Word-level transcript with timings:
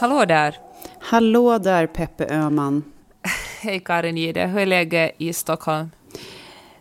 Hallå 0.00 0.24
där! 0.24 0.58
Hallå 1.00 1.58
där 1.58 1.86
Peppe 1.86 2.26
Öhman. 2.30 2.84
Hej 3.60 3.80
Karin 3.80 4.16
Gide, 4.16 4.46
hur 4.46 4.60
är 4.60 4.66
läget 4.66 5.14
i 5.18 5.32
Stockholm? 5.32 5.90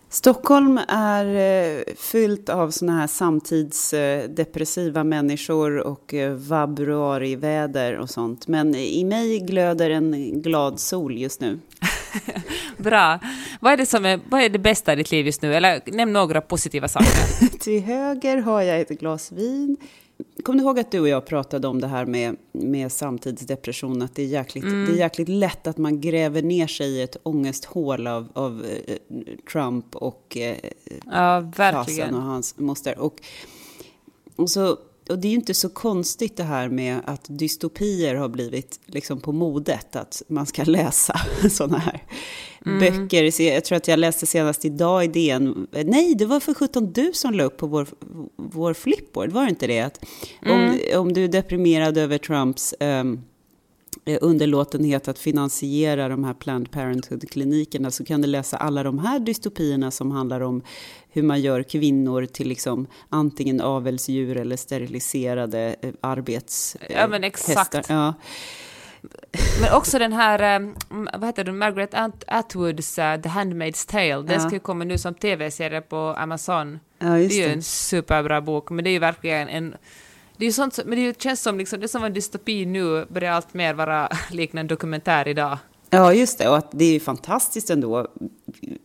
Stockholm 0.09 0.79
är 0.87 1.25
eh, 1.35 1.79
fyllt 1.95 2.49
av 2.49 2.71
såna 2.71 2.99
här 2.99 3.07
samtidsdepressiva 3.07 5.03
människor 5.03 5.77
och 5.77 6.13
eh, 6.13 6.33
vabruariväder 6.33 7.97
och 7.97 8.09
sånt. 8.09 8.47
Men 8.47 8.75
i 8.75 9.03
mig 9.03 9.39
glöder 9.39 9.89
en 9.89 10.41
glad 10.41 10.79
sol 10.79 11.17
just 11.17 11.41
nu. 11.41 11.59
Bra. 12.77 13.19
Vad 13.59 13.73
är, 13.73 13.77
det 13.77 13.85
som 13.85 14.05
är, 14.05 14.19
vad 14.29 14.41
är 14.41 14.49
det 14.49 14.59
bästa 14.59 14.93
i 14.93 14.95
ditt 14.95 15.11
liv 15.11 15.25
just 15.25 15.41
nu? 15.41 15.55
Eller 15.55 15.81
nämn 15.85 16.13
några 16.13 16.41
positiva 16.41 16.87
saker. 16.87 17.57
Till 17.59 17.83
höger 17.83 18.37
har 18.37 18.61
jag 18.61 18.79
ett 18.79 18.89
glas 18.89 19.31
vin. 19.31 19.77
Kommer 20.43 20.59
du 20.59 20.65
ihåg 20.65 20.79
att 20.79 20.91
du 20.91 20.99
och 20.99 21.07
jag 21.07 21.25
pratade 21.25 21.67
om 21.67 21.81
det 21.81 21.87
här 21.87 22.05
med, 22.05 22.35
med 22.51 22.91
samtidsdepression? 22.91 24.01
Att 24.01 24.15
det 24.15 24.21
är, 24.21 24.27
jäkligt, 24.27 24.63
det 24.63 24.69
är 24.93 24.97
jäkligt 24.97 25.29
lätt 25.29 25.67
att 25.67 25.77
man 25.77 26.01
gräver 26.01 26.41
ner 26.41 26.67
sig 26.67 26.87
i 26.89 27.01
ett 27.01 27.17
ångesthål 27.23 28.07
av, 28.07 28.27
av 28.33 28.65
eh, 28.65 28.95
Trump 29.51 29.95
och 29.95 30.37
eh, 30.37 30.57
Ja, 31.05 31.51
verkligen. 31.57 32.15
och 32.15 32.21
hans 32.21 32.57
moster. 32.57 32.99
Och, 32.99 33.15
och, 34.35 34.49
så, 34.49 34.77
och 35.09 35.19
det 35.19 35.27
är 35.27 35.29
ju 35.29 35.35
inte 35.35 35.53
så 35.53 35.69
konstigt 35.69 36.37
det 36.37 36.43
här 36.43 36.69
med 36.69 37.01
att 37.05 37.25
dystopier 37.27 38.15
har 38.15 38.29
blivit 38.29 38.79
liksom 38.85 39.21
på 39.21 39.31
modet. 39.31 39.95
Att 39.95 40.21
man 40.27 40.45
ska 40.45 40.63
läsa 40.63 41.19
sådana 41.49 41.77
här 41.77 42.03
böcker. 42.79 43.31
Så 43.31 43.43
Jag 43.43 43.65
tror 43.65 43.77
att 43.77 43.87
jag 43.87 43.99
läste 43.99 44.25
senast 44.25 44.65
idag 44.65 45.05
i 45.05 45.07
DN. 45.07 45.67
Nej, 45.85 46.15
det 46.15 46.25
var 46.25 46.39
för 46.39 46.53
17 46.53 46.93
du 46.93 47.11
som 47.13 47.33
la 47.33 47.43
upp 47.43 47.57
på 47.57 47.67
vår, 47.67 47.87
vår 48.35 48.73
flipboard, 48.73 49.31
var 49.31 49.43
det 49.43 49.49
inte 49.49 49.67
det? 49.67 49.81
Att 49.81 50.05
om, 50.45 50.79
om 50.95 51.13
du 51.13 51.23
är 51.23 51.27
deprimerad 51.27 51.97
över 51.97 52.17
Trumps 52.17 52.73
eh, 52.73 53.03
underlåtenhet 54.21 55.07
att 55.07 55.19
finansiera 55.19 56.09
de 56.09 56.23
här 56.23 56.33
Planned 56.33 56.71
Parenthood-klinikerna 56.71 57.91
så 57.91 58.05
kan 58.05 58.21
du 58.21 58.27
läsa 58.27 58.57
alla 58.57 58.83
de 58.83 58.99
här 58.99 59.19
dystopierna 59.19 59.91
som 59.91 60.11
handlar 60.11 60.41
om 60.41 60.61
hur 61.09 61.23
man 61.23 61.41
gör 61.41 61.63
kvinnor 61.63 62.25
till 62.25 62.47
liksom 62.47 62.87
antingen 63.09 63.61
avelsdjur 63.61 64.37
eller 64.37 64.55
steriliserade 64.57 65.75
eh, 65.81 65.93
arbets... 66.01 66.77
Ja, 66.89 67.07
men 67.07 67.23
eh, 67.23 67.27
exakt. 67.27 67.89
Ja. 67.89 68.13
Men 69.61 69.73
också 69.73 69.99
den 69.99 70.13
här, 70.13 70.59
eh, 70.61 70.67
vad 71.13 71.25
heter 71.25 71.43
det, 71.43 71.51
Margaret 71.51 71.93
At- 71.93 72.23
Atwoods 72.27 72.95
The 72.95 73.01
Handmaid's 73.01 73.89
Tale. 73.89 74.15
Den 74.23 74.27
Ja. 74.33 74.39
ska 74.39 74.51
ju 74.53 74.59
komma 74.59 74.83
nu 74.83 74.97
som 74.97 75.13
tv-serie 75.13 75.81
på 75.81 75.97
Amazon. 75.97 76.79
Ja, 76.99 77.17
just 77.19 77.29
det 77.29 77.35
är 77.35 77.41
ju 77.41 77.47
det. 77.47 77.53
en 77.53 77.63
superbra 77.63 78.41
bok, 78.41 78.69
men 78.69 78.83
det 78.83 78.89
är 78.89 78.91
ju 78.91 78.99
verkligen 78.99 79.49
en... 79.49 79.75
Det 80.39 80.45
är 80.45 80.47
ju 80.47 80.53
sånt, 80.53 80.73
som- 80.73 80.89
men 80.89 80.99
det 81.03 81.21
känns 81.21 81.41
som 81.41 81.57
liksom, 81.57 81.79
det 81.79 81.87
som 81.87 82.01
var 82.01 82.07
en 82.07 82.13
dystopi 82.13 82.65
nu 82.65 83.05
börjar 83.09 83.31
allt 83.31 83.53
mer 83.53 83.73
vara 83.73 84.09
liknande 84.31 84.59
en 84.61 84.67
dokumentär 84.67 85.27
idag. 85.27 85.57
Ja, 85.89 86.13
just 86.13 86.37
det. 86.37 86.49
Och 86.49 86.57
att 86.57 86.67
det 86.71 86.85
är 86.85 86.91
ju 86.93 86.99
fantastiskt 86.99 87.69
ändå. 87.69 88.07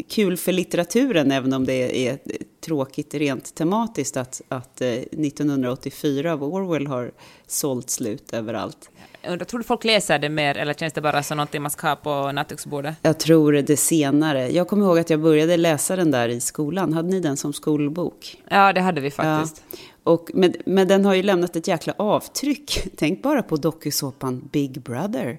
Kul 0.08 0.36
för 0.36 0.52
litteraturen, 0.52 1.30
även 1.32 1.52
om 1.52 1.64
det 1.66 2.08
är 2.08 2.18
tråkigt 2.64 3.14
rent 3.14 3.54
tematiskt, 3.54 4.16
att, 4.16 4.42
att 4.48 4.80
eh, 4.80 4.88
1984 4.88 6.32
av 6.32 6.44
Orwell 6.44 6.86
har 6.86 7.10
sålt 7.46 7.90
slut 7.90 8.32
överallt. 8.32 8.90
Jag 9.22 9.48
tror 9.48 9.58
du 9.58 9.64
folk 9.64 9.84
läser 9.84 10.18
det 10.18 10.28
mer, 10.28 10.56
eller 10.56 10.74
känns 10.74 10.92
det 10.92 11.00
bara 11.00 11.22
som 11.22 11.36
någonting 11.36 11.62
man 11.62 11.70
ska 11.70 11.88
ha 11.88 11.96
på 11.96 12.32
nattduksbordet? 12.32 12.94
Jag 13.02 13.18
tror 13.18 13.52
det 13.52 13.76
senare. 13.76 14.50
Jag 14.50 14.68
kommer 14.68 14.86
ihåg 14.86 14.98
att 14.98 15.10
jag 15.10 15.20
började 15.20 15.56
läsa 15.56 15.96
den 15.96 16.10
där 16.10 16.28
i 16.28 16.40
skolan. 16.40 16.92
Hade 16.92 17.08
ni 17.08 17.20
den 17.20 17.36
som 17.36 17.52
skolbok? 17.52 18.42
Ja, 18.48 18.72
det 18.72 18.80
hade 18.80 19.00
vi 19.00 19.10
faktiskt. 19.10 19.62
Ja. 19.70 19.76
Och, 20.04 20.30
men, 20.34 20.54
men 20.66 20.88
den 20.88 21.04
har 21.04 21.14
ju 21.14 21.22
lämnat 21.22 21.56
ett 21.56 21.68
jäkla 21.68 21.94
avtryck. 21.96 22.88
Tänk 22.96 23.22
bara 23.22 23.42
på 23.42 23.56
dokusåpan 23.56 24.48
Big 24.52 24.82
Brother. 24.82 25.38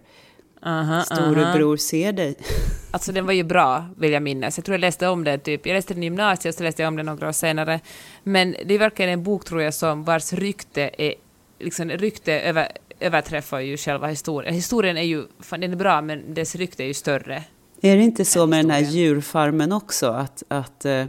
Aha, 0.62 1.04
Storebror 1.04 1.78
ser 1.78 2.14
dig. 2.14 2.36
Alltså 2.92 3.12
den 3.12 3.26
var 3.26 3.34
ju 3.34 3.44
bra, 3.44 3.86
vill 3.98 4.12
jag 4.12 4.24
minnas. 4.24 4.58
Jag 4.58 4.66
tror 4.66 4.74
jag 4.74 4.80
läste 4.80 5.08
om 5.08 5.24
den 5.24 5.40
typ, 5.40 5.66
jag 5.66 5.74
läste 5.74 5.94
den 5.94 6.04
i 6.04 6.06
gymnasiet 6.06 6.54
och 6.54 6.58
så 6.58 6.64
läste 6.64 6.82
jag 6.82 6.88
om 6.88 6.96
den 6.96 7.06
några 7.06 7.28
år 7.28 7.32
senare. 7.32 7.80
Men 8.24 8.56
det 8.66 8.74
är 8.74 8.80
verkligen 8.80 9.12
en 9.12 9.24
bok 9.24 9.46
tror 9.46 9.62
jag 9.62 9.74
som 9.74 10.04
vars 10.04 10.34
rykte 10.34 10.90
är, 10.98 11.14
liksom 11.60 11.90
rykte 11.90 12.34
över, 12.34 12.68
överträffar 13.00 13.60
ju 13.60 13.78
själva 13.78 14.08
historien. 14.08 14.54
Historien 14.54 14.98
är 14.98 15.02
ju, 15.02 15.24
fan 15.40 15.60
den 15.60 15.72
är 15.72 15.76
bra 15.76 16.02
men 16.02 16.34
dess 16.34 16.56
rykte 16.56 16.84
är 16.84 16.88
ju 16.88 16.94
större. 16.94 17.44
Är 17.82 17.98
det 17.98 18.04
inte 18.04 18.26
så 18.26 18.46
med 18.46 18.60
den 18.60 18.72
här 18.72 18.82
djurfarmen 18.82 19.72
också? 19.72 20.08
Att, 20.08 20.44
att 20.48 20.86
eh, 20.86 21.06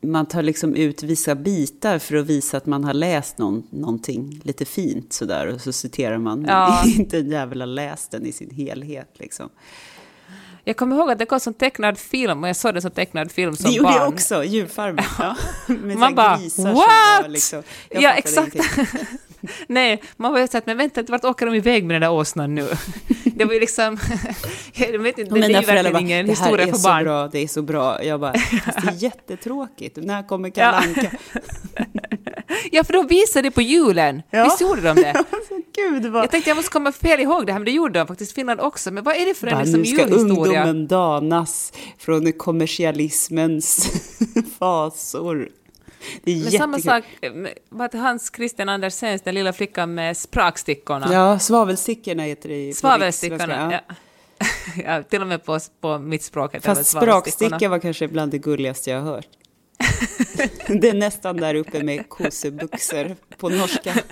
man 0.00 0.26
tar 0.26 0.42
liksom 0.42 0.74
ut 0.74 1.02
vissa 1.02 1.34
bitar 1.34 1.98
för 1.98 2.16
att 2.16 2.26
visa 2.26 2.56
att 2.56 2.66
man 2.66 2.84
har 2.84 2.94
läst 2.94 3.38
någon, 3.38 3.62
någonting 3.70 4.40
lite 4.44 4.64
fint 4.64 5.12
sådär. 5.12 5.46
Och 5.46 5.60
så 5.60 5.72
citerar 5.72 6.18
man 6.18 6.44
Ja. 6.48 6.82
inte 6.98 7.18
en 7.18 7.30
jävel 7.30 7.60
har 7.60 7.66
läst 7.66 8.10
den 8.10 8.26
i 8.26 8.32
sin 8.32 8.50
helhet. 8.50 9.08
Liksom. 9.18 9.48
Jag 10.64 10.76
kommer 10.76 10.96
ihåg 10.96 11.10
att 11.10 11.18
det 11.18 11.26
kom 11.26 11.40
som 11.40 11.54
tecknad 11.54 11.98
film 11.98 12.42
och 12.42 12.48
jag 12.48 12.56
såg 12.56 12.74
den 12.74 12.82
som 12.82 12.90
tecknad 12.90 13.32
film 13.32 13.56
som 13.56 13.70
Det 13.70 13.76
gjorde 13.76 13.88
barn. 13.88 13.96
jag 14.00 14.08
också, 14.08 14.44
djurfarmen. 14.44 15.04
Ja. 15.18 15.36
Man 15.98 16.14
bara, 16.14 16.38
what? 16.56 17.30
liksom, 17.30 17.62
ja, 17.90 18.12
exakt. 18.12 18.56
Nej, 19.66 20.02
man 20.16 20.32
var 20.32 20.40
ju 20.40 20.48
såhär, 20.48 20.62
men 20.66 20.76
vänta, 20.76 21.02
vart 21.08 21.24
åker 21.24 21.46
de 21.46 21.54
iväg 21.54 21.84
med 21.84 21.94
den 21.94 22.00
där 22.02 22.10
åsnan 22.12 22.54
nu? 22.54 22.68
Det 23.38 23.44
var 23.44 23.54
ju 23.54 23.60
liksom, 23.60 23.98
jag 24.72 24.98
vet 24.98 25.18
inte, 25.18 25.34
det 25.34 25.40
är 25.46 25.48
ju 25.48 25.54
verkligen 25.54 25.92
bara, 25.92 26.00
ingen 26.00 26.28
historia 26.28 26.66
för 26.66 26.82
barn. 26.82 27.04
bra, 27.04 27.28
det 27.28 27.38
är 27.38 27.48
så 27.48 27.62
bra. 27.62 28.04
Jag 28.04 28.20
bara, 28.20 28.34
fast 28.38 28.82
det 28.82 28.88
är 28.88 28.92
jättetråkigt. 29.02 29.96
När 30.02 30.22
kommer. 30.28 30.50
Kalle 30.50 30.76
Anka? 30.76 31.10
Ja, 32.70 32.84
för 32.84 32.92
de 32.92 33.06
visade 33.06 33.48
det 33.48 33.50
på 33.50 33.62
julen. 33.62 34.22
Ja. 34.30 34.44
Visst 34.44 34.60
gjorde 34.60 34.80
de 34.80 34.96
det? 34.96 35.10
Alltså, 35.12 35.54
Gud 35.76 36.06
vad... 36.06 36.22
Jag 36.22 36.30
tänkte 36.30 36.50
jag 36.50 36.56
måste 36.56 36.70
komma 36.70 36.92
fel 36.92 37.20
ihåg 37.20 37.46
det 37.46 37.52
här, 37.52 37.58
men 37.58 37.64
det 37.64 37.70
gjorde 37.70 37.98
de 37.98 38.06
faktiskt 38.06 38.32
Finland 38.32 38.60
också. 38.60 38.90
Men 38.90 39.04
vad 39.04 39.16
är 39.16 39.26
det 39.26 39.34
för 39.34 39.46
en 39.46 39.52
Bara, 39.52 39.62
liksom 39.62 39.80
nu 39.80 39.86
ska 39.86 40.02
julhistoria? 40.02 40.60
ungdomen 40.62 40.86
danas 40.86 41.72
från 41.98 42.32
kommersialismens 42.32 43.90
fasor. 44.58 45.48
Det 46.22 46.32
är 46.32 46.36
Men 46.36 46.44
jättekul. 46.44 46.58
samma 46.60 46.78
sak, 46.78 47.04
med- 47.34 47.54
vad 47.68 47.94
Hans 47.94 48.32
Christian 48.36 48.68
Andersens, 48.68 49.22
den 49.22 49.34
lilla 49.34 49.52
flickan 49.52 49.94
med 49.94 50.16
sprakstickorna. 50.16 51.12
Ja, 51.12 51.38
svavelstickorna 51.38 52.22
heter 52.22 52.48
det 52.48 52.76
Svavelstickorna, 52.76 53.72
ja. 53.72 53.80
ja. 54.84 55.02
Till 55.02 55.22
och 55.22 55.28
med 55.28 55.44
på, 55.44 55.58
på 55.80 55.98
mitt 55.98 56.22
språk 56.22 56.54
heter 56.54 56.74
Fast 56.74 56.90
spraksticka 56.90 57.68
var 57.68 57.78
kanske 57.78 58.08
bland 58.08 58.30
det 58.32 58.38
gulligaste 58.38 58.90
jag 58.90 59.00
har 59.00 59.12
hört. 59.14 59.26
det 60.80 60.88
är 60.88 60.94
nästan 60.94 61.36
där 61.36 61.54
uppe 61.54 61.82
med 61.82 62.08
kosebuxor 62.08 63.16
på 63.38 63.48
norska. 63.48 63.94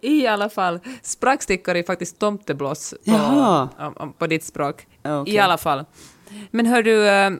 I 0.00 0.26
alla 0.26 0.48
fall, 0.48 0.80
sprakstickor 1.02 1.74
är 1.76 1.82
faktiskt 1.82 2.18
tomteblås 2.18 2.90
på, 2.90 2.96
Jaha. 3.10 3.68
om- 3.78 3.94
om- 3.96 4.12
på 4.12 4.26
ditt 4.26 4.44
språk. 4.44 4.86
Okej. 5.04 5.34
I 5.34 5.38
alla 5.38 5.58
fall. 5.58 5.84
Men 6.50 6.66
hör 6.66 6.82
du, 6.82 7.08
eh, 7.08 7.30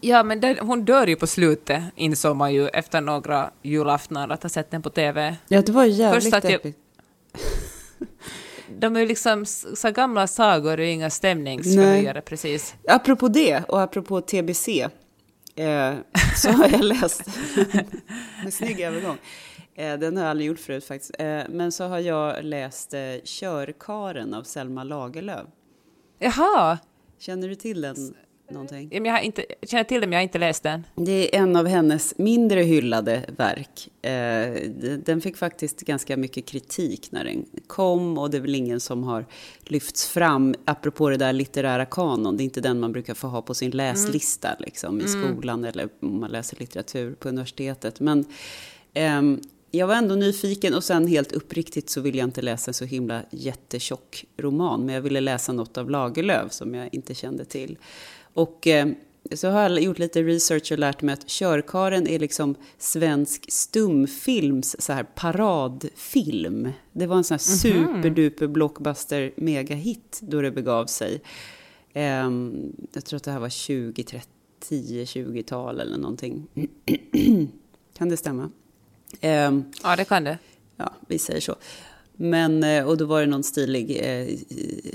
Ja, 0.00 0.22
men 0.22 0.40
den, 0.40 0.58
hon 0.58 0.84
dör 0.84 1.06
ju 1.06 1.16
på 1.16 1.26
slutet, 1.26 1.82
insåg 1.96 2.36
man 2.36 2.54
ju 2.54 2.68
efter 2.68 3.00
några 3.00 3.50
julaftnar 3.62 4.28
att 4.28 4.42
ha 4.42 4.50
sett 4.50 4.70
den 4.70 4.82
på 4.82 4.90
TV. 4.90 5.36
Ja, 5.48 5.62
det 5.62 5.72
var 5.72 5.84
jävligt 5.84 6.24
Först 6.24 6.34
att 6.34 6.50
jag-. 6.50 6.74
De 8.78 8.96
är 8.96 9.00
ju 9.00 9.06
liksom 9.06 9.46
så 9.46 9.90
gamla 9.90 10.26
sagor 10.26 10.78
och 10.78 10.84
inga 10.84 11.10
stämningsförhöjare 11.10 12.20
precis. 12.20 12.74
Apropå 12.88 13.28
det, 13.28 13.64
och 13.68 13.80
apropå 13.82 14.20
TBC, 14.20 14.68
eh, 15.54 15.94
så 16.36 16.50
har 16.50 16.68
jag 16.68 16.84
läst, 16.84 17.22
en 18.44 18.52
snygg 18.52 18.80
övergång, 18.80 19.16
eh, 19.74 19.98
den 19.98 20.16
har 20.16 20.24
jag 20.24 20.30
aldrig 20.30 20.46
gjort 20.48 20.60
förut 20.60 20.84
faktiskt, 20.84 21.14
eh, 21.18 21.42
men 21.48 21.72
så 21.72 21.84
har 21.84 21.98
jag 21.98 22.44
läst 22.44 22.94
eh, 22.94 23.00
Körkaren 23.24 24.34
av 24.34 24.42
Selma 24.42 24.84
Lagerlöf. 24.84 25.46
Jaha! 26.18 26.78
Känner 27.18 27.48
du 27.48 27.54
till 27.54 27.80
den 27.80 28.14
någonting? 28.50 29.04
Jag 29.04 29.12
har 29.12 29.20
inte, 29.20 29.44
jag 29.60 29.70
känner 29.70 29.84
till 29.84 30.00
den, 30.00 30.10
men 30.10 30.16
jag 30.16 30.20
har 30.20 30.22
inte 30.22 30.38
läst 30.38 30.62
den. 30.62 30.86
Det 30.94 31.36
är 31.36 31.42
en 31.42 31.56
av 31.56 31.66
hennes 31.66 32.18
mindre 32.18 32.60
hyllade 32.60 33.24
verk. 33.36 33.88
Eh, 34.02 34.70
Den 34.98 35.20
fick 35.20 35.36
faktiskt 35.36 35.80
ganska 35.80 36.16
mycket 36.16 36.46
kritik 36.46 37.12
när 37.12 37.24
den 37.24 37.44
kom 37.66 38.18
och 38.18 38.30
det 38.30 38.36
är 38.36 38.40
väl 38.40 38.54
ingen 38.54 38.80
som 38.80 39.04
har 39.04 39.26
lyfts 39.64 40.08
fram, 40.08 40.54
apropå 40.64 41.08
det 41.08 41.16
där 41.16 41.32
litterära 41.32 41.86
kanon, 41.86 42.36
det 42.36 42.42
är 42.42 42.44
inte 42.44 42.60
den 42.60 42.80
man 42.80 42.92
brukar 42.92 43.14
få 43.14 43.26
ha 43.26 43.42
på 43.42 43.54
sin 43.54 43.70
läslista 43.70 44.56
liksom, 44.58 45.00
i 45.00 45.08
skolan 45.08 45.64
eller 45.64 45.88
om 46.00 46.20
man 46.20 46.30
läser 46.30 46.56
litteratur 46.60 47.14
på 47.14 47.28
universitetet. 47.28 48.00
Men 48.00 48.24
ehm, 48.94 49.40
jag 49.70 49.86
var 49.86 49.94
ändå 49.94 50.14
nyfiken 50.14 50.74
och 50.74 50.84
sen 50.84 51.06
helt 51.06 51.32
uppriktigt 51.32 51.90
så 51.90 52.00
vill 52.00 52.16
jag 52.16 52.24
inte 52.24 52.42
läsa 52.42 52.70
en 52.70 52.74
så 52.74 52.84
himla 52.84 53.22
jättetjock 53.30 54.24
roman, 54.36 54.86
men 54.86 54.94
jag 54.94 55.02
ville 55.02 55.20
läsa 55.20 55.52
något 55.52 55.78
av 55.78 55.90
Lagerlöf 55.90 56.52
som 56.52 56.74
jag 56.74 56.88
inte 56.92 57.14
kände 57.14 57.44
till. 57.44 57.78
Och 58.34 58.66
eh, 58.66 58.88
så 59.34 59.48
har 59.48 59.60
jag 59.62 59.80
gjort 59.80 59.98
lite 59.98 60.22
research 60.22 60.72
och 60.72 60.78
lärt 60.78 61.02
mig 61.02 61.12
att 61.12 61.26
Körkaren 61.26 62.06
är 62.06 62.18
liksom 62.18 62.54
svensk 62.78 63.44
stumfilms 63.52 64.76
så 64.78 64.92
här 64.92 65.02
paradfilm. 65.14 66.68
Det 66.92 67.06
var 67.06 67.16
en 67.16 67.24
sån 67.24 67.34
här 67.34 67.38
superduper 67.38 68.46
blockbuster 68.46 69.32
megahit 69.36 70.20
då 70.22 70.40
det 70.40 70.50
begav 70.50 70.86
sig. 70.86 71.20
Ehm, 71.92 72.72
jag 72.92 73.04
tror 73.04 73.16
att 73.16 73.24
det 73.24 73.30
här 73.30 73.38
var 73.40 73.48
20, 73.48 74.04
30, 74.04 74.26
10-20-tal 74.68 75.80
eller 75.80 75.98
någonting. 75.98 76.46
kan 77.98 78.08
det 78.08 78.16
stämma? 78.16 78.50
Ehm, 79.20 79.64
Ja, 79.82 79.96
det 79.96 80.04
kan 80.04 80.24
det. 80.24 80.38
ja, 80.76 80.92
vi 81.08 81.18
säger 81.18 81.40
så. 81.40 81.54
Men, 82.22 82.64
eh, 82.64 82.88
och 82.88 82.96
då 82.96 83.04
var 83.04 83.20
det 83.20 83.26
någon 83.26 83.42
stilig 83.42 84.00
eh, 84.02 84.36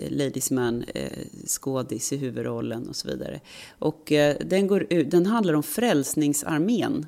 Ladies 0.10 0.52
Man 0.52 0.84
eh, 0.84 1.12
skådis 1.46 2.14
i 2.14 2.18
huvudrollen 2.18 2.88
och 2.90 2.96
så 2.96 3.08
vidare. 3.08 3.42
Och 3.80 4.12
eh, 4.12 4.36
den, 4.46 4.68
går 4.68 4.94
ut, 4.94 5.12
den 5.12 5.26
handlar 5.26 5.54
om 5.54 5.64
Frälsningsarmén. 5.64 7.06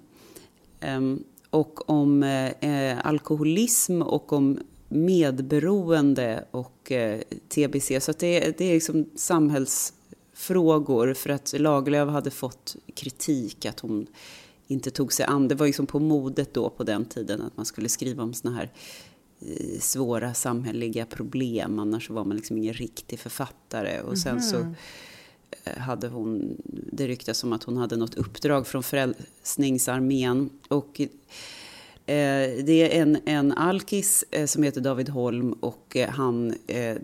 Ehm, 0.79 1.23
och 1.49 1.89
om 1.89 2.23
eh, 2.23 2.47
eh 2.47 3.07
alkoholism 3.07 4.01
och 4.01 4.33
om 4.33 4.59
medberoende 4.87 6.45
och 6.51 6.91
eh, 6.91 7.21
TBC. 7.49 8.01
Så 8.01 8.11
att 8.11 8.19
det, 8.19 8.57
det 8.57 8.65
är 8.65 8.73
liksom 8.73 9.09
samhällsfrågor 9.15 11.13
för 11.13 11.29
att 11.29 11.53
Lagerlöf 11.57 12.09
hade 12.09 12.31
fått 12.31 12.75
kritik 12.95 13.65
att 13.65 13.79
hon 13.79 14.07
inte 14.67 14.91
tog 14.91 15.13
sig 15.13 15.25
an. 15.25 15.47
Det 15.47 15.55
var 15.55 15.65
liksom 15.65 15.87
på 15.87 15.99
modet 15.99 16.53
då 16.53 16.69
på 16.69 16.83
den 16.83 17.05
tiden 17.05 17.41
att 17.41 17.57
man 17.57 17.65
skulle 17.65 17.89
skriva 17.89 18.23
om 18.23 18.33
såna 18.33 18.55
här 18.55 18.71
svåra 19.79 20.33
samhälleliga 20.33 21.05
problem. 21.05 21.79
Annars 21.79 22.09
var 22.09 22.25
man 22.25 22.35
liksom 22.37 22.57
ingen 22.57 22.73
riktig 22.73 23.19
författare. 23.19 24.01
Och 24.01 24.17
sen 24.17 24.41
så 24.41 24.57
eh, 25.63 25.77
hade 25.77 26.07
hon, 26.07 26.61
det 26.91 27.07
ryktas 27.07 27.43
om 27.43 27.53
att 27.53 27.63
hon 27.63 27.77
hade 27.77 27.95
något 27.95 28.15
uppdrag 28.15 28.67
från 28.67 28.83
Frälsningsarmén. 28.83 30.49
Och 30.67 31.01
eh, 31.01 31.07
det 32.65 32.97
är 32.97 33.01
en, 33.01 33.17
en 33.25 33.51
alkis 33.51 34.25
eh, 34.31 34.45
som 34.45 34.63
heter 34.63 34.81
David 34.81 35.09
Holm 35.09 35.53
och 35.53 35.95
eh, 35.95 36.09
han 36.09 36.55
eh, 36.67 36.97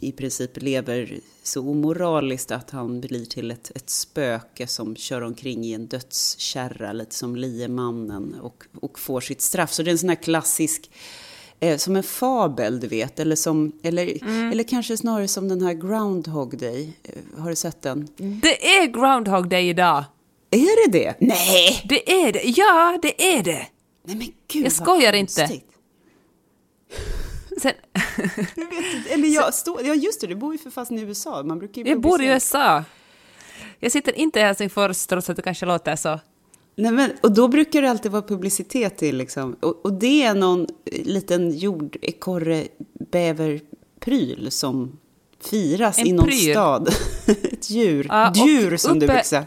i 0.00 0.12
princip 0.12 0.62
lever 0.62 1.20
så 1.42 1.60
omoraliskt 1.60 2.50
att 2.50 2.70
han 2.70 3.00
blir 3.00 3.24
till 3.24 3.50
ett, 3.50 3.72
ett 3.74 3.90
spöke 3.90 4.66
som 4.66 4.96
kör 4.96 5.22
omkring 5.22 5.64
i 5.64 5.72
en 5.72 5.86
dödskärra, 5.86 6.92
lite 6.92 7.14
som 7.14 7.36
liemannen 7.36 8.34
och, 8.40 8.64
och 8.80 8.98
får 8.98 9.20
sitt 9.20 9.40
straff. 9.40 9.72
Så 9.72 9.82
det 9.82 9.90
är 9.90 9.92
en 9.92 9.98
sån 9.98 10.08
här 10.08 10.22
klassisk 10.22 10.90
Eh, 11.60 11.76
som 11.76 11.96
en 11.96 12.02
fabel, 12.02 12.80
du 12.80 12.86
vet. 12.86 13.20
Eller, 13.20 13.36
som, 13.36 13.72
eller, 13.82 14.24
eller 14.52 14.64
kanske 14.64 14.96
snarare 14.96 15.28
som 15.28 15.48
den 15.48 15.60
här 15.62 15.74
Groundhog 15.74 16.58
Day. 16.58 16.92
Eh, 17.02 17.40
har 17.42 17.50
du 17.50 17.56
sett 17.56 17.82
den? 17.82 18.08
Det 18.16 18.76
är 18.76 18.86
Groundhog 18.86 19.48
Day 19.48 19.68
idag. 19.68 20.04
Är 20.50 20.90
det 20.90 20.98
det? 20.98 21.14
Nej! 21.20 21.82
Det 21.88 22.12
är 22.12 22.32
det. 22.32 22.42
Ja, 22.44 22.98
det 23.02 23.34
är 23.36 23.42
det. 23.42 23.66
Nej 24.04 24.16
men 24.16 24.28
gud 24.48 24.64
Jag 24.66 24.72
skojar 24.72 25.12
inte. 25.12 25.60
Sen, 27.58 27.62
vet. 27.62 27.76
Eller 29.10 29.28
jag, 29.28 29.54
stå, 29.54 29.80
ja 29.84 29.94
just 29.94 30.20
det, 30.20 30.26
du 30.26 30.34
bor 30.34 30.52
ju 30.52 30.58
för 30.58 30.70
fast 30.70 30.92
i 30.92 31.00
USA. 31.00 31.42
Man 31.42 31.58
brukar 31.58 31.82
ju 31.82 31.88
jag 31.88 32.00
bor 32.00 32.22
i 32.22 32.26
USA. 32.26 32.84
Jag 33.78 33.92
sitter 33.92 34.18
inte 34.18 34.40
i 34.40 34.42
Helsingfors 34.42 35.06
trots 35.06 35.30
att 35.30 35.36
det 35.36 35.42
kanske 35.42 35.66
låter 35.66 35.96
så. 35.96 36.20
Nej, 36.76 36.92
men, 36.92 37.10
och 37.20 37.32
då 37.34 37.48
brukar 37.48 37.82
det 37.82 37.90
alltid 37.90 38.12
vara 38.12 38.22
publicitet 38.22 38.96
till 38.96 39.16
liksom. 39.16 39.56
Och, 39.60 39.84
och 39.84 39.92
det 39.92 40.22
är 40.22 40.34
någon 40.34 40.66
liten 41.04 41.50
jordekorre-bäverpryl 41.50 44.50
som 44.50 44.98
firas 45.40 45.98
En 45.98 46.06
i 46.06 46.12
någon 46.12 46.26
pryl. 46.26 46.50
stad. 46.52 46.88
Ett 47.26 47.70
djur. 47.70 48.06
Ja, 48.08 48.32
djur 48.34 48.76
som 48.76 48.98
du 48.98 49.06
uppe- 49.06 49.12
brukar 49.12 49.22
säga. 49.24 49.46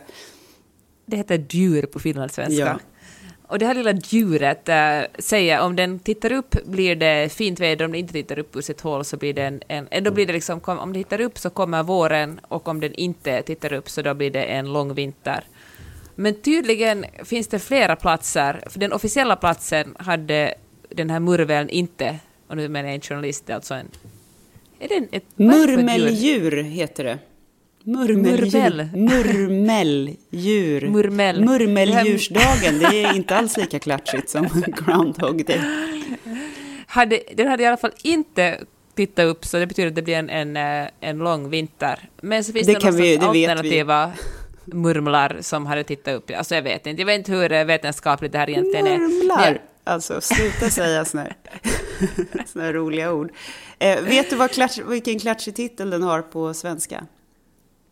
Det 1.06 1.18
heter 1.18 1.46
djur 1.50 1.86
på 1.86 2.00
finlandssvenska. 2.00 2.66
Ja. 2.66 2.80
Och 3.48 3.60
det 3.60 3.66
här 3.66 3.76
lilla 3.76 3.92
djuret 3.92 4.70
äh, 4.70 4.76
säger 5.20 5.62
om 5.62 5.76
den 5.76 6.00
tittar 6.00 6.32
upp 6.32 6.56
blir 6.66 6.96
det 6.96 7.32
fint 7.34 7.60
väder, 7.60 7.86
om 7.86 7.92
den 7.92 8.00
inte 8.00 8.14
tittar 8.14 8.40
upp 8.40 8.56
ur 8.56 8.62
sitt 8.62 8.82
hål 8.82 9.06
så 9.06 9.18
blir 9.18 9.34
det 9.34 9.44
en... 9.44 9.62
en 9.68 9.88
eh, 9.92 10.04
då 10.04 10.12
blir 10.12 10.26
det 10.28 10.34
liksom, 10.34 10.60
om 10.66 10.94
den 10.94 11.04
tittar 11.04 11.22
upp 11.22 11.40
så 11.40 11.50
kommer 11.50 11.84
våren 11.84 12.40
och 12.48 12.68
om 12.68 12.80
den 12.80 12.94
inte 12.94 13.42
tittar 13.42 13.74
upp 13.74 13.90
så 13.90 14.02
då 14.02 14.14
blir 14.14 14.32
det 14.32 14.44
en 14.44 14.74
lång 14.74 14.94
vinter. 14.94 15.44
Men 16.16 16.34
tydligen 16.42 17.06
finns 17.24 17.48
det 17.48 17.60
flera 17.60 17.96
platser, 17.96 18.64
för 18.70 18.80
den 18.80 18.94
officiella 18.94 19.36
platsen 19.36 19.96
hade 20.00 20.54
den 20.90 21.10
här 21.10 21.20
murveln 21.20 21.70
inte, 21.70 22.20
och 22.48 22.58
nu 22.58 22.70
menar 22.70 22.90
jag 22.90 22.96
en 22.96 23.02
journalist, 23.02 23.44
det 23.46 23.54
är 23.54 23.56
alltså 23.56 23.74
en... 23.74 23.88
Är 24.80 24.88
det 24.88 24.96
en, 24.96 25.08
ett? 25.12 25.24
Murmeldjur 25.36 26.64
heter 26.64 27.04
det. 27.04 27.20
Murmeldjur. 27.84 28.90
Murmeldjur. 28.96 30.88
Murmel. 30.90 31.46
Murmeldjursdagen, 31.46 32.80
det 32.80 33.04
är 33.04 33.16
inte 33.16 33.36
alls 33.36 33.58
lika 33.58 33.80
klatschigt 33.80 34.30
som 34.30 34.48
Groundhog 34.86 35.46
Day. 35.46 35.60
hade, 36.88 37.20
den 37.36 37.48
hade 37.48 37.64
i 37.64 37.66
alla 37.66 37.78
fall 37.78 37.92
inte 38.04 38.60
tittat 38.96 39.26
upp, 39.26 39.46
så 39.46 39.58
det 39.60 39.68
betyder 39.68 39.90
att 39.90 39.96
det 39.96 40.02
blir 40.02 40.16
en, 40.16 40.30
en, 40.30 40.58
eh, 40.84 40.90
en 41.00 41.18
lång 41.18 41.50
vinter. 41.50 42.00
Men 42.22 42.44
så 42.44 42.54
finns 42.54 42.68
Det 42.68 42.74
det, 42.74 42.80
kan 42.80 42.96
vi- 42.96 43.18
det 43.18 43.32
vet 43.32 43.64
vi. 43.66 43.84
Murmlar 44.66 45.38
som 45.42 45.66
hade 45.66 45.84
tittat 45.84 46.14
upp. 46.14 46.32
Alltså 46.38 46.56
jag 46.56 46.62
vet 46.62 46.88
inte, 46.88 47.02
jag 47.02 47.06
vet 47.06 47.18
inte 47.18 47.32
hur 47.32 47.52
eh, 47.52 47.66
vetenskapligt 47.66 48.32
det 48.32 48.38
här 48.38 48.50
egentligen 48.50 48.88
är. 48.88 48.98
Murmlar. 48.98 49.62
Alltså, 49.84 50.22
sluta 50.22 50.70
säga 50.70 51.06
såna 51.06 51.24
här, 51.24 51.36
såna 52.46 52.66
här 52.66 52.74
roliga 52.74 53.14
ord. 53.14 53.32
Eh, 53.80 54.02
vet 54.02 54.30
du 54.30 54.36
vad 54.36 54.52
klatsch, 54.52 54.80
vilken 54.88 55.20
klatschig 55.20 55.56
titel 55.56 55.90
den 55.90 56.04
har 56.04 56.22
på 56.22 56.54
svenska? 56.54 57.06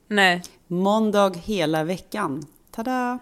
Nej. 0.07 0.41
Måndag 0.67 1.33
hela 1.43 1.83
veckan. 1.83 2.45
Tada! 2.71 3.19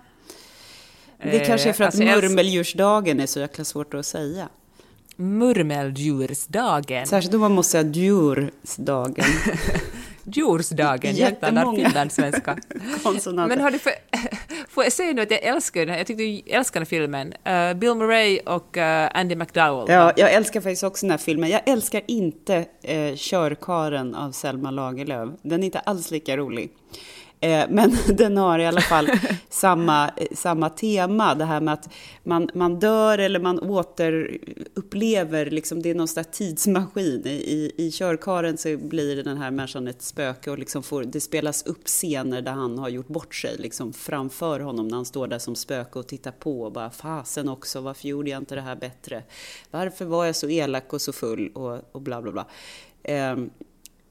Det 1.23 1.39
Eh, 1.41 1.47
kanske 1.47 1.69
är 1.69 1.73
för 1.73 1.83
att 1.83 1.87
alltså 1.87 2.03
jag- 2.03 2.23
murmeldjursdagen 2.23 3.19
är 3.19 3.25
så 3.25 3.39
jäkla 3.39 3.63
svårt 3.65 3.93
att 3.93 4.05
säga. 4.05 4.49
Murmeldjursdagen. 5.15 7.07
Särskilt 7.07 7.33
om 7.33 7.39
man 7.41 7.51
måste 7.51 7.71
säga 7.71 7.91
djursdagen. 7.91 9.25
Djursdagen, 10.33 11.15
jag 11.15 11.39
talar 11.39 11.75
finlandssvenska. 11.75 12.57
Men 13.47 13.59
har 13.61 13.71
du 13.71 13.79
för, 13.79 13.93
får 14.69 14.83
jag 14.83 14.93
säga 14.93 15.13
nu 15.13 15.21
att 15.21 15.31
jag 15.31 15.43
älskar 15.43 15.79
den 15.79 15.89
här, 15.89 15.97
jag 15.97 16.07
tyckte 16.07 16.23
jag 16.23 16.49
älskar 16.49 16.79
den 16.79 16.85
här 16.85 16.89
filmen. 16.89 17.33
Eh, 17.43 17.73
Bill 17.73 17.95
Murray 17.95 18.39
och 18.39 18.77
eh, 18.77 19.09
Andy 19.13 19.35
McDowell. 19.35 19.85
Ja, 19.87 20.13
jag 20.15 20.33
älskar 20.33 20.61
faktiskt 20.61 20.83
också 20.83 21.05
den 21.05 21.11
här 21.11 21.17
filmen. 21.17 21.49
Jag 21.49 21.61
älskar 21.65 22.01
inte 22.07 22.65
eh, 22.81 23.15
Körkaren 23.15 24.15
av 24.15 24.31
Selma 24.31 24.71
Lagerlöf. 24.71 25.29
Den 25.41 25.61
är 25.61 25.65
inte 25.65 25.79
alls 25.79 26.11
lika 26.11 26.37
rolig. 26.37 26.71
Eh, 27.41 27.65
men 27.69 27.91
den 28.13 28.37
har 28.37 28.59
i 28.59 28.65
alla 28.65 28.81
fall 28.81 29.09
samma, 29.49 30.07
eh, 30.07 30.27
samma 30.35 30.69
tema, 30.69 31.35
det 31.35 31.45
här 31.45 31.61
med 31.61 31.73
att 31.73 31.89
man, 32.23 32.49
man 32.53 32.79
dör 32.79 33.17
eller 33.17 33.39
man 33.39 33.59
återupplever, 33.59 35.45
liksom, 35.45 35.81
det 35.81 35.89
är 35.89 35.95
någon 35.95 36.07
slags 36.07 36.37
tidsmaskin. 36.37 37.21
I, 37.25 37.29
i, 37.29 37.73
I 37.77 37.91
Körkaren 37.91 38.57
så 38.57 38.77
blir 38.77 39.23
den 39.23 39.37
här 39.37 39.51
människan 39.51 39.87
ett 39.87 40.01
spöke 40.01 40.51
och 40.51 40.59
liksom 40.59 40.83
får, 40.83 41.03
det 41.03 41.21
spelas 41.21 41.65
upp 41.65 41.87
scener 41.87 42.41
där 42.41 42.51
han 42.51 42.79
har 42.79 42.89
gjort 42.89 43.07
bort 43.07 43.35
sig 43.35 43.55
liksom 43.57 43.93
framför 43.93 44.59
honom 44.59 44.87
när 44.87 44.95
han 44.95 45.05
står 45.05 45.27
där 45.27 45.39
som 45.39 45.55
spöke 45.55 45.99
och 45.99 46.07
tittar 46.07 46.31
på 46.31 46.61
och 46.61 46.71
bara 46.71 46.89
fasen 46.89 47.49
också, 47.49 47.81
varför 47.81 48.07
gjorde 48.07 48.29
jag 48.29 48.41
inte 48.41 48.55
det 48.55 48.61
här 48.61 48.75
bättre? 48.75 49.23
Varför 49.71 50.05
var 50.05 50.25
jag 50.25 50.35
så 50.35 50.49
elak 50.49 50.93
och 50.93 51.01
så 51.01 51.13
full 51.13 51.51
och, 51.53 51.79
och 51.91 52.01
bla 52.01 52.21
bla 52.21 52.31
bla. 52.31 52.45
Ehm, 53.03 53.49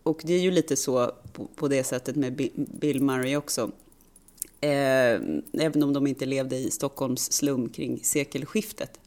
och 0.09 0.21
det 0.25 0.33
är 0.35 0.41
ju 0.41 0.51
lite 0.51 0.77
så 0.77 1.13
på, 1.33 1.45
på 1.57 1.69
det 1.69 1.85
sättet 1.85 2.17
med 2.17 2.33
Bi- 2.37 2.53
Bill 2.57 3.03
Murray 3.03 3.37
också. 3.37 3.71
Eh, 4.61 5.21
även 5.53 5.83
om 5.83 5.93
de 5.93 6.07
inte 6.07 6.27
levde 6.27 6.57
i 6.57 6.71
Stockholms 6.71 7.33
slum 7.33 7.69
kring 7.69 8.01
sekelskiftet. 8.05 9.01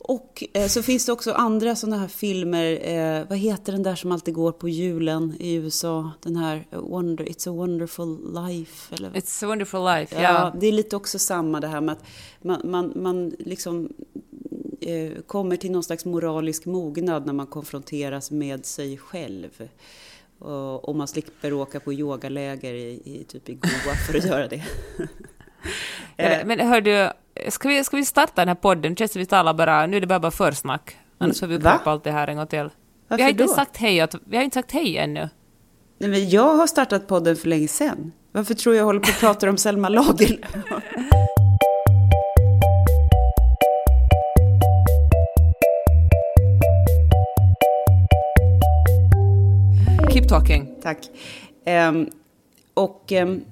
Och 0.00 0.44
eh, 0.52 0.66
så 0.66 0.82
finns 0.82 1.06
det 1.06 1.12
också 1.12 1.32
andra 1.32 1.76
sådana 1.76 1.98
här 1.98 2.08
filmer. 2.08 2.88
Eh, 2.88 3.28
vad 3.28 3.38
heter 3.38 3.72
den 3.72 3.82
där 3.82 3.94
som 3.94 4.12
alltid 4.12 4.34
går 4.34 4.52
på 4.52 4.68
julen 4.68 5.34
i 5.40 5.54
USA? 5.54 6.10
Den 6.22 6.36
här 6.36 6.66
Wonder, 6.70 7.24
It's 7.24 7.48
a 7.48 7.52
wonderful 7.52 8.34
life. 8.34 8.94
Eller? 8.94 9.10
It's 9.10 9.44
a 9.44 9.48
wonderful 9.48 9.84
life, 9.84 10.14
ja. 10.14 10.22
Ja, 10.22 10.54
det 10.60 10.66
är 10.66 10.72
lite 10.72 10.96
också 10.96 11.18
samma 11.18 11.60
det 11.60 11.68
här 11.68 11.80
med 11.80 11.92
att 11.92 12.04
man, 12.42 12.60
man, 12.64 12.92
man 12.96 13.32
liksom 13.38 13.84
eh, 14.14 14.20
kommer 15.26 15.56
till 15.56 15.70
någon 15.70 15.82
slags 15.82 16.04
moralisk 16.04 16.66
mognad 16.66 17.26
när 17.26 17.32
man 17.32 17.46
konfronteras 17.46 18.30
med 18.30 18.66
sig 18.66 18.98
själv. 18.98 19.68
Och, 20.38 20.96
man 20.96 21.08
slipper 21.08 21.52
åka 21.52 21.80
på 21.80 21.92
yogaläger 21.92 22.74
i, 22.74 22.88
i, 23.04 23.24
typ 23.28 23.48
i 23.48 23.54
Goa 23.54 23.94
för 24.06 24.18
att 24.18 24.24
göra 24.24 24.48
det. 24.48 24.62
Ja, 26.16 26.38
Men 26.44 26.60
hör 26.60 26.80
du, 26.80 27.10
ska 27.50 27.68
vi, 27.68 27.84
ska 27.84 27.96
vi 27.96 28.04
starta 28.04 28.32
den 28.36 28.48
här 28.48 28.54
podden? 28.54 28.96
Känns 28.96 29.16
vi 29.16 29.26
talar 29.26 29.54
bara, 29.54 29.86
nu 29.86 29.96
är 29.96 30.00
det 30.00 30.06
bara, 30.06 30.20
bara 30.20 30.30
försnack. 30.30 30.96
Annars 31.18 31.40
får 31.40 31.46
vi 31.46 31.56
upprepa 31.56 31.90
allt 31.90 32.04
det 32.04 32.10
här 32.10 32.28
en 32.28 32.36
gång 32.36 32.46
till. 32.46 32.58
vi 32.64 32.70
Varför 33.08 33.22
har 33.24 33.30
inte 33.30 33.42
då? 33.44 33.48
sagt 33.48 33.76
hej, 33.76 34.02
åt- 34.04 34.14
vi 34.24 34.36
har 34.36 34.44
inte 34.44 34.54
sagt 34.54 34.72
hej 34.72 34.96
ännu. 34.98 35.28
Nej, 35.98 36.10
men 36.10 36.30
jag 36.30 36.54
har 36.56 36.66
startat 36.66 37.06
podden 37.06 37.36
för 37.36 37.48
länge 37.48 37.68
sedan. 37.68 38.12
Varför 38.32 38.54
tror 38.54 38.74
jag 38.74 38.84
håller 38.84 39.00
på 39.00 39.10
att 39.10 39.20
prata 39.20 39.48
om 39.50 39.56
Selma 39.56 39.88
Lagerlöf? 39.88 40.48
Keep 50.10 50.28
talking. 50.28 50.74
Tack. 50.82 51.10
Ehm, 51.64 52.10
och 52.74 53.12
ehm, 53.12 53.44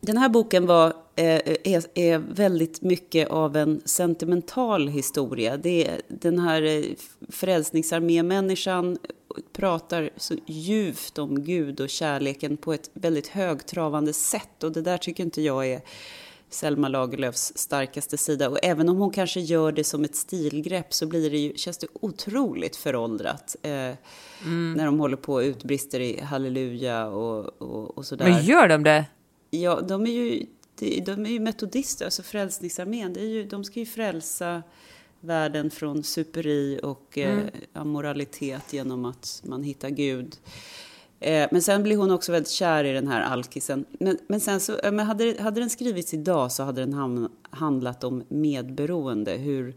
den 0.00 0.16
här 0.16 0.28
boken 0.28 0.66
var, 0.66 0.86
eh, 1.16 1.40
är, 1.64 1.84
är 1.94 2.18
väldigt 2.18 2.82
mycket 2.82 3.28
av 3.28 3.56
en 3.56 3.80
sentimental 3.84 4.88
historia. 4.88 5.56
Det 5.56 5.88
är 5.88 6.00
den 6.08 6.38
här 6.38 6.62
eh, 6.62 6.84
Frälsningsarmémänniskan 7.28 8.98
pratar 9.52 10.10
så 10.16 10.34
djupt 10.46 11.18
om 11.18 11.44
Gud 11.44 11.80
och 11.80 11.90
kärleken 11.90 12.56
på 12.56 12.72
ett 12.72 12.90
väldigt 12.92 13.28
högtravande 13.28 14.12
sätt. 14.12 14.64
Och 14.64 14.72
det 14.72 14.82
där 14.82 14.98
tycker 14.98 15.24
inte 15.24 15.42
jag 15.42 15.66
är 15.66 15.80
Selma 16.50 16.88
Lagerlöfs 16.88 17.52
starkaste 17.56 18.16
sida. 18.16 18.48
Och 18.48 18.58
även 18.62 18.88
om 18.88 18.96
hon 18.96 19.10
kanske 19.10 19.40
gör 19.40 19.72
det 19.72 19.84
som 19.84 20.04
ett 20.04 20.16
stilgrepp 20.16 20.94
så 20.94 21.06
blir 21.06 21.30
det 21.30 21.38
ju, 21.38 21.52
känns 21.56 21.78
det 21.78 21.86
otroligt 21.92 22.76
föråldrat. 22.76 23.56
Eh, 23.62 23.70
När 24.76 24.84
de 24.84 25.00
håller 25.00 25.16
på 25.16 25.34
och 25.34 25.40
utbrister 25.40 26.00
i 26.00 26.20
halleluja 26.20 27.06
och, 27.06 27.62
och, 27.62 27.98
och 27.98 28.06
sådär. 28.06 28.30
Men 28.30 28.44
gör 28.44 28.68
de 28.68 28.84
det? 28.84 29.04
Ja, 29.50 29.80
de 29.80 30.06
är 30.06 30.10
ju, 30.10 30.46
de 31.04 31.26
är 31.26 31.30
ju 31.30 31.40
metodister, 31.40 32.04
alltså 32.04 32.22
Frälsningsarmén. 32.22 33.12
Det 33.12 33.20
är 33.20 33.28
ju, 33.28 33.44
de 33.44 33.64
ska 33.64 33.80
ju 33.80 33.86
frälsa 33.86 34.62
världen 35.20 35.70
från 35.70 36.02
superi 36.02 36.80
och 36.82 37.18
eh, 37.18 37.38
amoralitet 37.72 38.72
genom 38.72 39.04
att 39.04 39.42
man 39.46 39.62
hittar 39.62 39.90
Gud. 39.90 40.36
Eh, 41.20 41.48
men 41.50 41.62
sen 41.62 41.82
blir 41.82 41.96
hon 41.96 42.10
också 42.10 42.32
väldigt 42.32 42.50
kär 42.50 42.84
i 42.84 42.92
den 42.92 43.08
här 43.08 43.20
alkisen. 43.20 43.84
Men, 43.90 44.18
men 44.26 44.40
sen 44.40 44.60
så, 44.60 44.78
eh, 44.78 44.92
men 44.92 45.06
hade, 45.06 45.36
hade 45.42 45.60
den 45.60 45.70
skrivits 45.70 46.14
idag 46.14 46.52
så 46.52 46.62
hade 46.62 46.80
den 46.80 46.92
ham, 46.92 47.28
handlat 47.50 48.04
om 48.04 48.24
medberoende. 48.28 49.32
Hur, 49.32 49.76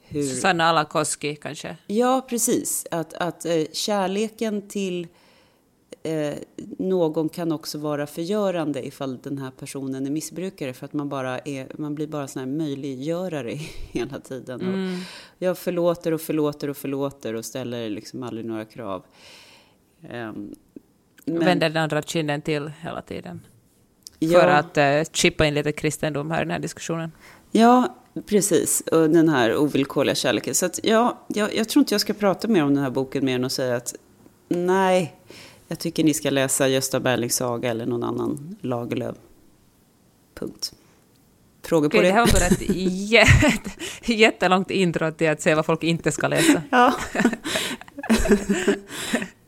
hur, 0.00 0.22
Susanna 0.22 0.64
Alakoski 0.64 1.36
kanske? 1.36 1.76
Ja, 1.86 2.26
precis. 2.28 2.86
Att, 2.90 3.14
att 3.14 3.44
eh, 3.44 3.64
kärleken 3.72 4.68
till 4.68 5.06
eh, 6.02 6.34
någon 6.78 7.28
kan 7.28 7.52
också 7.52 7.78
vara 7.78 8.06
förgörande 8.06 8.86
ifall 8.86 9.18
den 9.22 9.38
här 9.38 9.50
personen 9.50 10.06
är 10.06 10.10
missbrukare 10.10 10.72
för 10.72 10.84
att 10.84 10.92
man, 10.92 11.08
bara 11.08 11.38
är, 11.38 11.68
man 11.78 11.94
blir 11.94 12.06
bara 12.06 12.28
sån 12.28 12.40
här 12.40 12.46
möjliggörare 12.46 13.50
hela 13.92 14.20
tiden. 14.20 14.60
Och 14.60 15.04
jag 15.38 15.58
förlåter 15.58 16.12
och 16.12 16.20
förlåter 16.20 16.70
och 16.70 16.76
förlåter 16.76 17.34
och 17.34 17.44
ställer 17.44 17.90
liksom 17.90 18.22
aldrig 18.22 18.46
några 18.46 18.64
krav. 18.64 19.04
Ehm, 20.10 20.54
men- 21.26 21.38
Vänder 21.44 21.68
den 21.68 21.82
andra 21.82 22.02
kinden 22.02 22.42
till 22.42 22.72
hela 22.80 23.02
tiden. 23.02 23.40
ja, 24.18 24.40
För 24.40 24.48
att 24.48 24.78
uh, 24.78 25.12
chippa 25.12 25.46
in 25.46 25.54
lite 25.54 25.72
kristendom 25.72 26.30
här 26.30 26.38
i 26.42 26.44
den 26.44 26.50
här 26.50 26.58
diskussionen. 26.58 27.12
Ja, 27.50 27.96
precis. 28.26 28.80
Och 28.92 29.10
den 29.10 29.28
här 29.28 29.56
ovillkorliga 29.56 30.14
kärleken. 30.14 30.54
Så 30.54 30.66
att, 30.66 30.80
ja, 30.82 31.24
jag, 31.28 31.54
jag 31.54 31.68
tror 31.68 31.80
inte 31.80 31.94
jag 31.94 32.00
ska 32.00 32.12
prata 32.12 32.48
mer 32.48 32.62
om 32.64 32.74
den 32.74 32.82
här 32.82 32.90
boken 32.90 33.24
mer 33.24 33.34
än 33.34 33.44
att 33.44 33.52
säga 33.52 33.76
att 33.76 33.94
nej, 34.48 35.14
jag 35.68 35.78
tycker 35.78 36.04
ni 36.04 36.14
ska 36.14 36.30
läsa 36.30 36.68
Gösta 36.68 37.00
Berlings 37.00 37.36
saga 37.36 37.70
eller 37.70 37.86
någon 37.86 38.04
annan 38.04 38.56
Lagerlöf. 38.60 39.16
Punkt. 40.34 40.72
Frågor 41.62 41.88
på 41.88 41.98
Okej, 41.98 42.08
det 42.10 42.14
här 42.14 42.26
det? 42.26 42.32
var 42.32 42.40
bara 42.40 42.46
ett 42.46 42.76
jätte, 43.10 44.12
jättelångt 44.12 44.70
intro 44.70 45.12
till 45.12 45.28
att 45.30 45.40
säga 45.40 45.56
vad 45.56 45.66
folk 45.66 45.82
inte 45.84 46.12
ska 46.12 46.28
läsa. 46.28 46.62
Ja. 46.70 46.94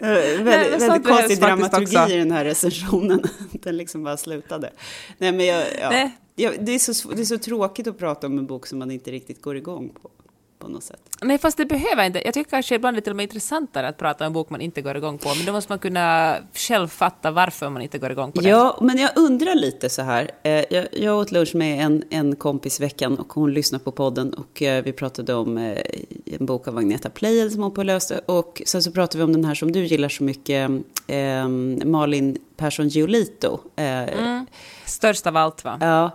Men 0.01 0.45
väldigt 0.45 0.81
sånt 0.81 0.93
väldigt 0.93 1.07
konstig 1.07 1.41
dramaturgi 1.41 1.99
också. 1.99 2.15
i 2.15 2.17
den 2.17 2.31
här 2.31 2.45
recensionen. 2.45 3.23
Den 3.53 3.77
liksom 3.77 4.05
bara 4.05 4.17
slutade. 4.17 4.71
Nej, 5.19 5.33
men 5.33 5.47
jag, 5.47 5.65
ja. 5.81 5.91
Nej. 5.91 6.11
Ja, 6.41 6.53
det, 6.61 6.73
är 6.73 6.79
så, 6.79 7.09
det 7.11 7.23
är 7.23 7.25
så 7.25 7.39
tråkigt 7.39 7.87
att 7.87 7.99
prata 7.99 8.27
om 8.27 8.39
en 8.39 8.47
bok 8.47 8.67
som 8.67 8.79
man 8.79 8.91
inte 8.91 9.11
riktigt 9.11 9.43
går 9.43 9.57
igång 9.57 9.89
på. 10.03 10.11
På 10.59 10.69
något 10.69 10.83
sätt. 10.85 11.01
Nej, 11.23 11.39
fast 11.39 11.57
det 11.57 11.65
behöver 11.67 12.05
inte. 12.05 12.23
Jag 12.25 12.35
tycker 12.35 12.51
kanske 12.51 12.75
ibland 12.75 12.97
det 12.97 12.99
är 12.99 13.01
till 13.01 13.13
och 13.13 13.17
med 13.17 13.23
intressantare 13.23 13.89
att 13.89 13.97
prata 13.99 14.25
om 14.25 14.27
en 14.27 14.33
bok 14.33 14.51
man 14.51 14.61
inte 14.61 14.83
går 14.83 14.97
igång 14.97 15.19
på, 15.19 15.29
men 15.35 15.47
då 15.47 15.53
måste 15.53 15.73
man 15.73 15.79
kunna 15.79 16.37
själv 16.55 16.89
fatta 16.89 17.31
varför 17.31 17.71
man 17.71 17.83
inte 17.83 17.99
går 17.99 18.11
igång 18.11 18.33
på 18.33 18.41
den. 18.41 18.51
Ja, 18.51 18.79
men 18.81 18.99
jag 18.99 19.11
undrar 19.17 19.55
lite 19.55 19.89
så 19.89 20.03
här. 20.03 20.31
Eh, 20.43 20.65
Jag, 20.71 20.89
jag 20.93 21.19
åt 21.19 21.33
lunch 21.33 21.55
med 21.55 21.85
en, 21.85 22.05
en 22.11 22.37
kompis 22.37 22.81
i 22.81 22.83
veckan 22.83 23.19
och 23.19 23.33
hon 23.33 23.55
lyssnade 23.55 23.85
på 23.85 23.93
podden 23.93 24.35
och 24.35 24.63
eh, 24.63 24.85
vi 24.85 24.93
pratade 24.93 25.35
om 25.35 25.59
eh, 25.59 25.79
en 26.27 26.47
bok 26.47 26.69
av 26.69 26.79
Agneta 26.79 27.11
Pleijel 27.11 27.51
som 27.51 27.63
hon 27.63 27.75
påläste 27.75 28.21
och 28.27 28.63
sen 28.67 28.83
så 28.83 28.91
pratade 28.93 29.19
vi 29.19 29.25
om 29.25 29.33
den 29.33 29.45
här 29.45 29.55
som 29.55 29.73
du 29.73 29.85
gillar 29.85 30.09
så 30.09 30.25
mycket, 30.25 30.71
eh, 31.07 31.49
Malin 31.85 32.39
Persson 32.57 32.89
Giolito. 32.89 33.59
Eh, 33.77 34.43
Störst 34.85 35.27
av 35.27 35.37
allt, 35.37 35.65
va? 35.65 35.79
Ja, 35.81 36.11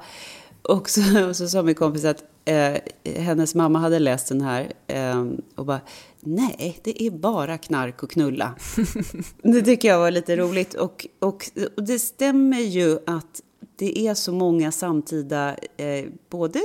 och 0.64 0.90
så, 0.90 1.28
och 1.30 1.36
så 1.36 1.48
sa 1.48 1.64
min 1.64 1.76
kompis 1.76 2.06
att 2.06 2.24
eh, 2.46 2.78
hennes 3.04 3.56
mamma 3.56 3.80
hade 3.80 4.00
läst 4.00 4.28
den 4.28 4.42
här 4.42 4.74
eh, 4.88 5.26
och 5.56 5.66
bara 5.66 5.82
Nej, 6.26 6.80
det 6.84 7.04
är 7.04 7.12
bara 7.12 7.58
knark 7.58 8.04
och 8.04 8.12
knulla. 8.12 8.56
det 9.42 9.62
tycker 9.62 9.88
jag 9.88 10.00
var 10.00 10.12
lite 10.12 10.36
roligt. 10.36 10.74
Och, 10.74 11.08
och, 11.20 11.50
och 11.76 11.84
det 11.84 12.00
stämmer 12.00 12.60
ju 12.60 13.00
att 13.06 13.42
det 13.76 14.08
är 14.08 14.14
så 14.14 14.32
många 14.32 14.72
samtida, 14.72 15.56
eh, 15.78 16.06
både 16.30 16.60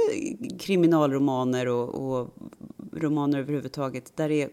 kriminalromaner 0.59 1.69
och, 1.69 1.89
och 1.95 2.35
romaner 2.93 3.39
överhuvudtaget, 3.39 4.17
där 4.17 4.29
det 4.29 4.43
är 4.43 4.51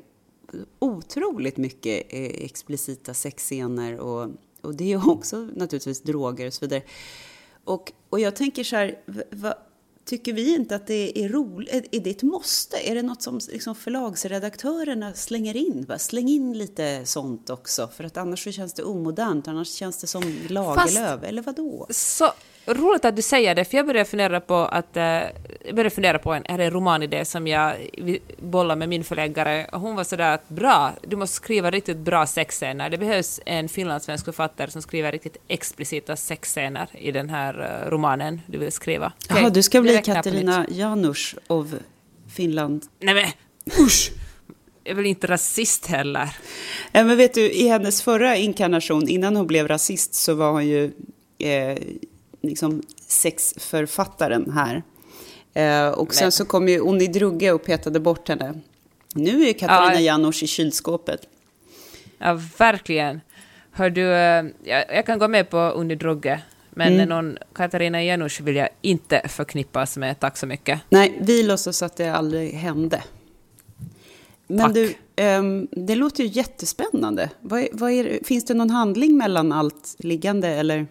otroligt 0.80 1.58
mycket 1.58 2.04
eh, 2.10 2.46
explicita 2.46 3.14
sexscener 3.14 4.00
och, 4.00 4.30
och 4.62 4.76
det 4.76 4.94
är 4.94 5.10
också 5.10 5.38
naturligtvis 5.38 6.02
droger 6.02 6.48
och 6.48 6.54
så 6.54 6.66
vidare. 6.66 6.82
Och, 7.66 7.92
och 8.10 8.20
jag 8.20 8.36
tänker 8.36 8.64
så 8.64 8.76
här, 8.76 9.00
va, 9.32 9.54
tycker 10.06 10.34
vi 10.34 10.56
inte 10.56 10.76
att 10.76 10.88
det 10.88 11.24
är 11.24 11.30
roligt? 11.30 11.74
Är, 11.74 11.86
är 11.92 12.00
det 12.00 12.10
ett 12.10 12.24
måste? 12.24 12.78
Är 12.90 12.96
det 12.96 13.02
något 13.02 13.22
som 13.22 13.40
liksom 13.52 13.76
förlagsredaktörerna 13.76 15.14
slänger 15.14 15.56
in? 15.56 15.86
Va? 15.88 16.00
Släng 16.00 16.30
in 16.30 16.58
lite 16.58 17.06
sånt 17.06 17.50
också, 17.50 17.88
för 17.88 18.04
att 18.04 18.18
annars 18.18 18.44
så 18.44 18.52
känns 18.52 18.74
det 18.74 18.84
omodernt, 18.84 19.48
annars 19.48 19.68
känns 19.68 19.98
det 19.98 20.08
som 20.08 20.38
Lagerlöf, 20.50 21.24
eller 21.24 21.42
vadå? 21.42 21.88
Så 21.90 22.32
roligt 22.66 23.06
att 23.06 23.16
du 23.16 23.22
säger 23.22 23.56
det, 23.56 23.66
för 23.66 23.78
jag 23.78 23.86
började 23.86 24.10
fundera 24.10 24.40
på 24.42 24.56
att... 24.56 24.98
Eh, 24.98 25.04
jag 25.66 25.76
började 25.76 25.90
fundera 25.90 26.20
på 26.20 26.34
en, 26.34 26.46
är 26.46 26.58
det 26.58 26.64
en 26.64 26.72
romanidé 26.72 27.26
som 27.26 27.48
jag 27.48 27.76
bollade 28.38 28.80
med 28.80 28.90
min 28.90 29.04
förläggare. 29.04 29.70
Hon 29.72 29.96
var 29.96 30.04
sådär 30.04 30.34
att 30.34 30.50
bra, 30.50 30.94
du 31.08 31.16
måste 31.16 31.36
skriva 31.36 31.72
riktigt 31.72 31.98
bra 31.98 32.26
sexscener. 32.26 32.90
Det 32.90 32.98
behövs 32.98 33.40
en 33.46 33.70
finlandssvensk 33.70 34.26
författare 34.26 34.72
som 34.72 34.82
skriver 34.82 35.12
riktigt 35.12 35.38
explicita 35.48 36.16
sexscener 36.16 36.88
i 36.94 37.12
den 37.12 37.30
här 37.30 37.84
eh, 37.86 37.90
romanen 37.90 38.42
du 38.46 38.58
vill 38.58 38.72
skriva. 38.72 39.14
Jaha, 39.30 39.50
du 39.50 39.64
ska 39.64 39.82
bli. 39.82 40.02
Katarina 40.06 40.66
Janouch 40.70 41.36
av 41.48 41.80
Finland. 42.36 42.86
Nej 43.00 43.14
men 43.14 43.26
usch! 43.86 44.12
Jag 44.84 44.92
är 44.92 44.96
väl 44.96 45.06
inte 45.06 45.28
rasist 45.28 45.86
heller. 45.86 46.30
Ja, 46.92 47.04
men 47.04 47.18
vet 47.18 47.34
du, 47.34 47.52
i 47.52 47.68
hennes 47.68 48.02
förra 48.02 48.36
inkarnation, 48.38 49.08
innan 49.10 49.36
hon 49.36 49.48
blev 49.48 49.68
rasist, 49.68 50.14
så 50.14 50.34
var 50.34 50.52
hon 50.52 50.68
ju 50.68 50.92
eh, 51.38 51.78
liksom 52.46 52.82
sexförfattaren 53.08 54.52
här. 54.52 54.84
Eh, 55.54 55.90
och 55.94 56.14
sen 56.14 56.26
Men- 56.26 56.32
så 56.32 56.46
kom 56.46 56.68
ju 56.68 56.80
Onni 56.82 57.08
Drugge 57.08 57.52
och 57.52 57.64
petade 57.64 58.00
bort 58.00 58.30
henne. 58.30 58.54
Nu 59.14 59.44
är 59.48 59.54
Katarina 59.54 59.94
Ja. 59.94 60.00
Janouch 60.00 60.44
i 60.44 60.48
kylskåpet. 60.48 61.28
Ja, 62.18 62.40
verkligen. 62.58 63.22
Hör 63.72 63.90
du, 63.90 64.14
eh, 64.14 64.46
jag, 64.64 64.86
jag 64.96 65.06
kan 65.06 65.20
gå 65.20 65.28
med 65.28 65.50
på 65.50 65.58
Unni 65.58 65.96
Drugge, 65.96 66.42
men 66.70 66.94
Mm. 66.94 67.10
någon 67.10 67.38
Katarina 67.56 68.04
Janouch 68.04 68.42
vill 68.42 68.56
jag 68.56 68.70
inte 68.82 69.22
förknippas 69.28 69.98
med, 69.98 70.20
tack 70.20 70.38
så 70.38 70.48
mycket. 70.48 70.80
Nej, 70.90 71.18
vi 71.22 71.44
låtsas 71.44 71.84
att 71.84 71.98
det 71.98 72.10
aldrig 72.10 72.54
hände. 72.54 73.04
Men 74.48 74.60
Tack. 74.60 74.74
du, 74.74 74.94
ehm, 75.16 75.68
det 75.72 75.96
låter 75.96 76.24
ju 76.24 76.30
jättespännande. 76.30 77.30
Vad 77.42 77.60
är, 77.60 77.68
vad 77.72 77.92
är, 77.92 78.20
finns 78.24 78.46
det 78.46 78.54
någon 78.54 78.70
handling 78.70 79.18
mellan 79.18 79.52
allt 79.52 79.96
liggande 80.00 80.48
eller? 80.48 80.88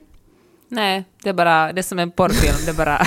Nej, 0.74 1.04
det 1.22 1.28
är 1.28 1.32
bara, 1.32 1.72
det 1.72 1.80
är 1.80 1.82
som 1.82 1.98
en 1.98 2.10
porrfilm, 2.10 2.64
det 2.64 2.70
är 2.70 2.74
bara 2.74 3.06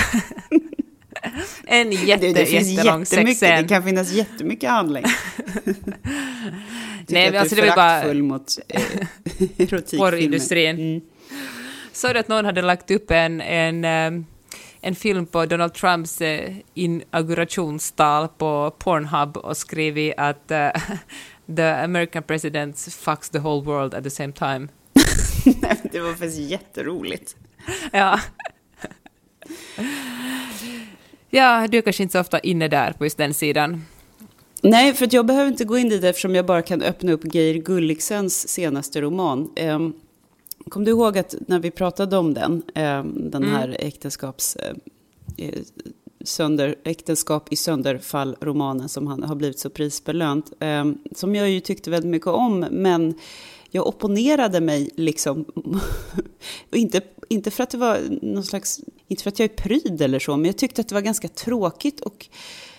en 1.66 1.92
jätte, 1.92 2.26
det, 2.26 2.32
det 2.32 2.46
finns 2.46 2.68
jättelång 2.68 3.06
sexscen. 3.06 3.62
det 3.62 3.68
kan 3.68 3.82
finnas 3.82 4.12
jättemycket 4.12 4.70
handling. 4.70 5.04
Nej, 7.08 7.30
men 7.30 7.40
alltså 7.40 7.56
det 7.56 7.62
var 7.62 7.76
bara 7.76 8.14
mot 8.14 8.58
eh, 8.68 9.98
porrindustrin. 9.98 10.76
Mm. 10.76 11.00
Såg 11.92 12.14
du 12.14 12.18
att 12.18 12.28
någon 12.28 12.44
hade 12.44 12.62
lagt 12.62 12.90
upp 12.90 13.10
en, 13.10 13.40
en, 13.40 13.84
ehm, 13.84 14.26
en 14.80 14.94
film 14.94 15.26
på 15.26 15.46
Donald 15.46 15.74
Trumps 15.74 16.20
eh, 16.20 16.54
inaugurationstal 16.74 18.28
på 18.28 18.74
Pornhub 18.78 19.36
och 19.36 19.56
skrivit 19.56 20.14
att 20.16 20.50
eh, 20.50 20.70
the 21.56 21.62
American 21.62 22.22
president 22.22 22.78
fucks 22.80 23.30
the 23.30 23.38
whole 23.38 23.64
world 23.64 23.94
at 23.94 24.04
the 24.04 24.10
same 24.10 24.32
time. 24.32 24.68
det 25.92 26.00
var 26.00 26.10
faktiskt 26.10 26.38
jätteroligt. 26.38 27.36
Ja. 27.92 28.20
Ja, 31.30 31.66
du 31.70 31.78
är 31.78 31.82
kanske 31.82 32.02
inte 32.02 32.12
så 32.12 32.20
ofta 32.20 32.38
inne 32.38 32.68
där 32.68 32.92
på 32.92 33.04
just 33.04 33.18
den 33.18 33.34
sidan. 33.34 33.84
Nej, 34.62 34.94
för 34.94 35.08
jag 35.10 35.26
behöver 35.26 35.50
inte 35.50 35.64
gå 35.64 35.78
in 35.78 35.88
dit 35.88 36.04
eftersom 36.04 36.34
jag 36.34 36.46
bara 36.46 36.62
kan 36.62 36.82
öppna 36.82 37.12
upp 37.12 37.34
Geir 37.34 37.54
Gulliksens 37.54 38.48
senaste 38.48 39.00
roman. 39.00 39.50
Um, 39.60 39.92
kom 40.68 40.84
du 40.84 40.90
ihåg 40.90 41.18
att 41.18 41.34
när 41.46 41.58
vi 41.58 41.70
pratade 41.70 42.16
om 42.16 42.34
den, 42.34 42.62
um, 42.74 43.30
den 43.30 43.44
här 43.44 43.76
äktenskaps... 43.78 44.56
Uh, 45.38 45.52
sönder, 46.24 46.74
äktenskap 46.84 47.52
i 47.52 47.56
sönderfall-romanen 47.56 48.88
som 48.88 49.06
han 49.06 49.22
har 49.22 49.34
blivit 49.34 49.58
så 49.58 49.70
prisbelönt. 49.70 50.52
Um, 50.60 50.98
som 51.16 51.34
jag 51.34 51.50
ju 51.50 51.60
tyckte 51.60 51.90
väldigt 51.90 52.10
mycket 52.10 52.28
om, 52.28 52.66
men 52.70 53.14
jag 53.70 53.86
opponerade 53.86 54.60
mig 54.60 54.90
liksom. 54.96 55.44
inte, 56.72 57.00
inte 57.28 57.50
för 57.50 57.62
att 57.62 57.70
det 57.70 57.78
var 57.78 58.18
någon 58.22 58.44
slags, 58.44 58.80
inte 59.08 59.22
för 59.22 59.28
att 59.30 59.38
jag 59.38 59.50
är 59.50 59.56
pryd 59.56 60.02
eller 60.02 60.18
så, 60.18 60.36
men 60.36 60.44
jag 60.44 60.56
tyckte 60.56 60.80
att 60.80 60.88
det 60.88 60.94
var 60.94 61.02
ganska 61.02 61.28
tråkigt 61.28 62.00
och 62.00 62.28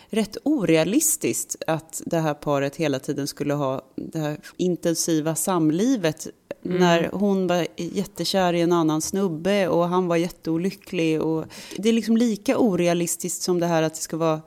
rätt 0.10 0.38
orealistiskt 0.44 1.56
att 1.68 2.01
det 2.06 2.20
här 2.20 2.34
paret 2.34 2.75
hela 2.75 3.00
tiden 3.00 3.27
skulle 3.27 3.53
ha 3.53 3.82
det 3.96 4.20
här 4.20 4.38
intensiva 4.58 5.36
samlivet. 5.36 6.27
Mm. 6.65 6.77
När 6.77 7.10
hon 7.13 7.48
var 7.48 7.68
jättekär 7.77 8.53
i 8.53 8.62
en 8.62 8.72
annan 8.72 9.01
snubbe 9.01 9.68
och 9.68 9.88
han 9.88 10.08
var 10.08 10.15
jätteolycklig. 10.15 11.22
Och 11.22 11.46
det 11.77 11.89
är 11.89 11.94
liksom 11.94 12.18
lika 12.18 12.58
orealistiskt 12.58 13.41
som 13.41 13.60
det 13.60 13.68
här 13.68 13.84
att 13.84 13.94
det 13.94 14.01
ska 14.01 14.18
vara 14.18 14.41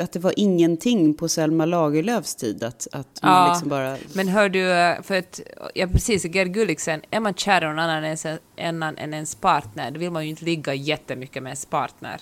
att 0.00 0.12
det 0.12 0.18
var 0.18 0.34
ingenting 0.36 1.14
på 1.14 1.28
Selma 1.28 1.64
Lagerlöfs 1.64 2.34
tid. 2.34 2.64
Att, 2.64 2.86
att 2.92 3.22
man 3.22 3.32
Ja, 3.32 3.48
liksom 3.48 3.68
bara... 3.68 3.96
Men 4.14 4.28
hör 4.28 4.48
du, 4.48 4.64
för 5.02 5.18
att, 5.18 5.40
ja 5.74 5.86
precis, 5.86 6.24
Gerd 6.24 6.48
Gulliksen, 6.48 7.00
är 7.10 7.20
man 7.20 7.34
kär 7.34 7.62
i 7.62 7.66
någon 7.66 7.78
annan 7.78 8.04
än, 8.04 8.16
annan 8.56 8.98
än 8.98 9.14
ens 9.14 9.34
partner, 9.34 9.90
då 9.90 9.98
vill 10.00 10.10
man 10.10 10.24
ju 10.24 10.30
inte 10.30 10.44
ligga 10.44 10.74
jättemycket 10.74 11.42
med 11.42 11.50
ens 11.50 11.66
partner. 11.66 12.20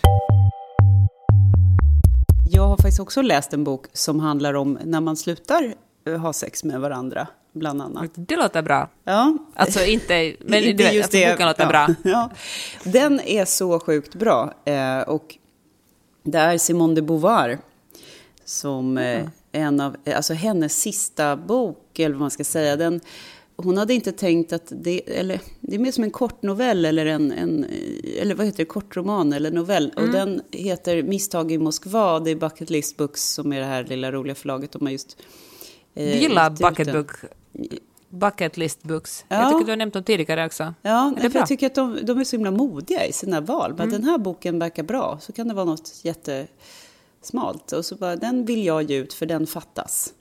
Jag 2.51 2.63
har 2.63 2.77
faktiskt 2.77 3.01
också 3.01 3.23
läst 3.23 3.53
en 3.53 3.65
bok 3.65 3.87
som 3.93 4.21
handlar 4.21 4.55
om 4.55 4.79
när 4.85 5.01
man 5.01 5.17
slutar 5.17 5.75
eh, 6.07 6.19
ha 6.19 6.33
sex 6.33 6.65
med 6.65 6.81
varandra, 6.81 7.27
bland 7.53 7.83
annat. 7.83 8.11
Det 8.15 8.37
låter 8.37 8.63
bra. 8.63 8.89
Ja. 9.05 9.39
Alltså 9.55 9.85
inte, 9.85 10.35
men 10.41 10.59
Inte 10.65 10.73
du 10.73 10.85
vet, 10.85 10.95
just 10.95 11.05
alltså, 11.05 11.19
det. 11.19 11.33
boken 11.33 11.47
låter 11.47 11.63
ja. 11.63 11.69
bra. 11.69 11.89
Ja. 12.03 12.31
Den 12.85 13.21
är 13.21 13.45
så 13.45 13.81
sjukt 13.81 14.15
bra. 14.15 14.55
Eh, 14.65 15.01
och 15.01 15.39
det 16.31 16.39
är 16.39 16.59
Simone 16.59 16.95
de 16.95 17.03
Beauvoir 17.03 17.59
som 18.45 18.99
eh, 18.99 19.29
en 19.53 19.81
av, 19.81 19.97
eh, 20.05 20.17
alltså 20.17 20.35
hennes 20.35 20.81
sista 20.81 21.37
bok, 21.37 21.99
eller 21.99 22.15
vad 22.15 22.21
man 22.21 22.31
ska 22.31 22.45
säga, 22.45 22.77
den, 22.77 23.01
hon 23.57 23.77
hade 23.77 23.95
inte 23.95 24.13
tänkt 24.13 24.53
att 24.53 24.73
det, 24.77 25.19
eller 25.19 25.41
det 25.61 25.75
är 25.75 25.79
mer 25.79 25.93
som 25.93 26.05
en 26.05 26.11
kortnovell 26.11 26.85
eller 26.85 27.07
en, 27.07 27.33
en 27.33 27.65
eh, 27.65 28.23
eller 28.23 28.35
vad 28.35 28.47
heter 28.47 28.59
det, 28.59 28.65
kortroman 28.65 29.33
eller 29.33 29.51
novell. 29.51 29.93
Och 29.97 30.09
den 30.09 30.43
heter 30.51 31.03
Misstag 31.03 31.53
i 31.53 31.59
Moskva, 31.59 32.21
det 32.21 32.31
är 32.31 32.37
Bucket 32.37 32.71
List 32.71 32.97
Books 32.97 33.25
som 33.25 33.53
är 33.53 33.61
det 33.61 33.67
här 33.67 33.85
lilla 33.85 34.13
roliga 34.13 34.35
förlaget. 34.35 34.73
De 34.73 34.87
har 34.87 34.93
just 34.93 35.17
eh, 35.95 36.05
Du 36.05 36.19
gillar 36.19 36.51
bucket, 36.51 36.93
book, 36.93 37.11
bucket 38.09 38.57
list 38.57 38.83
books. 38.83 39.25
Ja. 39.29 39.37
Jag 39.43 39.53
tycker 39.53 39.65
du 39.65 39.73
har 39.73 39.77
nämnt 39.77 39.95
dem 39.95 40.03
tidigare 40.05 40.47
också. 40.47 40.75
Ja, 40.83 41.13
Är 41.21 41.31
jag 41.37 41.47
tycker 41.47 41.67
att 41.67 41.75
de, 41.75 41.99
de 42.03 42.19
är 42.21 42.25
så 42.25 42.37
himla 42.37 42.51
modiga 42.51 43.07
i 43.07 43.13
sina 43.13 43.41
val. 43.41 43.75
Men 43.77 43.91
den 43.91 44.05
här 44.05 44.19
boken 44.19 44.59
verkar 44.59 44.83
bra, 44.83 45.19
så 45.21 45.33
kan 45.33 45.49
det 45.49 45.55
vara 45.55 45.65
något 45.65 45.93
jättesmalt. 46.03 47.73
Och 47.73 47.85
så 47.85 47.95
bara, 47.97 48.17
den 48.17 48.45
vill 48.45 48.65
jag 48.65 48.83
ge 48.83 48.97
ut, 48.97 49.15
för 49.15 49.27
den 49.27 49.47
fattas. 49.47 50.13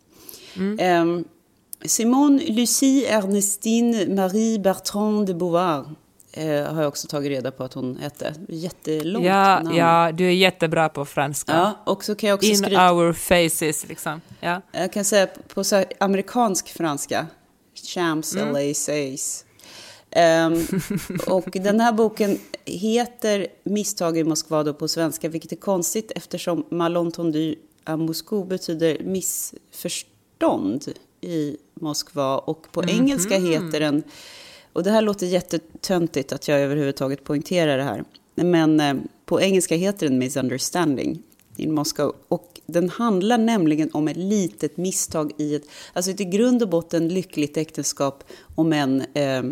Ehm, 0.80 1.26
Simone 1.86 2.44
Lucie 2.48 3.10
Ernestine 3.18 4.16
Marie 4.16 4.60
Bertrand 4.60 5.28
de 5.28 5.34
Beauvoir 5.34 5.86
eh, 6.32 6.74
har 6.74 6.82
jag 6.82 6.88
också 6.88 7.08
tagit 7.08 7.30
reda 7.30 7.52
på 7.52 7.64
att 7.64 7.74
hon 7.74 7.98
hette. 7.98 8.34
Jättelångt 8.50 9.26
Ja, 9.26 9.60
namn. 9.64 9.76
ja, 9.76 10.12
du 10.12 10.26
är 10.28 10.32
jättebra 10.32 10.90
på 10.90 11.06
franska. 11.06 11.52
Ja, 11.54 11.74
och 11.94 12.04
så 12.04 12.16
kan 12.16 12.30
jag 12.30 12.36
också 12.36 12.50
In 12.50 12.58
skryta. 12.58 12.92
our 12.94 13.14
faces, 13.14 13.88
liksom. 13.88 14.22
Ja. 14.40 14.62
Jag 14.72 14.94
kan 14.94 15.06
säga 15.06 15.28
på 15.54 15.64
så 15.64 15.84
amerikansk 16.00 16.70
franska. 16.70 17.28
Champs 17.84 18.36
Elysees. 18.36 19.44
Um, 20.16 20.66
och 21.28 21.50
den 21.52 21.80
här 21.80 21.92
boken 21.92 22.40
heter 22.66 23.48
Misstag 23.64 24.18
i 24.18 24.24
Moskva 24.24 24.64
då 24.64 24.74
på 24.74 24.88
svenska, 24.88 25.30
vilket 25.30 25.52
är 25.52 25.56
konstigt 25.56 26.12
eftersom 26.16 26.66
malentendu 26.70 27.56
à 27.84 27.98
Moscou 27.98 28.46
betyder 28.46 28.98
missförstånd 29.04 30.86
i 31.22 31.58
Moskva. 31.74 32.38
Och 32.38 32.72
på 32.72 32.84
engelska 32.84 33.40
heter 33.40 33.80
den, 33.80 34.04
och 34.74 34.84
det 34.84 34.92
här 34.92 35.02
låter 35.02 35.26
jättetöntigt 35.28 36.32
att 36.32 36.48
jag 36.48 36.62
överhuvudtaget 36.62 37.24
poängterar 37.24 37.78
det 37.78 37.84
här, 37.84 38.04
men 38.36 38.80
eh, 38.80 38.96
på 39.26 39.42
engelska 39.42 39.76
heter 39.76 40.08
den 40.08 40.20
Misunderstanding 40.20 41.24
in 41.60 41.74
Moskva. 41.74 42.12
Och 42.28 42.62
den 42.66 42.90
handlar 42.90 43.38
nämligen 43.38 43.90
om 43.94 44.08
ett 44.08 44.18
litet 44.18 44.78
misstag 44.78 45.32
i 45.38 45.56
ett, 45.56 45.64
alltså 45.94 46.12
ett 46.12 46.22
i 46.22 46.26
grund 46.26 46.64
och 46.64 46.70
botten 46.70 47.08
lyckligt 47.08 47.58
äktenskap, 47.58 48.24
om 48.56 48.74
en 48.74 49.04
eh, 49.14 49.44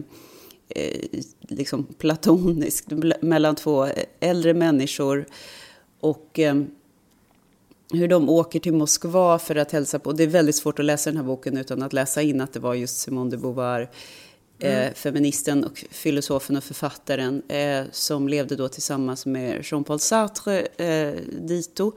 eh, 0.70 1.02
liksom 1.42 1.84
platoniskt, 1.84 2.88
mellan 3.22 3.56
två 3.56 3.88
äldre 4.20 4.54
människor. 4.54 5.26
Och 6.00 6.40
eh, 6.40 6.56
hur 7.92 8.08
de 8.08 8.30
åker 8.30 8.60
till 8.60 8.74
Moskva 8.74 9.40
för 9.40 9.56
att 9.56 9.72
hälsa 9.72 10.00
på. 10.00 10.12
Det 10.12 10.24
är 10.24 10.28
väldigt 10.28 10.56
svårt 10.56 10.80
att 10.80 10.86
läsa 10.86 11.10
den 11.10 11.18
här 11.18 11.26
boken 11.26 11.58
utan 11.58 11.84
att 11.84 11.94
läsa 11.94 12.22
in 12.22 12.42
att 12.42 12.54
det 12.54 12.60
var 12.60 12.74
just 12.74 12.98
Simone 12.98 13.32
de 13.32 13.38
Beauvoir, 13.38 13.90
eh, 14.60 14.94
feministen 14.94 15.64
och 15.64 15.86
filosofen 15.92 16.58
och 16.58 16.64
författaren, 16.64 17.42
eh, 17.48 17.84
som 17.92 18.28
levde 18.28 18.56
då 18.56 18.68
tillsammans 18.68 19.26
med 19.26 19.64
Jean-Paul 19.64 20.00
Sartre, 20.00 20.62
eh, 20.62 21.14
dito. 21.42 21.92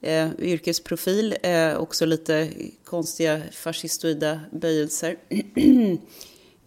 Eh, 0.00 0.28
yrkesprofil, 0.38 1.36
eh, 1.42 1.76
också 1.76 2.06
lite 2.06 2.50
konstiga 2.84 3.40
fascistoida 3.52 4.40
böjelser. 4.50 5.16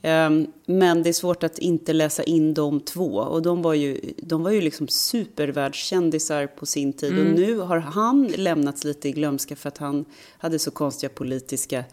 Ehm, 0.02 0.48
Men 0.66 1.04
det 1.04 1.10
är 1.10 1.14
svårt 1.14 1.44
att 1.44 1.60
inte 1.60 1.94
läsa 1.94 2.24
in 2.24 2.54
de 2.54 2.80
två. 2.80 3.16
Och 3.18 3.42
de 3.42 3.62
var 3.62 3.74
ju, 3.74 4.14
de 4.18 4.44
var 4.44 4.52
ju 4.52 4.62
liksom 4.62 4.88
supervärldskändisar 4.88 6.48
på 6.48 6.66
sin 6.66 6.94
tid. 6.94 7.20
Och 7.20 7.26
nu 7.26 7.58
har 7.58 7.78
han 7.78 8.28
lämnats 8.28 8.84
lite 8.84 9.10
i 9.10 9.12
glömska 9.12 9.56
för 9.56 9.68
att 9.68 9.78
han 9.78 10.06
hade 10.38 10.60
så 10.60 10.72
konstiga 10.72 11.10
politiska 11.10 11.84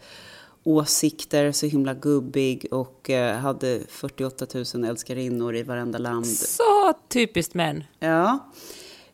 åsikter, 0.65 1.51
så 1.51 1.65
himla 1.65 1.93
gubbig 1.93 2.65
och 2.71 3.09
eh, 3.09 3.37
hade 3.37 3.79
48 3.89 4.45
000 4.75 4.85
älskarinnor 4.85 5.55
i 5.55 5.63
varenda 5.63 5.97
land. 5.97 6.27
Så 6.27 6.93
typiskt 7.09 7.53
män. 7.53 7.83
Ja. 7.99 8.51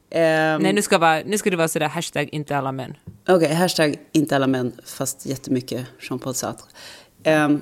Ehm, 0.09 0.61
Nej, 0.61 0.73
nu 0.73 0.81
ska, 0.81 0.97
vara, 0.97 1.21
nu 1.25 1.37
ska 1.37 1.49
det 1.49 1.55
vara 1.57 1.67
sådär 1.67 1.87
hashtag 1.87 2.29
inte 2.31 2.57
alla 2.57 2.71
män. 2.71 2.93
Okej, 3.27 3.53
hashtag 3.53 3.95
inte 4.11 4.35
alla 4.35 4.47
män, 4.47 4.71
fast 4.85 5.25
jättemycket 5.25 5.85
Jean-Paul 5.99 6.33
Sartre. 6.33 6.65
Ehm, 7.23 7.61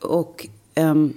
och 0.00 0.46
ehm, 0.74 1.12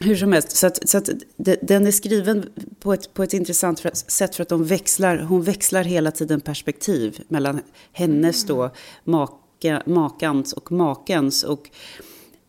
hur 0.00 0.16
som 0.16 0.32
helst, 0.32 0.56
så 0.56 0.66
att, 0.66 0.88
så 0.88 0.98
att 0.98 1.08
de- 1.36 1.56
den 1.62 1.86
är 1.86 1.90
skriven 1.90 2.50
på 2.80 2.92
ett, 2.92 3.14
på 3.14 3.22
ett 3.22 3.32
intressant 3.34 3.80
för- 3.80 3.90
sätt 4.10 4.36
för 4.36 4.42
att 4.42 4.48
de 4.48 4.64
växlar, 4.64 5.18
hon 5.18 5.42
växlar 5.42 5.84
hela 5.84 6.10
tiden 6.10 6.40
perspektiv 6.40 7.22
mellan 7.28 7.60
hennes 7.92 8.44
då, 8.44 8.70
maka, 9.64 9.82
makans 9.90 10.52
och 10.52 10.72
makens. 10.72 11.42
Och, 11.44 11.70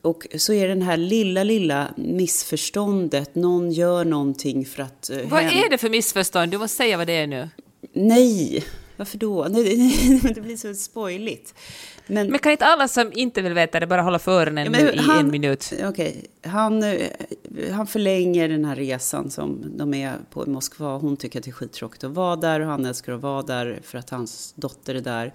och 0.02 0.28
så 0.38 0.54
är 0.54 0.68
den 0.68 0.82
här 0.82 0.98
lilla, 0.98 1.44
lilla 1.44 1.88
missförståndet, 1.98 3.36
någon 3.36 3.72
gör 3.72 4.06
någonting 4.06 4.66
för 4.66 4.84
att... 4.84 5.10
eh, 5.10 5.18
Vad 5.30 5.44
hen- 5.44 5.64
är 5.66 5.70
det 5.70 5.78
för 5.78 5.90
missförstånd? 5.90 6.52
Du 6.52 6.58
måste 6.58 6.78
säga 6.78 6.98
vad 6.98 7.08
det 7.08 7.14
är 7.14 7.28
nu. 7.28 7.50
Nej, 7.94 8.64
varför 8.98 9.18
då? 9.18 9.48
Nej, 9.50 9.78
nej, 10.24 10.34
det 10.36 10.42
blir 10.42 10.58
så 10.58 10.74
spoiligt. 10.74 11.54
Men, 12.08 12.28
Men 12.28 12.40
kan 12.40 12.52
inte 12.52 12.66
alla 12.66 12.88
som 12.88 13.12
inte 13.14 13.42
vill 13.42 13.54
veta 13.54 13.80
det 13.80 13.88
bara 13.88 14.02
hålla 14.02 14.20
för 14.20 14.32
öronen 14.42 14.66
Ja, 14.66 14.72
nu 14.72 14.86
men 14.86 14.94
i 14.96 14.98
han- 14.98 15.20
en 15.26 15.32
minut? 15.32 15.74
Okej, 15.84 16.26
han, 16.44 16.84
eh, 16.84 17.08
han 17.72 17.88
förlänger 17.88 18.50
den 18.50 18.66
här 18.66 18.76
resan 18.76 19.32
som 19.32 19.78
de 19.78 19.94
är 19.94 20.14
på 20.32 20.46
i 20.46 20.50
Moskva. 20.50 20.98
Hon 20.98 21.18
tycker 21.18 21.40
att 21.40 21.46
det 21.46 21.50
är 21.50 21.54
skittråkigt 21.54 22.04
att 22.04 22.12
vara 22.12 22.36
där 22.36 22.60
och 22.60 22.68
han 22.68 22.86
älskar 22.86 23.14
att 23.14 23.22
vara 23.22 23.42
där 23.42 23.80
för 23.84 23.98
att 23.98 24.10
hans 24.10 24.54
dotter 24.58 24.96
är 24.96 25.02
där. 25.02 25.34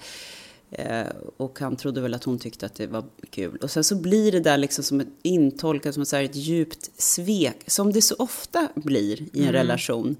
Eh, 0.70 1.07
och 1.37 1.61
han 1.61 1.76
trodde 1.76 2.00
väl 2.00 2.14
att 2.14 2.24
hon 2.24 2.38
tyckte 2.38 2.66
att 2.66 2.74
det 2.74 2.87
var 2.87 3.05
kul. 3.31 3.57
Och 3.57 3.70
sen 3.70 3.85
så 3.85 3.94
blir 3.96 4.33
det 4.33 4.40
där 4.40 4.59
liksom 4.59 4.85
som 4.85 5.00
ett 5.00 5.09
intolkat 5.22 5.94
som 5.94 6.02
ett, 6.02 6.09
så 6.09 6.16
ett 6.16 6.37
djupt 6.37 6.90
svek, 7.02 7.57
som 7.66 7.92
det 7.92 8.02
så 8.02 8.14
ofta 8.18 8.68
blir 8.74 9.22
i 9.22 9.29
en 9.35 9.40
Mm. 9.42 9.52
relation. 9.52 10.16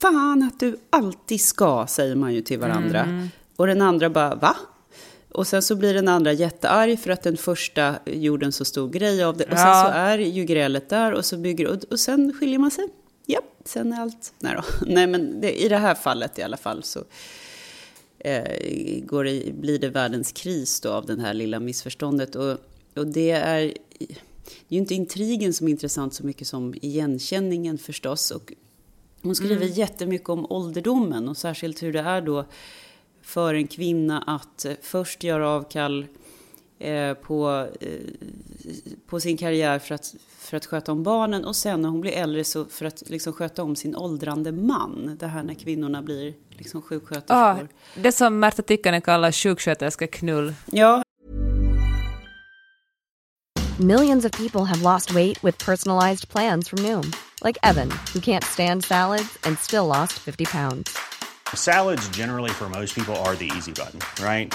Fan 0.00 0.42
att 0.42 0.60
du 0.60 0.76
alltid 0.90 1.40
ska, 1.40 1.86
säger 1.88 2.14
man 2.16 2.34
ju 2.34 2.40
till 2.42 2.58
varandra. 2.58 3.00
Mm. 3.02 3.28
Och 3.56 3.66
den 3.66 3.82
andra 3.82 4.10
bara, 4.10 4.34
va? 4.34 4.56
Och 5.32 5.46
sen 5.46 5.62
så 5.62 5.76
blir 5.76 5.94
den 5.94 6.08
andra 6.08 6.32
jättearg 6.32 6.98
för 6.98 7.10
att 7.10 7.22
den 7.22 7.36
första 7.36 7.94
gjorde 8.06 8.46
en 8.46 8.52
så 8.52 8.64
stor 8.64 8.88
grej 8.88 9.24
av 9.24 9.36
det. 9.36 9.44
Och 9.44 9.58
sen 9.58 9.68
Ja. 9.68 9.84
så 9.84 9.90
är 9.98 10.18
ju 10.18 10.44
grälet 10.44 10.88
där 10.88 11.12
och 11.12 11.24
så 11.24 11.36
bygger 11.36 11.66
och, 11.66 11.78
och 11.90 12.00
sen 12.00 12.32
skiljer 12.32 12.58
man 12.58 12.70
sig. 12.70 12.88
Ja, 13.26 13.40
sen 13.64 13.92
är 13.92 14.00
allt... 14.00 14.32
Nej 14.38 14.54
då. 14.56 14.62
Nej 14.86 15.06
men 15.06 15.40
det, 15.40 15.62
i 15.64 15.68
det 15.68 15.76
här 15.78 15.94
fallet 15.94 16.38
i 16.38 16.42
alla 16.42 16.56
fall 16.56 16.82
så 16.82 17.04
går 19.00 19.24
det, 19.24 19.54
blir 19.54 19.78
det 19.78 19.88
världens 19.88 20.32
kris 20.32 20.80
då 20.80 20.90
av 20.90 21.06
det 21.06 21.20
här 21.20 21.34
lilla 21.34 21.60
missförståndet. 21.60 22.34
Och, 22.34 22.58
och 22.96 23.06
det 23.06 23.30
är 23.30 23.74
det 24.68 24.74
är 24.74 24.78
ju 24.78 24.78
inte 24.78 24.94
intrigen 24.94 25.52
som 25.52 25.66
är 25.66 25.70
intressant 25.70 26.14
så 26.14 26.26
mycket 26.26 26.46
som 26.46 26.74
igenkänningen 26.74 27.78
förstås. 27.78 28.30
Och 28.30 28.52
hon 29.22 29.34
skriver 29.34 29.66
jättemycket 29.66 30.28
om 30.28 30.46
ålderdomen 30.52 31.28
och 31.28 31.36
särskilt 31.36 31.82
hur 31.82 31.92
det 31.92 32.00
är 32.00 32.20
då 32.20 32.44
för 33.22 33.54
en 33.54 33.66
kvinna 33.66 34.22
att 34.22 34.64
eh, 34.64 34.72
först 34.82 35.24
göra 35.24 35.48
avkall 35.48 36.06
eh, 36.82 37.14
på, 37.14 37.68
eh, 37.80 37.88
på 39.06 39.20
sin 39.20 39.36
karriär 39.36 39.78
för 39.78 39.94
att, 39.94 40.14
för 40.38 40.56
att 40.56 40.66
sköta 40.66 40.92
om 40.92 41.02
barnen 41.02 41.44
och 41.44 41.56
sen 41.56 41.82
när 41.82 41.88
hon 41.88 42.00
blir 42.00 42.12
äldre 42.12 42.44
så 42.44 42.64
för 42.64 42.84
att 42.84 43.02
liksom 43.10 43.32
sköta 43.32 43.62
om 43.62 43.76
sin 43.76 43.96
åldrande 43.96 44.52
man. 44.52 45.16
Det 45.20 45.26
här 45.26 45.42
när 45.42 45.54
kvinnorna 45.54 46.02
blir 46.02 46.34
liksom 46.50 46.82
sjuksköterskor. 46.82 47.36
Ah, 47.36 47.58
det 47.94 48.12
som 48.12 48.38
Märta 48.38 48.62
Tikkanen 48.62 49.00
kallar 49.00 49.32
sjuksköterskeknull. 49.32 50.54
Ja, 50.66 51.02
Millions 53.80 54.24
of 54.24 54.32
people 54.32 54.64
have 54.66 54.82
lost 54.82 55.14
weight 55.14 55.42
with 55.42 55.58
personalized 55.58 56.28
plans 56.28 56.68
from 56.68 56.80
Noom, 56.80 57.14
like 57.42 57.58
Evan, 57.62 57.90
who 58.12 58.20
can't 58.20 58.44
stand 58.44 58.84
salads 58.84 59.38
and 59.44 59.58
still 59.58 59.86
lost 59.86 60.12
50 60.12 60.44
pounds. 60.44 60.96
Salads, 61.54 62.08
generally, 62.10 62.50
for 62.50 62.68
most 62.68 62.94
people, 62.94 63.16
are 63.16 63.34
the 63.34 63.50
easy 63.56 63.72
button, 63.72 64.00
right? 64.22 64.54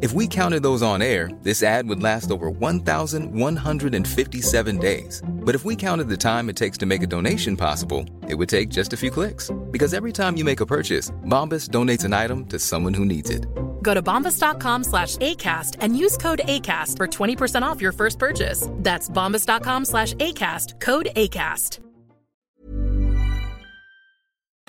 If 0.00 0.12
we 0.12 0.28
counted 0.28 0.62
those 0.62 0.80
on 0.80 1.02
air, 1.02 1.28
this 1.42 1.64
ad 1.64 1.88
would 1.88 2.00
last 2.00 2.30
over 2.30 2.50
1,157 2.50 4.78
days. 4.78 5.20
But 5.28 5.56
if 5.56 5.64
we 5.64 5.74
counted 5.74 6.08
the 6.08 6.16
time 6.16 6.48
it 6.48 6.54
takes 6.54 6.78
to 6.78 6.86
make 6.86 7.02
a 7.02 7.06
donation 7.06 7.56
possible, 7.56 8.04
it 8.28 8.36
would 8.36 8.48
take 8.48 8.68
just 8.68 8.92
a 8.92 8.96
few 8.96 9.10
clicks. 9.10 9.50
Because 9.72 9.94
every 9.94 10.12
time 10.12 10.36
you 10.36 10.44
make 10.44 10.60
a 10.60 10.66
purchase, 10.66 11.10
Bombas 11.26 11.70
donates 11.70 12.04
an 12.04 12.12
item 12.12 12.46
to 12.46 12.60
someone 12.60 12.94
who 12.94 13.04
needs 13.04 13.30
it. 13.30 13.48
Go 13.82 13.92
to 13.92 14.00
bombas.com 14.00 14.84
slash 14.84 15.16
ACAST 15.16 15.78
and 15.80 15.98
use 15.98 16.16
code 16.16 16.42
ACAST 16.44 16.96
for 16.96 17.08
20% 17.08 17.62
off 17.62 17.82
your 17.82 17.92
first 17.92 18.20
purchase. 18.20 18.68
That's 18.74 19.10
bombas.com 19.10 19.84
slash 19.84 20.14
ACAST, 20.14 20.78
code 20.80 21.08
ACAST. 21.16 21.80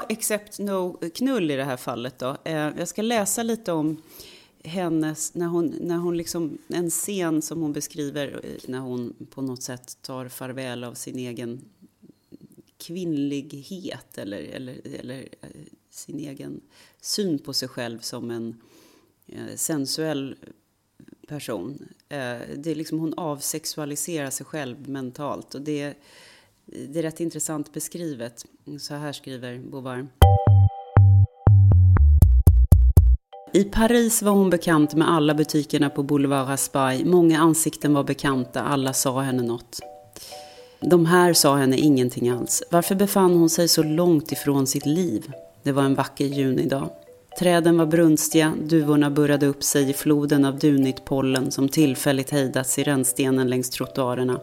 Except 0.09 0.59
no 0.59 0.97
knull 1.13 1.51
i 1.51 1.55
det 1.55 1.63
här 1.63 1.77
fallet 1.77 2.19
då. 2.19 2.37
Eh, 2.45 2.69
jag 2.77 2.87
ska 2.87 3.01
läsa 3.01 3.43
lite 3.43 3.71
om 3.71 4.01
hennes, 4.63 5.33
när 5.33 5.47
hon, 5.47 5.77
när 5.81 5.97
hon 5.97 6.17
liksom, 6.17 6.57
en 6.67 6.89
scen 6.89 7.41
som 7.41 7.61
hon 7.61 7.73
beskriver 7.73 8.39
eh, 8.43 8.69
när 8.69 8.79
hon 8.79 9.27
på 9.29 9.41
något 9.41 9.63
sätt 9.63 9.97
tar 10.01 10.27
farväl 10.27 10.83
av 10.83 10.93
sin 10.93 11.19
egen 11.19 11.61
kvinnlighet 12.77 14.17
eller, 14.17 14.41
eller, 14.41 14.81
eller 14.99 15.27
eh, 15.41 15.49
sin 15.89 16.19
egen 16.19 16.61
syn 17.01 17.39
på 17.39 17.53
sig 17.53 17.67
själv 17.67 17.99
som 17.99 18.31
en 18.31 18.61
eh, 19.27 19.55
sensuell 19.55 20.35
person. 21.27 21.87
Eh, 22.09 22.37
det 22.55 22.67
är 22.71 22.75
liksom 22.75 22.99
hon 22.99 23.13
avsexualiserar 23.13 24.29
sig 24.29 24.45
själv 24.45 24.89
mentalt 24.89 25.55
och 25.55 25.61
det, 25.61 25.93
det 26.65 26.99
är 26.99 27.03
rätt 27.03 27.19
intressant 27.19 27.73
beskrivet. 27.73 28.45
Så 28.79 28.93
här 28.93 29.13
skriver 29.13 29.59
Bovar. 29.59 30.07
I 33.53 33.63
Paris 33.63 34.21
var 34.21 34.31
hon 34.31 34.49
bekant 34.49 34.95
med 34.95 35.09
alla 35.09 35.33
butikerna 35.33 35.89
på 35.89 36.03
Boulevard 36.03 36.49
Raspail. 36.49 37.05
Många 37.05 37.39
ansikten 37.39 37.93
var 37.93 38.03
bekanta, 38.03 38.61
alla 38.61 38.93
sa 38.93 39.21
henne 39.21 39.43
något. 39.43 39.79
De 40.81 41.05
här 41.05 41.33
sa 41.33 41.55
henne 41.55 41.77
ingenting 41.77 42.29
alls. 42.29 42.63
Varför 42.71 42.95
befann 42.95 43.33
hon 43.33 43.49
sig 43.49 43.67
så 43.67 43.83
långt 43.83 44.31
ifrån 44.31 44.67
sitt 44.67 44.85
liv? 44.85 45.31
Det 45.63 45.71
var 45.71 45.83
en 45.83 45.95
vacker 45.95 46.25
junidag. 46.25 46.89
Träden 47.39 47.77
var 47.77 47.85
brunstiga, 47.85 48.53
duvorna 48.63 49.09
burrade 49.09 49.45
upp 49.45 49.63
sig 49.63 49.89
i 49.89 49.93
floden 49.93 50.45
av 50.45 50.59
dunigt 50.59 51.05
pollen 51.05 51.51
som 51.51 51.69
tillfälligt 51.69 52.29
hejdats 52.29 52.79
i 52.79 52.83
rännstenen 52.83 53.49
längs 53.49 53.69
trottoarerna. 53.69 54.39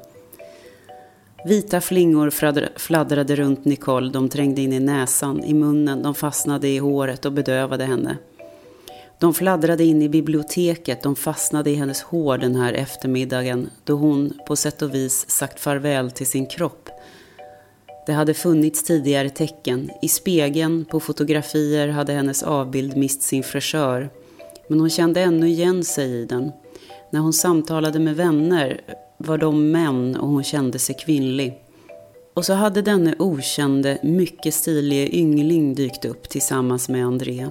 Vita 1.45 1.81
flingor 1.81 2.31
fladdrade 2.79 3.37
runt 3.37 3.65
Nicole, 3.65 4.11
de 4.11 4.29
trängde 4.29 4.63
in 4.63 4.73
i 4.73 4.81
näsan, 4.81 5.45
i 5.45 5.55
munnen, 5.55 6.03
de 6.03 6.15
fastnade 6.15 6.69
i 6.69 6.79
håret 6.79 7.25
och 7.25 7.33
bedövade 7.33 7.85
henne. 7.85 8.17
De 9.19 9.35
fladdrade 9.35 9.85
in 9.85 10.03
i 10.03 10.09
biblioteket, 10.09 11.03
de 11.03 11.17
fastnade 11.17 11.71
i 11.71 11.75
hennes 11.75 12.03
hår 12.03 12.39
den 12.39 12.57
här 12.57 12.73
eftermiddagen 12.73 13.71
då 13.85 13.95
hon 13.95 14.33
på 14.47 14.57
sätt 14.57 14.83
och 14.83 14.95
vis 14.95 15.31
sagt 15.31 15.61
farväl 15.61 16.11
till 16.11 16.27
sin 16.27 16.47
kropp. 16.47 16.89
Det 18.07 18.13
hade 18.13 18.35
funnits 18.35 18.85
tidigare 18.85 19.31
tecken. 19.31 19.91
I 20.03 20.09
spegeln, 20.09 20.85
på 20.85 21.01
fotografier 21.01 21.89
hade 21.89 22.13
hennes 22.13 22.43
avbild 22.43 22.97
mist 22.97 23.23
sin 23.23 23.43
fräschör. 23.43 24.11
Men 24.69 24.81
hon 24.81 24.91
kände 24.91 25.21
ännu 25.21 25.49
igen 25.49 25.85
sig 25.85 26.11
i 26.11 26.25
den. 26.25 26.53
När 27.11 27.21
hon 27.21 27.33
samtalade 27.33 27.99
med 27.99 28.17
vänner 28.17 28.81
var 29.19 29.39
de 29.39 29.71
män 29.71 30.17
och 30.17 30.29
hon 30.29 30.45
kände 30.45 30.79
sig 30.79 30.97
kvinnlig. 31.05 31.55
Och 32.35 32.45
så 32.45 32.53
hade 32.53 32.83
denne 32.83 33.15
okände, 33.19 33.99
mycket 34.03 34.55
stilige 34.55 35.17
yngling 35.17 35.75
dykt 35.75 36.05
upp 36.05 36.29
tillsammans 36.29 36.89
med 36.89 37.07
André. 37.07 37.47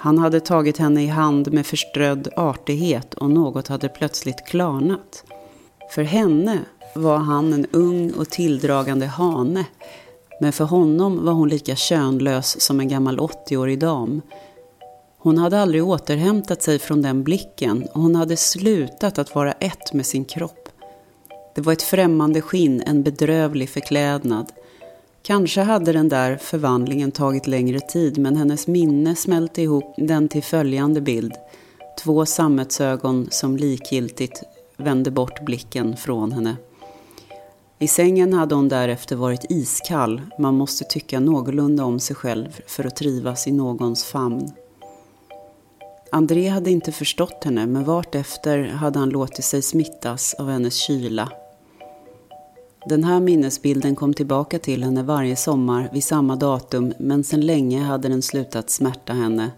Han 0.00 0.18
hade 0.18 0.40
tagit 0.40 0.78
henne 0.78 1.02
i 1.02 1.06
hand 1.06 1.52
med 1.52 1.66
förströdd 1.66 2.28
artighet 2.36 3.14
och 3.14 3.30
något 3.30 3.68
hade 3.68 3.88
plötsligt 3.88 4.46
klarnat. 4.46 5.24
För 5.94 6.02
henne 6.02 6.58
var 6.94 7.16
han 7.16 7.52
en 7.52 7.66
ung 7.72 8.10
och 8.10 8.30
tilldragande 8.30 9.06
hane. 9.06 9.64
Men 10.40 10.52
för 10.52 10.64
honom 10.64 11.24
var 11.24 11.32
hon 11.32 11.48
lika 11.48 11.76
könlös 11.76 12.60
som 12.60 12.80
en 12.80 12.88
gammal 12.88 13.18
80-årig 13.18 13.78
dam. 13.78 14.22
Hon 15.18 15.38
hade 15.38 15.60
aldrig 15.60 15.84
återhämtat 15.84 16.62
sig 16.62 16.78
från 16.78 17.02
den 17.02 17.24
blicken 17.24 17.86
och 17.94 18.02
hon 18.02 18.14
hade 18.14 18.36
slutat 18.36 19.18
att 19.18 19.34
vara 19.34 19.52
ett 19.52 19.92
med 19.92 20.06
sin 20.06 20.24
kropp. 20.24 20.68
Det 21.54 21.60
var 21.60 21.72
ett 21.72 21.82
främmande 21.82 22.40
skinn, 22.40 22.82
en 22.86 23.02
bedrövlig 23.02 23.70
förklädnad. 23.70 24.52
Kanske 25.28 25.60
hade 25.60 25.92
den 25.92 26.08
där 26.08 26.36
förvandlingen 26.36 27.12
tagit 27.12 27.46
längre 27.46 27.80
tid 27.80 28.18
men 28.18 28.36
hennes 28.36 28.66
minne 28.66 29.16
smälte 29.16 29.62
ihop 29.62 29.94
den 29.96 30.28
till 30.28 30.42
följande 30.42 31.00
bild. 31.00 31.32
Två 32.04 32.26
sammetsögon 32.26 33.28
som 33.30 33.56
likgiltigt 33.56 34.42
vände 34.76 35.10
bort 35.10 35.44
blicken 35.44 35.96
från 35.96 36.32
henne. 36.32 36.56
I 37.78 37.88
sängen 37.88 38.32
hade 38.32 38.54
hon 38.54 38.68
därefter 38.68 39.16
varit 39.16 39.46
iskall. 39.48 40.22
Man 40.38 40.54
måste 40.54 40.84
tycka 40.84 41.20
någorlunda 41.20 41.84
om 41.84 42.00
sig 42.00 42.16
själv 42.16 42.60
för 42.66 42.84
att 42.84 42.96
trivas 42.96 43.46
i 43.46 43.52
någons 43.52 44.04
famn. 44.04 44.50
André 46.12 46.48
hade 46.48 46.70
inte 46.70 46.92
förstått 46.92 47.44
henne, 47.44 47.66
men 47.66 47.84
vartefter 47.84 48.64
hade 48.64 48.98
han 48.98 49.10
låtit 49.10 49.44
sig 49.44 49.62
smittas 49.62 50.34
av 50.34 50.50
hennes 50.50 50.74
kyla. 50.74 51.32
Den 52.86 53.04
här 53.04 53.20
minnesbilden 53.20 53.96
kom 53.96 54.14
tillbaka 54.14 54.58
till 54.58 54.84
henne 54.84 55.02
varje 55.02 55.36
sommar 55.36 55.90
vid 55.92 56.04
samma 56.04 56.36
datum, 56.36 56.92
men 56.98 57.24
sedan 57.24 57.40
länge 57.40 57.82
hade 57.82 58.08
den 58.08 58.22
slutat 58.22 58.70
smärta 58.70 59.12
henne. 59.12 59.50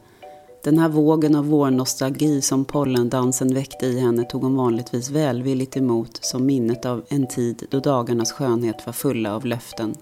Den 0.64 0.78
här 0.78 0.88
vågen 0.88 1.34
av 1.34 1.46
vårnostalgi 1.46 2.42
som 2.42 2.64
pollendansen 2.64 3.54
väckte 3.54 3.86
i 3.86 4.00
henne 4.00 4.24
tog 4.24 4.42
hon 4.42 4.56
vanligtvis 4.56 5.10
välvilligt 5.10 5.76
emot 5.76 6.24
som 6.24 6.46
minnet 6.46 6.84
av 6.84 7.04
en 7.08 7.26
tid 7.26 7.66
då 7.70 7.80
dagarnas 7.80 8.32
skönhet 8.32 8.86
var 8.86 8.92
fulla 8.92 9.34
av 9.34 9.46
löften. 9.46 9.94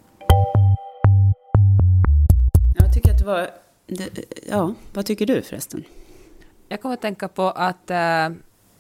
Jag 2.78 2.94
tycker 2.94 3.11
att 3.11 3.18
det 3.18 3.26
var... 3.26 3.50
Det, 3.87 4.09
ja, 4.50 4.74
vad 4.92 5.07
tycker 5.07 5.26
du 5.26 5.42
förresten? 5.42 5.85
Jag 6.68 6.83
kommer 6.83 6.94
att 6.94 7.02
tänka 7.02 7.28
på 7.28 7.50
att, 7.50 7.90
äh, 7.90 8.26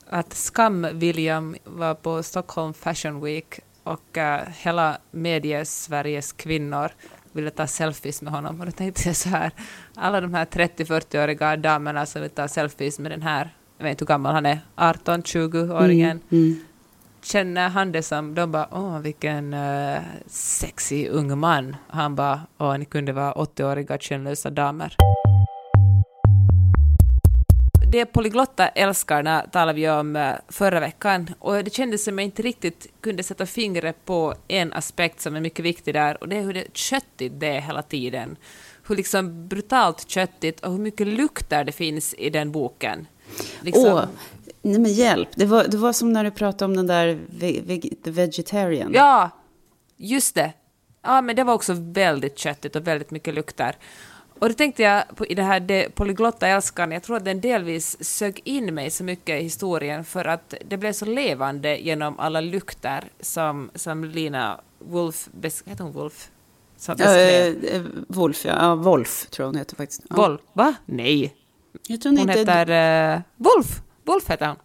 att 0.06 0.34
Skam-William 0.34 1.56
var 1.64 1.94
på 1.94 2.22
Stockholm 2.22 2.74
Fashion 2.74 3.20
Week 3.20 3.60
och 3.88 4.18
äh, 4.18 4.40
hela 4.62 4.98
medie-Sveriges 5.10 6.32
kvinnor 6.32 6.90
ville 7.32 7.50
ta 7.50 7.66
selfies 7.66 8.22
med 8.22 8.32
honom. 8.32 8.60
Och 8.60 8.66
då 8.66 8.72
tänkte 8.72 9.08
jag 9.08 9.16
så 9.16 9.28
här, 9.28 9.50
alla 9.94 10.20
de 10.20 10.34
här 10.34 10.44
30-40-åriga 10.44 11.56
damerna 11.56 12.06
som 12.06 12.22
vill 12.22 12.30
ta 12.30 12.48
selfies 12.48 12.98
med 12.98 13.10
den 13.12 13.22
här, 13.22 13.54
jag 13.78 13.84
vet 13.84 13.90
inte 13.90 14.04
hur 14.04 14.06
gammal 14.06 14.34
han 14.34 14.46
är, 14.46 14.60
18-20-åringen. 14.76 16.20
Mm, 16.30 16.44
mm. 16.44 16.60
Känner 17.22 17.68
han 17.68 17.92
det 17.92 18.02
som, 18.02 18.34
de 18.34 18.52
bara, 18.52 18.68
åh 18.72 18.98
vilken 18.98 19.54
uh, 19.54 20.00
sexig 20.26 21.08
ung 21.08 21.38
man. 21.38 21.76
Han 21.88 22.14
bara, 22.14 22.40
åh 22.58 22.78
ni 22.78 22.84
kunde 22.84 23.12
vara 23.12 23.32
80-åriga 23.32 23.98
könlösa 23.98 24.50
damer 24.50 24.96
det 27.90 28.06
polyglotta 28.06 28.68
älskarna 28.68 29.46
talade 29.52 29.72
vi 29.72 29.90
om 29.90 30.16
eh, 30.16 30.34
förra 30.48 30.80
veckan 30.80 31.30
och 31.38 31.64
det 31.64 31.74
kändes 31.74 32.04
som 32.04 32.18
jag 32.18 32.24
inte 32.24 32.42
riktigt 32.42 32.86
kunde 33.00 33.22
sätta 33.22 33.46
fingret 33.46 34.04
på 34.04 34.34
en 34.48 34.72
aspekt 34.72 35.20
som 35.20 35.36
är 35.36 35.40
mycket 35.40 35.64
viktig 35.64 35.94
där 35.94 36.22
och 36.22 36.28
det 36.28 36.36
är 36.36 36.42
hur 36.42 36.54
det 36.54 36.76
köttigt 36.76 37.40
det 37.40 37.46
är 37.46 37.60
hela 37.60 37.82
tiden. 37.82 38.36
Hur 38.86 38.96
liksom 38.96 39.48
brutalt 39.48 40.08
köttigt 40.08 40.60
och 40.60 40.72
hur 40.72 40.78
mycket 40.78 41.06
lukter 41.06 41.64
det 41.64 41.72
finns 41.72 42.14
i 42.18 42.30
den 42.30 42.52
boken. 42.52 43.06
Liksom. 43.60 43.84
Åh, 43.84 44.04
nej 44.62 44.78
men 44.78 44.92
hjälp. 44.92 45.28
Det 45.34 45.46
var, 45.46 45.64
det 45.64 45.76
var 45.76 45.92
som 45.92 46.12
när 46.12 46.24
du 46.24 46.30
pratade 46.30 46.64
om 46.64 46.76
den 46.76 46.86
där 46.86 47.18
The 48.04 48.10
Vegetarian. 48.10 48.90
Ja, 48.94 49.30
just 49.96 50.34
det. 50.34 50.52
Ja, 51.02 51.20
men 51.20 51.36
det 51.36 51.44
var 51.44 51.54
också 51.54 51.72
väldigt 51.76 52.38
köttigt 52.38 52.76
och 52.76 52.86
väldigt 52.86 53.10
mycket 53.10 53.34
lukter. 53.34 53.76
Och 54.38 54.48
då 54.48 54.54
tänkte 54.54 54.82
jag 54.82 55.04
på, 55.16 55.26
i 55.26 55.34
det 55.34 55.42
här 55.42 55.60
det 55.60 55.94
polyglotta 55.94 56.48
älskaren, 56.48 56.92
jag 56.92 57.02
tror 57.02 57.16
att 57.16 57.24
den 57.24 57.40
delvis 57.40 58.04
sög 58.04 58.40
in 58.44 58.74
mig 58.74 58.90
så 58.90 59.04
mycket 59.04 59.40
i 59.40 59.42
historien 59.42 60.04
för 60.04 60.24
att 60.24 60.54
det 60.66 60.76
blev 60.76 60.92
så 60.92 61.04
levande 61.04 61.78
genom 61.78 62.18
alla 62.18 62.40
lukter 62.40 63.04
som, 63.20 63.70
som 63.74 64.04
Lina 64.04 64.60
Wolf, 64.78 65.28
heter 65.66 65.84
hon 65.84 65.92
Wolf? 65.92 66.30
Som 66.76 66.96
beskrev. 66.96 67.64
Äh, 67.64 67.82
Wolf, 68.08 68.44
ja. 68.44 68.56
ja. 68.60 68.74
Wolf 68.74 69.26
tror 69.30 69.44
jag 69.44 69.48
hon 69.48 69.58
heter 69.58 69.76
faktiskt. 69.76 70.02
Ja. 70.10 70.16
Wolf, 70.16 70.40
va? 70.52 70.74
Nej. 70.84 71.34
Jag 71.86 72.00
tror 72.00 72.10
hon, 72.10 72.18
hon 72.18 72.28
heter... 72.28 73.14
uh, 73.14 73.20
Wolf. 73.36 73.80
Wolf 74.04 74.30
heter 74.30 74.46
hon. 74.46 74.56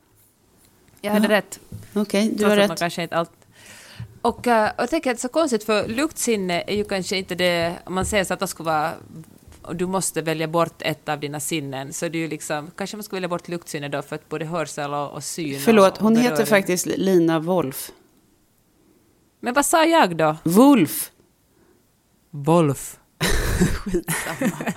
Jag 1.02 1.12
hade 1.12 1.28
ja. 1.28 1.32
rätt. 1.32 1.60
Okej, 1.94 2.02
okay, 2.02 2.38
du 2.38 2.46
har 2.46 2.56
rätt. 2.56 2.68
Man 2.68 2.78
kanske 2.78 3.04
inte 3.04 3.16
allt... 3.16 3.32
Och, 4.22 4.48
uh, 4.48 4.64
och 4.64 4.74
jag 4.78 4.90
tänker 4.90 5.12
att 5.12 5.18
det 5.18 5.20
är 5.20 5.28
så 5.28 5.30
konstigt, 5.30 5.64
för 5.64 5.88
luktsinne 5.88 6.64
är 6.68 6.76
ju 6.76 6.84
kanske 6.84 7.18
inte 7.18 7.36
det, 7.36 7.76
om 7.84 7.94
man 7.94 8.06
säger 8.06 8.24
så 8.24 8.34
att 8.34 8.40
det 8.40 8.48
skulle 8.48 8.70
vara 8.70 8.94
och 9.63 9.76
du 9.76 9.86
måste 9.86 10.21
välja 10.21 10.47
bort 10.47 10.82
ett 10.82 11.10
av 11.10 11.19
dina 11.19 11.39
sinnen, 11.39 11.93
så 11.93 12.08
det 12.08 12.17
är 12.17 12.19
ju 12.19 12.28
liksom, 12.28 12.71
kanske 12.76 12.97
man 12.97 13.04
ska 13.04 13.15
välja 13.15 13.30
bort 13.30 13.47
luktsinne 13.47 13.89
då 13.89 14.02
för 14.02 14.15
att 14.15 14.30
både 14.30 14.45
hörsel 14.45 14.93
och, 14.93 15.12
och 15.12 15.23
syn 15.23 15.60
Förlåt, 15.60 15.97
och, 15.97 16.04
hon 16.04 16.15
heter 16.15 16.45
faktiskt 16.45 16.86
Lina 16.86 17.39
Wolf. 17.39 17.91
Men 19.39 19.54
vad 19.54 19.65
sa 19.65 19.86
jag 19.86 20.17
då? 20.17 20.38
Wolf. 20.43 21.12
Wolf. 22.30 22.99
Skitsamma. 23.73 24.73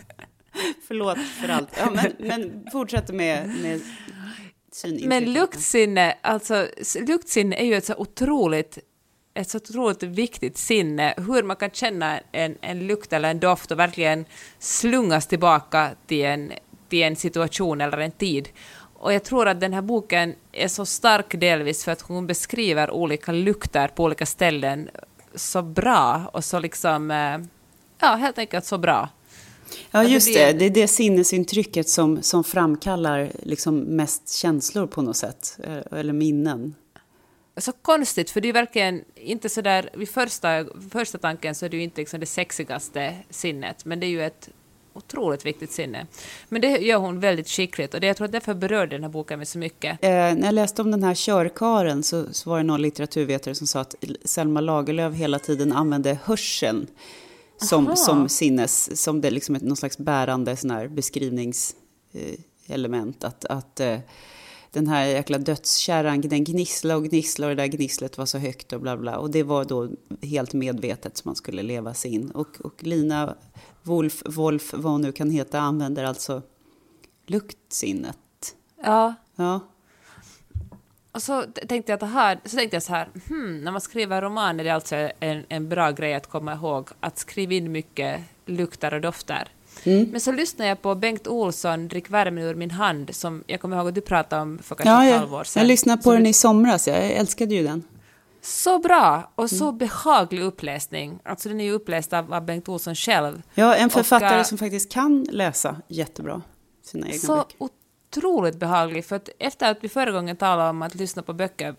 Förlåt 0.88 1.18
för 1.18 1.48
allt. 1.48 1.68
Ja, 1.78 1.90
men, 1.90 2.12
men 2.18 2.66
fortsätt 2.72 3.10
med, 3.10 3.48
med 3.48 3.80
Men 5.06 5.32
luktsinne, 5.32 6.18
alltså 6.22 6.68
luktsinne 7.06 7.56
är 7.56 7.64
ju 7.64 7.74
ett 7.74 7.84
så 7.84 7.94
otroligt 7.94 8.78
ett 9.36 9.50
så 9.50 9.56
otroligt 9.58 10.02
viktigt 10.02 10.58
sinne, 10.58 11.14
hur 11.16 11.42
man 11.42 11.56
kan 11.56 11.70
känna 11.70 12.20
en, 12.32 12.56
en 12.60 12.86
lukt 12.86 13.12
eller 13.12 13.30
en 13.30 13.40
doft 13.40 13.70
och 13.70 13.78
verkligen 13.78 14.24
slungas 14.58 15.26
tillbaka 15.26 15.90
till 16.06 16.24
en, 16.24 16.52
till 16.88 17.02
en 17.02 17.16
situation 17.16 17.80
eller 17.80 17.98
en 17.98 18.10
tid. 18.10 18.48
Och 18.98 19.12
jag 19.12 19.24
tror 19.24 19.48
att 19.48 19.60
den 19.60 19.72
här 19.72 19.82
boken 19.82 20.34
är 20.52 20.68
så 20.68 20.86
stark 20.86 21.40
delvis 21.40 21.84
för 21.84 21.92
att 21.92 22.00
hon 22.00 22.26
beskriver 22.26 22.90
olika 22.90 23.32
lukter 23.32 23.88
på 23.88 24.04
olika 24.04 24.26
ställen 24.26 24.90
så 25.34 25.62
bra 25.62 26.30
och 26.32 26.44
så 26.44 26.58
liksom, 26.58 27.10
eh, 27.10 27.38
ja 28.00 28.14
helt 28.14 28.38
enkelt 28.38 28.64
så 28.64 28.78
bra. 28.78 29.08
Ja, 29.90 30.04
just 30.04 30.34
det. 30.34 30.52
Det 30.52 30.64
är 30.64 30.70
det 30.70 30.88
sinnesintrycket 30.88 31.88
som, 31.88 32.22
som 32.22 32.44
framkallar 32.44 33.30
liksom 33.42 33.78
mest 33.78 34.32
känslor 34.32 34.86
på 34.86 35.02
något 35.02 35.16
sätt, 35.16 35.58
eh, 35.64 35.98
eller 35.98 36.12
minnen 36.12 36.74
så 37.60 37.72
konstigt, 37.72 38.30
för 38.30 38.40
det 38.40 38.48
är 38.48 38.52
verkligen 38.52 39.04
inte 39.14 39.48
så 39.48 39.60
där... 39.60 39.90
Vid 39.94 40.08
första, 40.08 40.64
första 40.90 41.18
tanken 41.18 41.54
så 41.54 41.64
är 41.64 41.68
det 41.68 41.76
ju 41.76 41.82
inte 41.82 42.00
liksom 42.00 42.20
det 42.20 42.26
sexigaste 42.26 43.14
sinnet, 43.30 43.84
men 43.84 44.00
det 44.00 44.06
är 44.06 44.10
ju 44.10 44.22
ett 44.22 44.50
otroligt 44.96 45.46
viktigt 45.46 45.72
sinne. 45.72 46.06
Men 46.48 46.60
det 46.60 46.68
gör 46.68 46.98
hon 46.98 47.20
väldigt 47.20 47.48
skickligt 47.48 47.94
och 47.94 48.00
det, 48.00 48.06
jag 48.06 48.16
tror 48.16 48.24
att 48.24 48.32
därför 48.32 48.54
berörde 48.54 48.96
den 48.96 49.02
här 49.02 49.10
boken 49.10 49.38
mig 49.38 49.46
så 49.46 49.58
mycket. 49.58 50.04
Eh, 50.04 50.10
när 50.10 50.44
jag 50.44 50.54
läste 50.54 50.82
om 50.82 50.90
den 50.90 51.02
här 51.02 51.14
körkaren 51.14 52.02
så, 52.02 52.26
så 52.32 52.50
var 52.50 52.58
det 52.58 52.64
någon 52.64 52.82
litteraturvetare 52.82 53.54
som 53.54 53.66
sa 53.66 53.80
att 53.80 53.94
Selma 54.24 54.60
Lagerlöf 54.60 55.14
hela 55.14 55.38
tiden 55.38 55.72
använde 55.72 56.18
hörseln 56.24 56.86
som, 57.60 57.96
som 57.96 58.28
sinnes, 58.28 59.02
som 59.02 59.20
det 59.20 59.30
liksom 59.30 59.54
ett, 59.54 59.62
någon 59.62 59.76
slags 59.76 59.98
bärande 59.98 60.56
sån 60.56 60.70
här 60.70 60.88
beskrivningselement. 60.88 63.24
att, 63.24 63.44
att 63.44 63.80
eh, 63.80 63.98
den 64.76 64.86
här 64.86 65.04
jäkla 65.06 65.38
dödskärran, 65.38 66.20
den 66.20 66.44
gnissla 66.44 66.96
och 66.96 67.04
gnissla 67.04 67.46
och 67.46 67.56
det 67.56 67.62
där 67.62 67.66
gnisslet 67.66 68.18
var 68.18 68.26
så 68.26 68.38
högt 68.38 68.72
och 68.72 68.80
bla 68.80 68.96
bla. 68.96 69.18
Och 69.18 69.30
det 69.30 69.42
var 69.42 69.64
då 69.64 69.88
helt 70.22 70.52
medvetet 70.52 71.16
som 71.16 71.28
man 71.28 71.36
skulle 71.36 71.62
leva 71.62 71.94
sig 71.94 72.10
in. 72.14 72.30
Och, 72.30 72.60
och 72.60 72.82
Lina 72.82 73.34
Wolf, 73.82 74.22
Wolf, 74.26 74.72
vad 74.74 74.92
hon 74.92 75.00
nu 75.00 75.12
kan 75.12 75.30
heta, 75.30 75.60
använder 75.60 76.04
alltså 76.04 76.42
luktsinnet. 77.26 78.56
Ja. 78.82 79.14
Ja. 79.36 79.60
Och 81.12 81.22
så 81.22 81.42
tänkte 81.68 81.92
jag, 81.92 82.00
det 82.00 82.06
här, 82.06 82.40
så 82.44 82.56
tänkte 82.56 82.76
jag 82.76 82.82
så 82.82 82.92
här, 82.92 83.08
hmm, 83.28 83.64
när 83.64 83.72
man 83.72 83.80
skriver 83.80 84.22
roman 84.22 84.60
är 84.60 84.64
det 84.64 84.70
alltså 84.70 84.96
en, 85.20 85.44
en 85.48 85.68
bra 85.68 85.90
grej 85.90 86.14
att 86.14 86.26
komma 86.26 86.52
ihåg 86.54 86.88
att 87.00 87.18
skriva 87.18 87.52
in 87.54 87.72
mycket 87.72 88.20
lukter 88.46 88.94
och 88.94 89.00
dofter. 89.00 89.48
Mm. 89.84 90.08
Men 90.10 90.20
så 90.20 90.32
lyssnade 90.32 90.68
jag 90.68 90.82
på 90.82 90.94
Bengt 90.94 91.26
Olsson, 91.26 91.88
Drick 91.88 92.10
värmen 92.10 92.44
ur 92.44 92.54
min 92.54 92.70
hand, 92.70 93.14
som 93.14 93.44
jag 93.46 93.60
kommer 93.60 93.76
ihåg 93.76 93.88
att 93.88 93.94
du 93.94 94.00
pratade 94.00 94.42
om 94.42 94.58
för 94.58 94.74
kanske 94.74 95.08
ja, 95.08 95.14
ett 95.14 95.20
halvår 95.20 95.44
sedan. 95.44 95.60
Jag 95.60 95.68
lyssnade 95.68 96.02
på 96.02 96.02
så 96.02 96.12
den 96.12 96.26
i 96.26 96.32
somras, 96.32 96.88
jag 96.88 97.10
älskade 97.10 97.54
ju 97.54 97.62
den. 97.62 97.82
Så 98.42 98.78
bra 98.78 99.32
och 99.34 99.50
så 99.50 99.64
mm. 99.64 99.78
behaglig 99.78 100.42
uppläsning. 100.42 101.18
Alltså 101.24 101.48
den 101.48 101.60
är 101.60 101.64
ju 101.64 101.72
uppläst 101.72 102.12
av, 102.12 102.34
av 102.34 102.44
Bengt 102.44 102.68
Olsson 102.68 102.94
själv. 102.94 103.42
Ja, 103.54 103.74
en 103.74 103.90
författare 103.90 104.34
och, 104.34 104.38
uh, 104.38 104.44
som 104.44 104.58
faktiskt 104.58 104.92
kan 104.92 105.26
läsa 105.30 105.76
jättebra 105.88 106.42
sina 106.84 107.06
egna 107.06 107.18
så 107.18 107.36
böcker. 107.36 107.56
Så 107.58 107.68
otroligt 108.10 108.56
behaglig, 108.56 109.04
för 109.04 109.16
att 109.16 109.28
efter 109.38 109.70
att 109.70 109.78
vi 109.80 109.88
förra 109.88 110.10
gången 110.10 110.36
talade 110.36 110.70
om 110.70 110.82
att 110.82 110.94
lyssna 110.94 111.22
på 111.22 111.32
böcker 111.32 111.74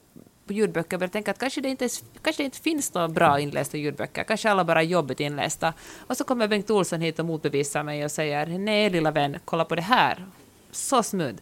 på 0.47 0.53
ljudböcker 0.53 0.97
började 0.97 1.13
tänka 1.13 1.31
att 1.31 1.37
kanske 1.37 1.61
det, 1.61 1.69
inte, 1.69 1.89
kanske 2.21 2.43
det 2.43 2.45
inte 2.45 2.59
finns 2.59 2.93
några 2.93 3.07
bra 3.07 3.39
inlästa 3.39 3.77
ljudböcker, 3.77 4.23
kanske 4.23 4.49
alla 4.49 4.63
bara 4.63 4.81
är 4.81 4.85
jobbigt 4.85 5.19
inlästa. 5.19 5.73
Och 6.07 6.17
så 6.17 6.23
kommer 6.23 6.47
Bengt 6.47 6.69
Olsson 6.69 7.01
hit 7.01 7.19
och 7.19 7.25
motbevisar 7.25 7.83
mig 7.83 8.05
och 8.05 8.11
säger 8.11 8.45
nej 8.45 8.89
lilla 8.89 9.11
vän, 9.11 9.37
kolla 9.45 9.65
på 9.65 9.75
det 9.75 9.81
här. 9.81 10.25
Så 10.71 11.03
smooth. 11.03 11.35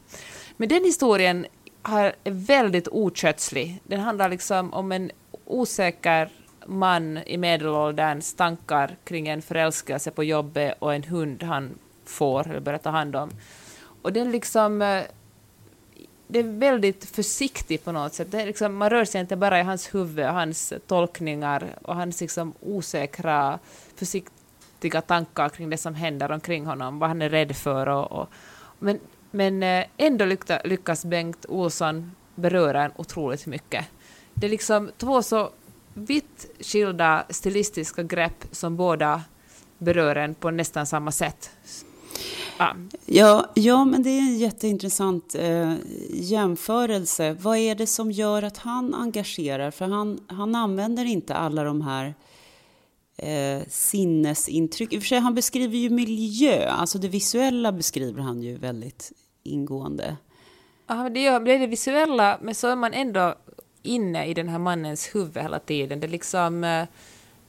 Men 0.57 0.69
den 0.69 0.83
historien 0.83 1.45
är 1.83 2.15
väldigt 2.23 2.87
okötslig. 2.87 3.81
Den 3.83 3.99
handlar 3.99 4.29
liksom 4.29 4.73
om 4.73 4.91
en 4.91 5.11
osäker 5.45 6.29
man 6.65 7.17
i 7.17 7.37
medelåldern 7.37 8.21
stankar 8.21 8.95
kring 9.03 9.27
en 9.27 9.41
förälskelse 9.41 10.11
på 10.11 10.23
jobbet 10.23 10.75
och 10.79 10.93
en 10.93 11.03
hund 11.03 11.43
han 11.43 11.77
får 12.05 12.49
eller 12.49 12.59
börjar 12.59 12.79
ta 12.79 12.89
hand 12.89 13.15
om. 13.15 13.29
Och 14.01 14.13
den 14.13 14.31
liksom 14.31 14.81
eh, 14.81 15.03
det 16.27 16.39
är 16.39 16.43
väldigt 16.43 17.05
försiktigt 17.05 17.85
på 17.85 17.91
något 17.91 18.13
sätt. 18.13 18.31
Det 18.31 18.41
är 18.41 18.45
liksom, 18.45 18.75
man 18.75 18.89
rör 18.89 19.05
sig 19.05 19.21
inte 19.21 19.35
bara 19.35 19.59
i 19.59 19.63
hans 19.63 19.95
huvud, 19.95 20.25
och 20.25 20.33
hans 20.33 20.73
tolkningar 20.87 21.77
och 21.81 21.95
hans 21.95 22.21
liksom 22.21 22.53
osäkra, 22.61 23.59
försiktiga 23.95 25.01
tankar 25.01 25.49
kring 25.49 25.69
det 25.69 25.77
som 25.77 25.95
händer 25.95 26.31
omkring 26.31 26.65
honom, 26.65 26.99
vad 26.99 27.09
han 27.09 27.21
är 27.21 27.29
rädd 27.29 27.55
för. 27.55 27.87
Och, 27.87 28.11
och, 28.11 28.29
men 28.79 28.99
Men 29.31 29.63
eh, 29.63 29.85
ändå 29.97 30.25
lyckas 30.63 31.05
Bengt 31.05 31.45
Olsson 31.49 32.11
beröra 32.35 32.83
en 32.83 32.91
otroligt 32.95 33.45
mycket. 33.45 33.85
Det 34.33 34.47
är 34.47 34.49
liksom 34.49 34.91
två 34.97 35.21
så 35.21 35.51
vitt 35.93 36.47
skilda 36.59 37.25
stilistiska 37.29 38.03
grepp 38.03 38.45
som 38.51 38.75
båda 38.75 39.23
berör 39.77 40.15
en 40.15 40.35
på 40.35 40.51
nästan 40.51 40.85
samma 40.85 41.11
sätt. 41.11 41.51
Ja. 42.57 42.75
Ja, 43.05 43.51
ja, 43.53 43.85
men 43.85 44.03
det 44.03 44.09
är 44.09 44.19
en 44.19 44.37
jätteintressant 44.37 45.35
eh, 45.35 45.73
jämförelse. 46.09 47.33
Vad 47.33 47.57
är 47.57 47.75
det 47.75 47.87
som 47.87 48.11
gör 48.11 48.43
att 48.43 48.57
han 48.57 48.93
engagerar? 48.93 49.71
För 49.71 49.85
han, 49.85 50.19
han 50.27 50.55
använder 50.55 51.05
inte 51.05 51.35
alla 51.35 51.63
de 51.63 51.81
här 51.81 52.13
eh, 53.17 53.67
sinnesintryck. 53.69 54.93
I 54.93 54.97
och 54.97 55.01
för 55.01 55.07
sig, 55.07 55.19
han 55.19 55.35
beskriver 55.35 55.77
ju 55.77 55.89
miljö, 55.89 56.69
alltså 56.69 56.97
det 56.97 57.07
visuella 57.07 57.71
beskriver 57.71 58.21
han 58.21 58.41
ju 58.41 58.57
väldigt 58.57 59.11
ingående. 59.43 60.17
Ja, 60.87 61.09
det 61.09 61.19
gör 61.19 61.39
det, 61.39 61.51
är 61.51 61.59
det 61.59 61.67
visuella, 61.67 62.39
men 62.41 62.55
så 62.55 62.67
är 62.67 62.75
man 62.75 62.93
ändå 62.93 63.35
inne 63.83 64.25
i 64.25 64.33
den 64.33 64.49
här 64.49 64.59
mannens 64.59 65.15
huvud 65.15 65.37
hela 65.37 65.59
tiden. 65.59 65.99
Det 65.99 66.07
är 66.07 66.11
liksom... 66.11 66.63
Eh, 66.63 66.87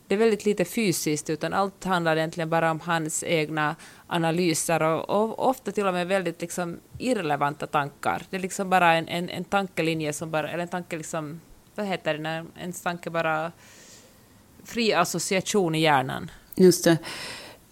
det 0.08 0.14
är 0.14 0.18
väldigt 0.18 0.44
lite 0.44 0.64
fysiskt, 0.64 1.30
utan 1.30 1.52
allt 1.52 1.84
handlar 1.84 2.16
egentligen 2.16 2.50
bara 2.50 2.70
om 2.70 2.80
hans 2.80 3.24
egna 3.24 3.76
analyser 4.06 4.82
och, 4.82 5.10
och 5.10 5.48
ofta 5.48 5.72
till 5.72 5.86
och 5.86 5.94
med 5.94 6.06
väldigt 6.06 6.40
liksom 6.40 6.78
irrelevanta 6.98 7.66
tankar. 7.66 8.22
Det 8.30 8.36
är 8.36 8.40
liksom 8.40 8.70
bara 8.70 8.94
en, 8.94 9.08
en, 9.08 9.28
en 9.28 9.44
tankelinje 9.44 10.12
som 10.12 10.30
bara, 10.30 10.50
eller 10.50 10.62
en 10.62 10.68
tanke 10.68 10.96
liksom, 10.96 11.40
vad 11.74 11.86
heter 11.86 12.14
det 12.14 12.20
när 12.20 12.44
en 12.54 12.72
tanke 12.72 13.10
bara 13.10 13.52
fri 14.64 14.92
association 14.92 15.74
i 15.74 15.80
hjärnan. 15.80 16.30
Just 16.54 16.84
det. 16.84 16.98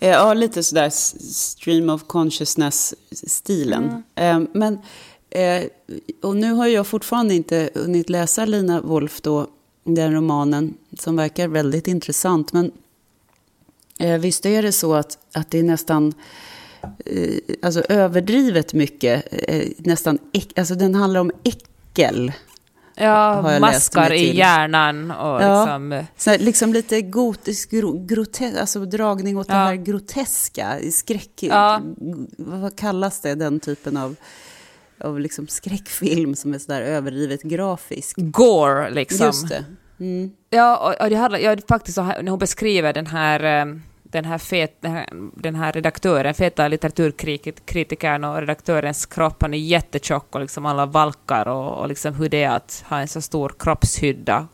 Eh, 0.00 0.10
ja, 0.10 0.34
lite 0.34 0.62
sådär 0.62 0.90
stream 0.90 1.90
of 1.90 2.04
consciousness-stilen. 2.06 4.02
Mm. 4.14 4.48
Men, 4.52 4.78
eh, 5.30 5.64
och 6.22 6.36
nu 6.36 6.52
har 6.52 6.66
jag 6.66 6.86
fortfarande 6.86 7.34
inte 7.34 7.70
hunnit 7.74 8.10
läsa 8.10 8.44
Lina 8.44 8.80
Wolf 8.80 9.20
då, 9.20 9.46
den 9.84 10.14
romanen, 10.14 10.74
som 10.98 11.16
verkar 11.16 11.48
väldigt 11.48 11.88
intressant. 11.88 12.52
Men 12.52 12.72
eh, 13.98 14.18
visst 14.18 14.46
är 14.46 14.62
det 14.62 14.72
så 14.72 14.94
att, 14.94 15.18
att 15.32 15.50
det 15.50 15.58
är 15.58 15.62
nästan 15.62 16.14
alltså 17.62 17.82
överdrivet 17.88 18.74
mycket, 18.74 19.24
nästan, 19.78 20.18
alltså 20.56 20.74
den 20.74 20.94
handlar 20.94 21.20
om 21.20 21.30
äckel. 21.44 22.32
Ja, 22.96 23.58
maskar 23.60 24.12
i 24.12 24.36
hjärnan 24.36 25.10
och 25.10 25.42
ja, 25.42 25.64
liksom... 25.64 26.04
Så 26.16 26.36
liksom 26.44 26.72
lite 26.72 27.02
gotisk, 27.02 27.70
grotesk, 28.06 28.58
alltså 28.58 28.84
dragning 28.84 29.38
åt 29.38 29.48
ja. 29.48 29.54
det 29.54 29.60
här 29.60 29.74
groteska, 29.74 30.78
skräck... 30.92 31.42
Ja. 31.42 31.80
Vad 32.38 32.76
kallas 32.76 33.20
det, 33.20 33.34
den 33.34 33.60
typen 33.60 33.96
av, 33.96 34.16
av 35.04 35.20
liksom 35.20 35.46
skräckfilm 35.46 36.34
som 36.34 36.54
är 36.54 36.58
sådär 36.58 36.82
överdrivet 36.82 37.42
grafisk? 37.42 38.16
Gore, 38.16 38.90
liksom. 38.90 39.26
Just 39.26 39.48
det. 39.48 39.64
Mm. 40.00 40.30
Ja, 40.50 40.76
och, 40.76 41.04
och 41.04 41.10
det 41.10 41.16
handlar, 41.16 41.38
ja, 41.38 41.56
faktiskt, 41.68 41.96
när 41.96 42.30
hon 42.30 42.38
beskriver 42.38 42.92
den 42.92 43.06
här 43.06 43.62
um, 43.62 43.82
den 44.14 44.24
här, 44.24 44.38
fet, 44.38 44.76
den 44.80 44.92
här, 44.92 45.06
den 45.36 45.54
här 45.54 45.72
redaktören, 45.72 46.34
feta 46.34 46.68
litteraturkritikern 46.68 48.24
och 48.24 48.36
redaktörens 48.36 49.06
kropp, 49.06 49.42
han 49.42 49.54
är 49.54 49.58
jättetjock 49.58 50.34
och 50.34 50.40
liksom 50.40 50.66
alla 50.66 50.86
valkar 50.86 51.48
och, 51.48 51.80
och 51.80 51.88
liksom 51.88 52.14
hur 52.14 52.28
det 52.28 52.42
är 52.42 52.50
att 52.50 52.84
ha 52.88 53.00
en 53.00 53.08
så 53.08 53.20
stor 53.20 53.54
kroppshydda. 53.58 54.48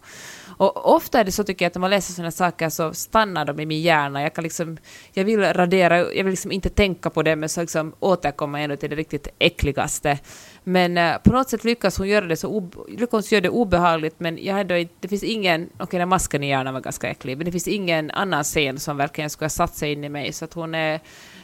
Och 0.60 0.94
ofta 0.94 1.20
är 1.20 1.24
det 1.24 1.32
så 1.32 1.44
tycker 1.44 1.64
jag 1.64 1.70
att 1.70 1.74
när 1.74 1.80
man 1.80 1.90
läser 1.90 2.12
sådana 2.12 2.30
saker 2.30 2.68
så 2.68 2.94
stannar 2.94 3.44
de 3.44 3.60
i 3.60 3.66
min 3.66 3.80
hjärna. 3.80 4.22
Jag, 4.22 4.34
kan 4.34 4.44
liksom, 4.44 4.76
jag 5.12 5.24
vill 5.24 5.40
radera, 5.40 5.98
jag 5.98 6.24
vill 6.24 6.30
liksom 6.30 6.52
inte 6.52 6.68
tänka 6.68 7.10
på 7.10 7.22
det 7.22 7.36
men 7.36 7.48
så 7.48 7.60
liksom 7.60 7.92
återkomma 8.00 8.60
ändå 8.60 8.76
till 8.76 8.90
det 8.90 8.96
riktigt 8.96 9.28
äckligaste. 9.38 10.18
Men 10.64 10.98
uh, 10.98 11.18
på 11.18 11.32
något 11.32 11.50
sätt 11.50 11.64
lyckas 11.64 11.98
hon 11.98 12.08
göra 12.08 12.26
det 12.26 12.36
så 12.36 12.70
lyckas 12.88 13.32
göra 13.32 13.40
det 13.40 13.48
obehagligt, 13.48 14.14
men 14.20 14.38
jag 14.44 14.54
hade, 14.54 14.88
det 15.00 15.08
finns 15.08 15.22
ingen, 15.22 15.62
okej 15.62 15.84
okay, 15.84 15.98
den 15.98 16.08
masken 16.08 16.42
i 16.42 16.48
hjärnan 16.48 16.74
var 16.74 16.80
ganska 16.80 17.08
äcklig, 17.08 17.36
men 17.36 17.44
det 17.44 17.52
finns 17.52 17.68
ingen 17.68 18.10
annan 18.10 18.44
scen 18.44 18.78
som 18.78 18.96
verkligen 18.96 19.30
skulle 19.30 19.44
ha 19.44 19.50
satt 19.50 19.76
sig 19.76 19.92
in 19.92 20.04
i 20.04 20.08
mig, 20.08 20.32
så 20.32 20.44
att 20.44 20.54
hon 20.54 20.74
är, 20.74 21.00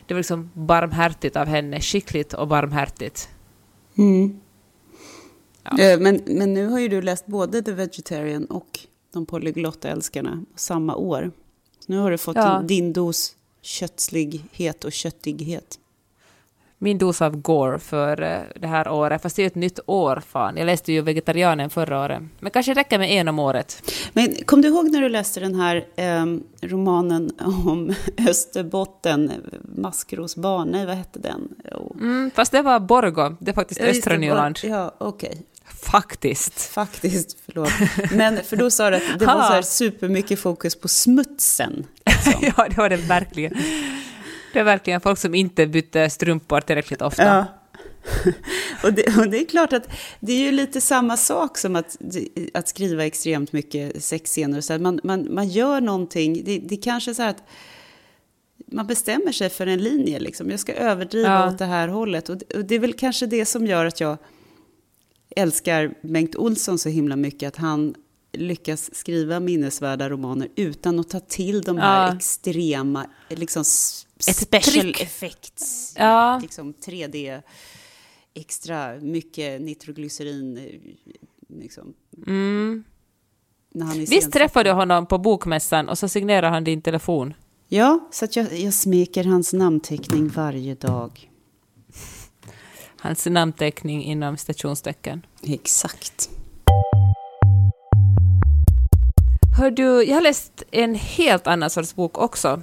det 0.07 0.15
var 0.15 0.19
liksom 0.19 0.51
barmhärtigt 0.55 1.37
av 1.37 1.47
henne, 1.47 1.81
skickligt 1.81 2.33
och 2.33 2.49
barmhärtigt. 2.49 3.29
Mm. 3.99 4.41
Ja. 5.63 5.95
Uh, 5.95 6.01
men, 6.01 6.23
men 6.27 6.55
nu 6.55 6.67
har 6.67 6.79
ju 6.79 6.89
du 6.89 7.03
läst 7.03 7.27
både 7.27 7.63
The 7.63 7.73
Vegetarian 7.73 8.45
och 8.45 8.87
De 9.17 9.27
polyglotta 9.27 9.89
älskarna 9.89 10.45
samma 10.55 10.97
år. 10.97 11.31
Nu 11.87 11.99
har 11.99 12.11
du 12.11 12.19
fått 12.19 12.37
ja. 12.37 12.63
din 12.65 12.93
dos 12.93 13.37
kötslighet 13.63 14.85
och 14.85 14.93
köttighet 14.93 15.79
min 16.79 16.99
dos 16.99 17.23
av 17.23 17.37
Gore 17.37 17.79
för 17.79 18.23
eh, 18.23 18.39
det 18.61 18.67
här 18.67 18.89
året, 18.89 19.23
fast 19.23 19.37
det 19.37 19.43
är 19.43 19.47
ett 19.47 19.55
nytt 19.55 19.79
år 19.87 20.23
fan. 20.29 20.57
Jag 20.57 20.67
läste 20.67 20.93
ju 20.93 21.01
Vegetarianen 21.01 21.71
förra 21.71 22.05
året. 22.05 22.23
Men 22.41 22.51
kanske 22.51 22.75
räcker 22.75 22.99
med 22.99 23.11
en 23.11 23.29
om 23.29 23.39
året. 23.39 23.93
Men 24.13 24.35
kom 24.45 24.63
du 24.63 24.69
ihåg 24.69 24.91
när 24.91 25.01
du 25.01 25.09
läste 25.09 25.41
den 25.41 25.55
här 25.55 25.87
eh, 25.97 26.27
romanen 26.61 27.31
om 27.39 27.95
Österbotten, 28.29 29.33
Maskrosbarn, 29.63 30.69
nej 30.69 30.87
vad 30.87 30.97
hette 30.97 31.19
den? 31.19 31.49
Oh. 31.73 31.97
Mm, 32.01 32.31
fast 32.35 32.53
det 32.53 32.63
var 32.63 32.81
Borgo, 32.81 33.37
det 33.41 33.51
är 33.51 33.55
faktiskt 33.55 33.81
ja, 33.81 33.87
östra 33.87 34.17
Nyland. 34.17 34.59
Ja, 34.63 34.95
okej. 34.99 35.29
Okay. 35.29 35.43
Faktiskt. 35.91 36.61
Faktiskt, 36.61 37.37
förlåt. 37.47 37.71
Men 38.13 38.43
för 38.45 38.57
då 38.57 38.71
sa 38.71 38.91
du 38.91 38.97
att 38.97 39.19
det 39.19 39.27
var 39.27 39.35
så 39.49 39.53
här 39.53 39.63
supermycket 39.63 40.39
fokus 40.39 40.77
på 40.77 40.89
smutsen. 40.89 41.87
Liksom. 42.07 42.33
ja, 42.57 42.67
det 42.69 42.77
var 42.77 42.89
det 42.89 42.97
verkligen. 42.97 43.55
Det 44.53 44.59
är 44.59 44.65
verkligen 44.65 45.01
folk 45.01 45.19
som 45.19 45.35
inte 45.35 45.67
bytte 45.67 46.11
strumpor 46.11 46.61
tillräckligt 46.61 47.03
ofta. 47.03 47.25
Ja. 47.25 47.45
och, 48.83 48.93
det, 48.93 49.19
och, 49.19 49.29
det, 49.29 49.41
är 49.41 49.45
klart 49.45 49.73
att 49.73 49.89
det 50.21 50.33
är 50.33 50.39
ju 50.39 50.53
lite 50.53 50.81
samma 50.81 51.17
sak 51.17 51.59
som 51.59 51.77
att, 51.77 51.97
att 52.55 52.69
skriva 52.69 53.07
extremt 53.07 53.53
mycket 53.53 54.05
sexscener. 54.05 54.61
Så 54.61 54.79
man, 54.79 55.01
man, 55.05 55.35
man 55.35 55.49
gör 55.49 55.81
någonting, 55.81 56.45
det, 56.45 56.59
det 56.59 56.77
kanske 56.77 57.11
är 57.11 57.15
så 57.15 57.23
här 57.23 57.31
att 57.31 57.43
man 58.73 58.87
bestämmer 58.87 59.33
sig 59.33 59.51
för 59.51 59.67
en 59.67 59.79
linje, 59.79 60.19
liksom. 60.19 60.51
jag 60.51 60.61
ska 60.61 60.73
överdriva 60.73 61.29
ja. 61.29 61.49
åt 61.49 61.59
det 61.59 61.65
här 61.65 61.89
hållet. 61.89 62.29
Och 62.29 62.37
det, 62.37 62.57
och 62.57 62.65
det 62.65 62.75
är 62.75 62.79
väl 62.79 62.93
kanske 62.93 63.27
det 63.27 63.47
som 63.47 63.67
gör 63.67 63.87
att 63.87 64.01
jag 64.01 64.19
älskar 65.31 65.95
Bengt 66.03 66.37
Olsson 66.37 66.79
så 66.79 66.89
himla 66.89 67.17
mycket, 67.17 67.49
att 67.49 67.57
han 67.57 67.95
lyckas 68.33 68.95
skriva 68.95 69.41
minnesvärda 69.41 70.09
romaner 70.09 70.49
utan 70.57 71.01
att 71.01 71.11
ta 71.11 71.21
till 71.21 71.63
de 71.63 71.79
här 71.79 72.09
ja. 72.09 72.17
extrema, 72.17 73.07
liksom 73.29 73.65
special 74.19 74.95
effects, 75.01 75.95
ja. 75.97 76.39
liksom 76.43 76.75
3D, 76.75 77.43
extra 78.35 78.95
mycket 79.01 79.61
nitroglycerin. 79.61 80.71
Liksom. 81.49 81.95
Mm. 82.27 82.85
Visst 84.09 84.33
träffade 84.33 84.71
du 84.71 84.75
honom 84.75 85.07
på 85.07 85.19
bokmässan 85.19 85.89
och 85.89 85.99
så 85.99 86.09
signerade 86.09 86.49
han 86.49 86.65
din 86.65 86.83
telefon? 86.83 87.35
Ja, 87.69 88.09
så 88.13 88.25
att 88.25 88.37
jag, 88.37 88.59
jag 88.59 88.75
smeker 88.75 89.25
hans 89.25 89.53
namnteckning 89.53 90.29
varje 90.29 90.75
dag. 90.75 91.31
Hans 93.07 93.27
namnteckning 93.27 94.05
inom 94.05 94.37
stationstecken. 94.37 95.27
Exakt. 95.43 96.31
Hör 99.59 99.71
du, 99.71 100.05
jag 100.05 100.15
har 100.15 100.23
läst 100.23 100.63
en 100.71 100.95
helt 100.95 101.47
annan 101.47 101.71
sorts 101.71 101.95
bok 101.95 102.19
också. 102.19 102.61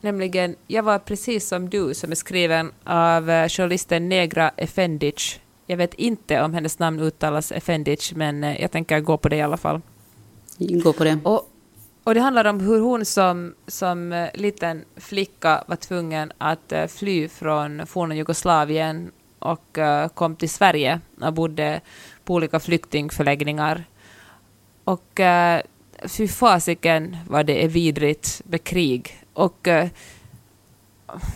Nämligen, 0.00 0.56
jag 0.66 0.82
var 0.82 0.98
precis 0.98 1.48
som 1.48 1.70
du, 1.70 1.94
som 1.94 2.10
är 2.10 2.14
skriven 2.14 2.72
av 2.84 3.30
eh, 3.30 3.48
journalisten 3.48 4.08
Negra 4.08 4.50
Efendic. 4.56 5.40
Jag 5.66 5.76
vet 5.76 5.94
inte 5.94 6.42
om 6.42 6.54
hennes 6.54 6.78
namn 6.78 7.00
uttalas 7.00 7.52
Efendic, 7.52 8.12
men 8.14 8.44
eh, 8.44 8.60
jag 8.60 8.70
tänker 8.70 9.00
gå 9.00 9.16
på 9.16 9.28
det 9.28 9.36
i 9.36 9.42
alla 9.42 9.56
fall. 9.56 9.80
Gå 10.58 10.92
på 10.92 11.04
det. 11.04 11.18
Och, 11.24 11.50
och 12.04 12.14
det 12.14 12.20
handlar 12.20 12.44
om 12.44 12.60
hur 12.60 12.80
hon 12.80 13.04
som, 13.04 13.54
som 13.66 14.12
eh, 14.12 14.28
liten 14.34 14.84
flicka 14.96 15.64
var 15.66 15.76
tvungen 15.76 16.32
att 16.38 16.72
fly 16.88 17.28
från 17.28 17.86
forna 17.86 18.14
Jugoslavien 18.14 19.10
och 19.38 19.78
kom 20.14 20.36
till 20.36 20.50
Sverige 20.50 21.00
och 21.20 21.32
bodde 21.32 21.80
på 22.24 22.34
olika 22.34 22.60
flyktingförläggningar. 22.60 23.84
Och 24.84 25.20
fy 26.06 26.28
fasiken 26.28 27.16
vad 27.28 27.46
det 27.46 27.64
är 27.64 27.68
vidrigt 27.68 28.42
med 28.44 28.64
krig. 28.64 29.24
Och 29.32 29.66
uh, 29.66 29.84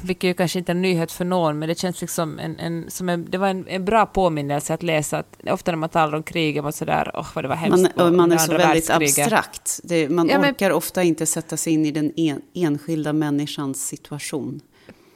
vilket 0.03 0.31
ju 0.31 0.35
kanske 0.35 0.59
inte 0.59 0.72
är 0.72 0.74
en 0.74 0.83
nyhet 0.83 1.12
för 1.12 1.24
någon, 1.24 1.59
men 1.59 1.68
det 1.68 1.79
känns 1.79 2.01
liksom 2.01 2.39
en, 2.39 2.59
en, 2.59 2.91
som 2.91 3.09
en, 3.09 3.31
det 3.31 3.39
var 3.39 3.49
en, 3.49 3.68
en 3.68 3.85
bra 3.85 4.07
påminnelse 4.07 4.74
att 4.74 4.83
läsa. 4.83 5.18
Att 5.18 5.37
ofta 5.51 5.70
när 5.70 5.79
man 5.79 5.89
talar 5.89 6.16
om 6.16 6.22
kriget 6.22 6.64
var 6.64 6.72
sådär, 6.72 7.11
åh 7.14 7.20
oh, 7.20 7.26
vad 7.35 7.45
det 7.45 7.49
var 7.49 7.57
hemskt. 7.57 7.97
Man, 7.97 8.16
man 8.16 8.33
är 8.33 8.39
så 8.39 8.53
väldigt 8.53 8.91
abstrakt. 8.91 9.81
Det, 9.85 10.09
man 10.09 10.29
ja, 10.29 10.39
orkar 10.39 10.68
men, 10.68 10.76
ofta 10.76 11.03
inte 11.03 11.26
sätta 11.26 11.57
sig 11.57 11.72
in 11.72 11.87
i 11.87 11.91
den 11.91 12.12
en, 12.16 12.43
enskilda 12.55 13.12
människans 13.12 13.87
situation. 13.87 14.61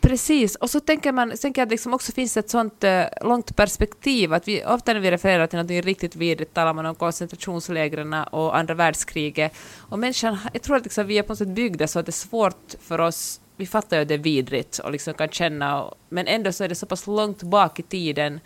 Precis, 0.06 0.56
och 0.56 0.70
så 0.70 0.80
tänker 0.80 1.12
man 1.12 1.30
tänker 1.30 1.62
att 1.62 1.68
det 1.68 1.72
liksom 1.72 1.94
också 1.94 2.12
finns 2.12 2.36
ett 2.36 2.50
sånt 2.50 2.84
uh, 2.84 3.28
långt 3.28 3.56
perspektiv, 3.56 4.32
att 4.32 4.48
vi 4.48 4.64
ofta 4.64 4.92
när 4.92 5.00
vi 5.00 5.10
refererar 5.10 5.46
till 5.46 5.58
något 5.58 5.84
riktigt 5.84 6.16
vidrigt 6.16 6.54
talar 6.54 6.74
man 6.74 6.86
om 6.86 6.94
koncentrationslägren 6.94 8.14
och 8.14 8.56
andra 8.56 8.74
världskriget. 8.74 9.52
Och 9.78 9.98
människan, 9.98 10.38
jag 10.52 10.62
tror 10.62 10.76
att 10.76 10.84
liksom 10.84 11.06
vi 11.06 11.18
är 11.18 11.22
på 11.22 11.32
något 11.32 11.38
sätt 11.38 11.48
byggda 11.48 11.86
så 11.86 11.98
att 11.98 12.06
det 12.06 12.10
är 12.10 12.28
svårt 12.28 12.74
för 12.80 13.00
oss 13.00 13.40
vi 13.56 13.66
fattar 13.66 13.96
ju 13.96 14.02
att 14.02 14.08
det 14.08 14.14
är 14.14 14.18
vidrigt 14.18 14.78
och 14.78 14.92
liksom 14.92 15.14
kan 15.14 15.28
känna, 15.28 15.82
och, 15.82 15.94
men 16.08 16.26
ändå 16.26 16.52
så 16.52 16.64
är 16.64 16.68
det 16.68 16.74
så 16.74 16.86
pass 16.86 17.06
långt 17.06 17.42
bak 17.42 17.78
i 17.78 17.82
tiden 17.82 18.40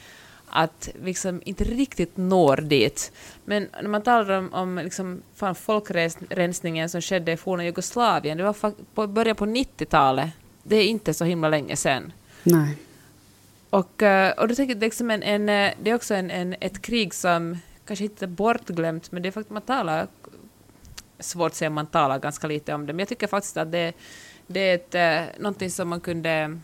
att 0.49 0.89
vi 0.95 1.07
liksom 1.07 1.43
inte 1.45 1.65
riktigt 1.65 2.17
når 2.17 2.57
dit. 2.57 3.13
Men 3.45 3.69
när 3.83 3.89
man 3.89 4.03
talar 4.03 4.39
om, 4.39 4.53
om 4.53 4.81
liksom, 4.85 5.23
fan, 5.35 5.55
folkrensningen 5.55 6.89
som 6.89 7.01
skedde 7.01 7.33
i 7.33 7.37
forna 7.37 7.65
Jugoslavien, 7.65 8.39
det 8.39 8.45
var 8.45 8.73
på 8.95 9.07
början 9.07 9.37
på 9.37 9.47
90-talet. 9.47 10.31
Det 10.63 10.77
är 10.77 10.87
inte 10.87 11.15
så 11.15 11.25
himla 11.25 11.49
länge 11.49 11.77
sedan. 11.77 12.13
Nej. 12.43 12.77
Och, 13.71 14.03
eh, 14.03 14.33
och 14.33 14.49
då 14.49 14.55
tänker 14.55 14.75
jag 14.75 14.83
liksom 14.83 15.11
en, 15.11 15.23
en, 15.23 15.49
eh, 15.49 15.75
det 15.83 15.91
är 15.91 15.95
också 15.95 16.15
en, 16.15 16.31
en, 16.31 16.57
ett 16.61 16.83
krig 16.83 17.15
som 17.15 17.59
kanske 17.85 18.05
inte 18.05 18.25
är 18.25 18.29
bortglömt, 18.29 19.13
men 19.13 19.23
det 19.23 19.29
är 19.29 19.31
faktiskt 19.31 19.51
man 19.51 19.63
talar, 19.63 20.07
svårt 21.19 21.51
att 21.51 21.57
säga 21.57 21.71
man 21.71 21.87
talar 21.87 22.19
ganska 22.19 22.47
lite 22.47 22.75
om 22.75 22.87
det, 22.87 22.93
men 22.93 22.99
jag 22.99 23.09
tycker 23.09 23.27
faktiskt 23.27 23.57
att 23.57 23.73
det, 23.73 23.93
det 24.47 24.61
är 24.61 24.75
ett, 24.75 24.95
eh, 24.95 25.41
någonting 25.43 25.71
som 25.71 25.89
man 25.89 26.01
kunde 26.01 26.59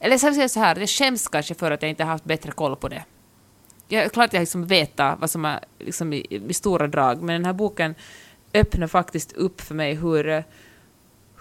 eller 0.00 0.18
så 0.18 0.34
säga 0.34 0.48
så 0.48 0.60
här, 0.60 0.76
jag 0.76 0.88
skäms 0.88 1.28
kanske 1.28 1.54
för 1.54 1.70
att 1.70 1.82
jag 1.82 1.88
inte 1.88 2.04
haft 2.04 2.24
bättre 2.24 2.52
koll 2.52 2.76
på 2.76 2.88
det. 2.88 3.04
Jag, 3.88 4.12
klart 4.12 4.32
jag 4.32 4.40
liksom 4.40 4.66
vet 4.66 4.98
vad 4.98 5.30
som 5.30 5.44
är 5.44 5.60
liksom 5.78 6.12
i, 6.12 6.26
i, 6.48 6.54
stora 6.54 6.86
drag, 6.86 7.22
men 7.22 7.34
den 7.34 7.44
här 7.44 7.52
boken 7.52 7.94
öppnar 8.54 8.86
faktiskt 8.86 9.32
upp 9.32 9.60
för 9.60 9.74
mig 9.74 9.94
hur, 9.94 10.44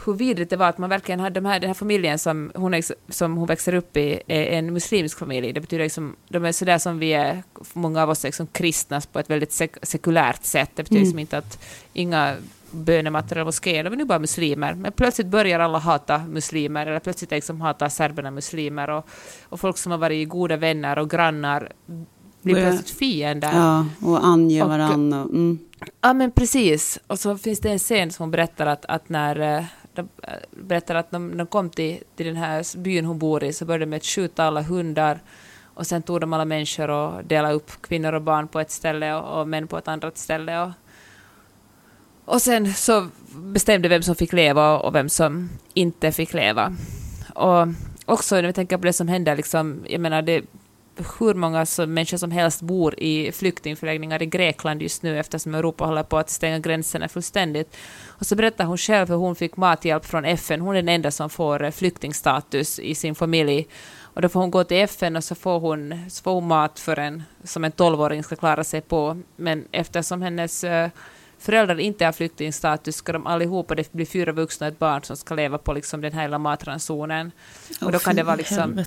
hur 0.06 0.14
vidrigt 0.14 0.50
det 0.50 0.58
var 0.58 0.70
att 0.70 0.78
man 0.78 0.90
verkligen 0.90 1.20
hade 1.20 1.40
de 1.40 1.46
här, 1.46 1.60
den 1.60 1.70
här 1.70 1.74
familjen 1.74 2.20
som 2.20 2.52
hon, 2.56 2.82
som 3.10 3.38
hon 3.38 3.48
växer 3.48 3.74
upp 3.74 3.98
i 3.98 4.20
är 4.28 4.46
en 4.46 4.74
muslimsk 4.74 5.20
familj. 5.20 5.54
Det 5.54 5.62
betyder 5.62 5.84
liksom, 5.84 6.16
de 6.30 6.46
är 6.46 6.52
sådär 6.52 6.78
som 6.78 7.00
vi 7.00 7.14
är, 7.14 7.44
många 7.74 8.04
av 8.04 8.10
oss 8.10 8.24
är 8.24 8.28
liksom 8.28 8.48
kristna 8.48 9.02
på 9.12 9.20
ett 9.20 9.30
väldigt 9.30 9.52
sek 9.52 9.76
sekulärt 9.82 10.44
sätt. 10.44 10.70
Det 10.76 10.84
betyder 10.84 10.98
mm. 10.98 11.06
liksom 11.06 11.20
inte 11.20 11.38
att 11.38 11.64
inga 11.94 12.36
bönemattor 12.72 13.32
eller 13.38 13.46
moskéer, 13.46 13.84
de 13.84 13.94
är 13.94 13.98
nu 13.98 14.06
bara 14.06 14.20
muslimer. 14.20 14.74
Men 14.74 14.92
plötsligt 14.92 15.28
börjar 15.28 15.60
alla 15.60 15.80
hata 15.80 16.18
muslimer, 16.18 16.88
eller 16.88 17.00
plötsligt 17.00 17.32
liksom 17.32 17.62
hatar 17.62 17.90
serberna 17.90 18.32
muslimer, 18.32 18.90
och, 18.90 19.08
och 19.44 19.60
folk 19.60 19.78
som 19.78 19.92
har 19.92 20.00
varit 20.00 20.30
goda 20.30 20.58
vänner 20.58 21.00
och 21.00 21.10
grannar 21.10 21.72
blir 22.42 22.56
plötsligt 22.56 22.90
fiender. 22.90 23.52
Ja, 23.54 23.86
och 24.02 24.26
ange 24.26 24.64
varandra. 24.64 25.18
Mm. 25.18 25.60
Ja, 26.02 26.14
men 26.14 26.32
precis. 26.32 27.00
Och 27.08 27.20
så 27.20 27.38
finns 27.38 27.60
det 27.60 27.70
en 27.70 27.80
scen 27.80 28.12
som 28.12 28.24
hon 28.24 28.32
berättar 28.32 28.66
att, 28.66 28.86
att 28.86 29.10
när 29.10 29.58
eh, 29.58 29.64
de 29.98 30.10
berättade 30.22 30.38
eh, 30.38 30.64
berättar 30.68 30.96
att 30.96 31.12
de, 31.12 31.38
de 31.38 31.48
kom 31.48 31.70
till, 31.70 32.04
till 32.16 32.26
den 32.26 32.36
här 32.36 32.78
byn 32.78 33.06
hon 33.06 33.20
bor 33.20 33.44
i 33.44 33.54
så 33.54 33.66
började 33.66 33.86
de 33.86 33.90
med 33.90 33.98
att 33.98 34.06
skjuta 34.06 34.44
alla 34.44 34.62
hundar 34.62 35.20
och 35.78 35.88
sen 35.88 36.02
tog 36.02 36.22
de 36.22 36.34
alla 36.34 36.46
människor 36.46 36.90
och 36.90 37.24
delade 37.24 37.54
upp 37.54 37.72
kvinnor 37.82 38.14
och 38.14 38.22
barn 38.22 38.48
på 38.48 38.60
ett 38.60 38.72
ställe 38.72 39.14
och, 39.16 39.40
och 39.40 39.48
män 39.48 39.68
på 39.68 39.78
ett 39.78 39.88
annat 39.88 40.18
ställe. 40.18 40.62
Och, 40.62 40.72
och 42.26 42.42
sen 42.42 42.74
så 42.74 43.08
bestämde 43.36 43.90
vem 43.90 44.04
som 44.04 44.16
fick 44.16 44.34
leva 44.34 44.80
och 44.80 44.96
vem 44.96 45.10
som 45.10 45.50
inte 45.74 46.12
fick 46.12 46.34
leva. 46.34 46.76
Och 47.36 47.68
också 48.06 48.36
när 48.36 48.48
vi 48.48 48.54
tänker 48.54 48.78
på 48.78 48.84
det 48.84 48.94
som 48.94 49.08
händer, 49.08 49.36
liksom, 49.36 49.86
jag 49.88 50.02
menar 50.02 50.22
det 50.22 50.42
hur 51.20 51.34
många 51.34 51.66
som, 51.66 51.94
människor 51.94 52.18
som 52.18 52.32
helst 52.32 52.62
bor 52.62 53.00
i 53.00 53.32
flyktingförläggningar 53.32 54.22
i 54.22 54.26
Grekland 54.26 54.82
just 54.82 55.04
nu 55.04 55.20
eftersom 55.20 55.56
Europa 55.56 55.86
håller 55.86 56.04
på 56.04 56.18
att 56.18 56.30
stänga 56.30 56.60
gränserna 56.60 57.08
fullständigt. 57.08 57.78
Och 58.08 58.26
så 58.26 58.36
berättar 58.36 58.66
hon 58.66 58.78
själv 58.78 59.08
hur 59.08 59.16
hon 59.16 59.36
fick 59.36 59.58
mathjälp 59.58 60.06
från 60.06 60.26
FN. 60.26 60.62
Hon 60.62 60.76
är 60.76 60.82
den 60.82 60.90
enda 60.90 61.12
som 61.12 61.30
får 61.30 61.72
flyktingstatus 61.72 62.80
i 62.80 62.96
sin 62.96 63.16
familj. 63.16 63.68
Och 64.00 64.22
då 64.22 64.30
får 64.30 64.40
hon 64.40 64.52
gå 64.52 64.64
till 64.64 64.78
FN 64.78 65.16
och 65.16 65.24
så 65.24 65.36
får 65.36 65.60
hon, 65.60 66.10
så 66.10 66.24
får 66.24 66.34
hon 66.34 66.48
mat 66.48 66.80
för 66.80 67.00
en, 67.00 67.24
som 67.44 67.64
en 67.64 67.72
tolvåring 67.72 68.24
ska 68.24 68.36
klara 68.36 68.64
sig 68.64 68.82
på. 68.82 69.22
Men 69.36 69.66
eftersom 69.72 70.22
hennes 70.22 70.64
uh, 70.64 70.88
föräldrar 71.40 71.80
inte 71.80 72.06
har 72.06 72.12
flyktingstatus 72.12 72.96
ska 72.96 73.12
de 73.12 73.28
allihopa, 73.28 73.76
det 73.76 73.92
blir 73.92 74.06
fyra 74.06 74.32
vuxna 74.32 74.68
och 74.68 74.74
ett 74.74 74.80
barn 74.80 75.04
som 75.04 75.18
ska 75.18 75.36
leva 75.36 75.58
på 75.58 75.74
liksom 75.74 76.02
den 76.02 76.14
här 76.14 76.22
hela 76.22 76.38
matransonen. 76.38 77.32
Och 77.82 77.92
då 77.92 78.00
kan 78.00 78.16
det 78.16 78.24
vara 78.24 78.36
liksom 78.36 78.84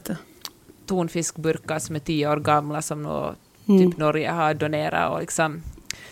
tonfiskburkar 0.91 1.79
som 1.79 1.97
är 1.97 2.01
tio 2.01 2.31
år 2.33 2.37
gamla 2.37 2.83
som 2.83 3.03
nog 3.03 3.35
mm. 3.69 3.91
typ 3.91 3.99
Norge 3.99 4.31
har 4.31 4.55
donerat. 4.55 5.13
Och 5.13 5.21
liksom 5.21 5.63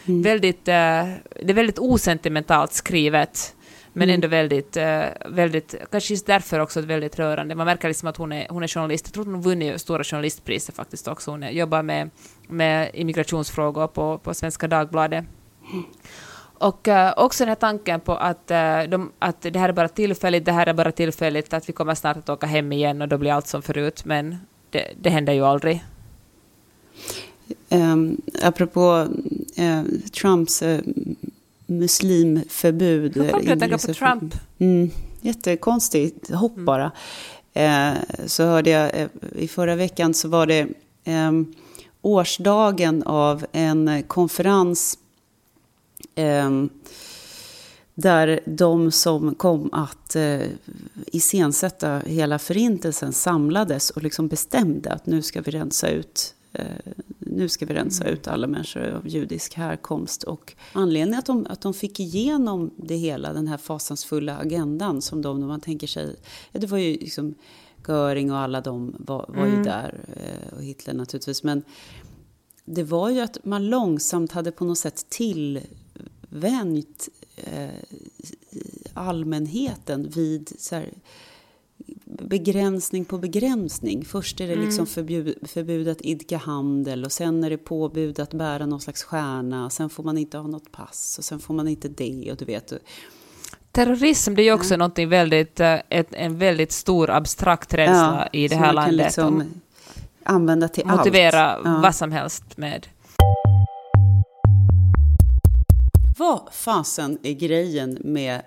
mm. 0.06 0.22
väldigt, 0.22 0.68
uh, 0.68 1.04
det 1.44 1.50
är 1.50 1.54
väldigt 1.54 1.78
osentimentalt 1.78 2.72
skrivet. 2.72 3.54
Men 3.92 4.08
mm. 4.08 4.14
ändå 4.14 4.28
väldigt, 4.28 4.76
uh, 4.76 5.04
väldigt, 5.26 5.74
kanske 5.90 6.14
just 6.14 6.26
därför 6.26 6.60
också 6.60 6.80
väldigt 6.80 7.18
rörande. 7.18 7.54
Man 7.54 7.66
märker 7.66 7.88
liksom 7.88 8.08
att 8.08 8.16
hon 8.16 8.32
är, 8.32 8.46
hon 8.50 8.62
är 8.62 8.68
journalist. 8.68 9.06
Jag 9.06 9.14
tror 9.14 9.24
hon 9.24 9.42
vunnit 9.42 9.80
stora 9.80 10.04
journalistpriser 10.04 10.72
faktiskt 10.72 11.08
också. 11.08 11.30
Hon 11.30 11.54
jobbar 11.54 11.82
med, 11.82 12.10
med 12.48 12.90
immigrationsfrågor 12.94 13.86
på, 13.86 14.18
på 14.18 14.34
Svenska 14.34 14.68
Dagbladet. 14.68 15.24
Och 16.60 16.88
uh, 16.88 17.12
också 17.16 17.44
den 17.44 17.48
här 17.48 17.54
tanken 17.54 18.00
på 18.00 18.14
att, 18.14 18.50
uh, 18.50 18.90
de, 18.90 19.12
att 19.18 19.40
det 19.42 19.58
här 19.58 19.68
är 19.68 19.72
bara 19.72 19.88
tillfälligt, 19.88 20.44
det 20.44 20.52
här 20.52 20.66
är 20.66 20.74
bara 20.74 20.92
tillfälligt, 20.92 21.52
att 21.52 21.68
vi 21.68 21.72
kommer 21.72 21.94
snart 21.94 22.16
att 22.16 22.28
åka 22.28 22.46
hem 22.46 22.72
igen 22.72 23.02
och 23.02 23.08
då 23.08 23.18
blir 23.18 23.32
allt 23.32 23.46
som 23.46 23.62
förut, 23.62 24.04
men 24.04 24.36
det, 24.70 24.92
det 25.00 25.10
händer 25.10 25.32
ju 25.32 25.44
aldrig. 25.44 25.84
Um, 27.68 28.20
apropå 28.42 29.06
uh, 29.58 29.82
Trumps 30.20 30.62
uh, 30.62 30.78
muslimförbud. 31.66 33.16
Hur 33.16 33.30
kom 33.30 33.44
du 33.44 33.52
att 33.52 33.60
tänka 33.60 33.78
på 33.78 33.94
Trump? 33.94 34.34
Mm, 34.58 34.90
jättekonstigt 35.20 36.30
hopp 36.30 36.54
mm. 36.54 36.64
bara. 36.64 36.92
Uh, 37.56 37.98
så 38.26 38.44
hörde 38.44 38.70
jag, 38.70 39.08
i 39.36 39.48
förra 39.48 39.76
veckan 39.76 40.14
så 40.14 40.28
var 40.28 40.46
det 40.46 40.66
um, 41.06 41.54
årsdagen 42.02 43.02
av 43.02 43.46
en 43.52 44.02
konferens 44.06 44.98
um, 46.16 46.70
där 48.00 48.40
de 48.44 48.90
som 48.90 49.34
kom 49.34 49.68
att 49.72 50.16
eh, 50.16 50.40
iscensätta 51.06 51.98
hela 51.98 52.38
förintelsen 52.38 53.12
samlades 53.12 53.90
och 53.90 54.02
liksom 54.02 54.28
bestämde 54.28 54.92
att 54.92 55.06
nu 55.06 55.22
ska 55.22 55.40
vi 55.40 55.50
rensa 55.50 55.90
ut 55.90 56.34
eh, 56.52 56.64
nu 57.18 57.48
ska 57.48 57.66
vi 57.66 57.74
rensa 57.74 58.04
mm. 58.04 58.14
ut 58.14 58.28
alla 58.28 58.46
människor 58.46 58.90
av 58.90 59.08
judisk 59.08 59.54
härkomst. 59.54 60.22
Och 60.22 60.54
anledningen 60.72 61.18
att 61.18 61.26
de, 61.26 61.46
att 61.50 61.60
de 61.60 61.74
fick 61.74 62.00
igenom 62.00 62.70
det 62.76 62.96
hela, 62.96 63.32
den 63.32 63.48
här 63.48 63.56
fasansfulla 63.56 64.36
agendan 64.36 65.02
som 65.02 65.22
de, 65.22 65.46
man 65.46 65.60
tänker 65.60 65.86
sig, 65.86 66.16
det 66.52 66.66
var 66.66 66.78
ju 66.78 66.92
liksom 66.92 67.34
Göring 67.88 68.32
och 68.32 68.38
alla 68.38 68.60
de 68.60 68.96
var, 68.98 69.24
var 69.28 69.46
ju 69.46 69.52
mm. 69.52 69.64
där, 69.64 70.04
eh, 70.16 70.56
och 70.56 70.62
Hitler 70.62 70.94
naturligtvis. 70.94 71.42
Men 71.42 71.62
det 72.64 72.82
var 72.82 73.10
ju 73.10 73.20
att 73.20 73.44
man 73.44 73.66
långsamt 73.66 74.32
hade 74.32 74.52
på 74.52 74.64
något 74.64 74.78
sätt 74.78 75.06
tillvänjt 76.30 77.08
eh, 77.36 77.68
allmänheten 78.94 80.10
vid 80.14 80.52
så 80.58 80.74
här, 80.74 80.88
begränsning 82.04 83.04
på 83.04 83.18
begränsning. 83.18 84.04
Först 84.04 84.40
är 84.40 84.48
det 84.48 84.56
liksom 84.56 84.78
mm. 84.78 84.86
förbjud, 84.86 85.38
förbud 85.42 85.88
att 85.88 86.00
idka 86.00 86.36
handel 86.36 87.04
och 87.04 87.12
sen 87.12 87.44
är 87.44 87.50
det 87.50 87.58
påbud 87.58 88.20
att 88.20 88.34
bära 88.34 88.66
någon 88.66 88.80
slags 88.80 89.02
stjärna. 89.02 89.70
Sen 89.70 89.90
får 89.90 90.04
man 90.04 90.18
inte 90.18 90.38
ha 90.38 90.46
något 90.46 90.72
pass 90.72 91.18
och 91.18 91.24
sen 91.24 91.38
får 91.38 91.54
man 91.54 91.68
inte 91.68 91.88
det 91.88 92.28
och 92.30 92.36
du 92.36 92.44
vet. 92.44 92.72
Terrorism 93.72 94.34
det 94.34 94.42
är 94.42 94.44
ju 94.44 94.52
också 94.52 94.74
ja. 94.74 94.76
någonting 94.76 95.08
väldigt, 95.08 95.60
eh, 95.60 95.76
ett, 95.88 96.08
en 96.10 96.38
väldigt 96.38 96.72
stor 96.72 97.10
abstrakt 97.10 97.74
rädsla 97.74 98.28
ja, 98.32 98.38
i 98.38 98.48
det 98.48 98.56
här 98.56 98.72
landet. 98.72 99.06
Liksom 99.06 99.44
använda 100.22 100.68
till 100.68 100.86
motivera 100.86 101.50
allt. 101.50 101.64
Motivera 101.64 101.80
vad 101.82 101.94
som 101.94 102.12
helst 102.12 102.56
med. 102.56 102.86
Vad 106.18 106.48
fasen 106.52 107.18
är 107.22 107.32
grejen 107.32 107.98
med 108.04 108.42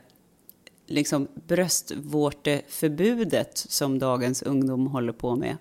liksom 0.87 1.27
bröstvårteförbudet 1.47 3.57
som 3.57 3.99
dagens 3.99 4.43
ungdom 4.43 4.87
håller 4.87 5.13
på 5.13 5.35
med? 5.35 5.57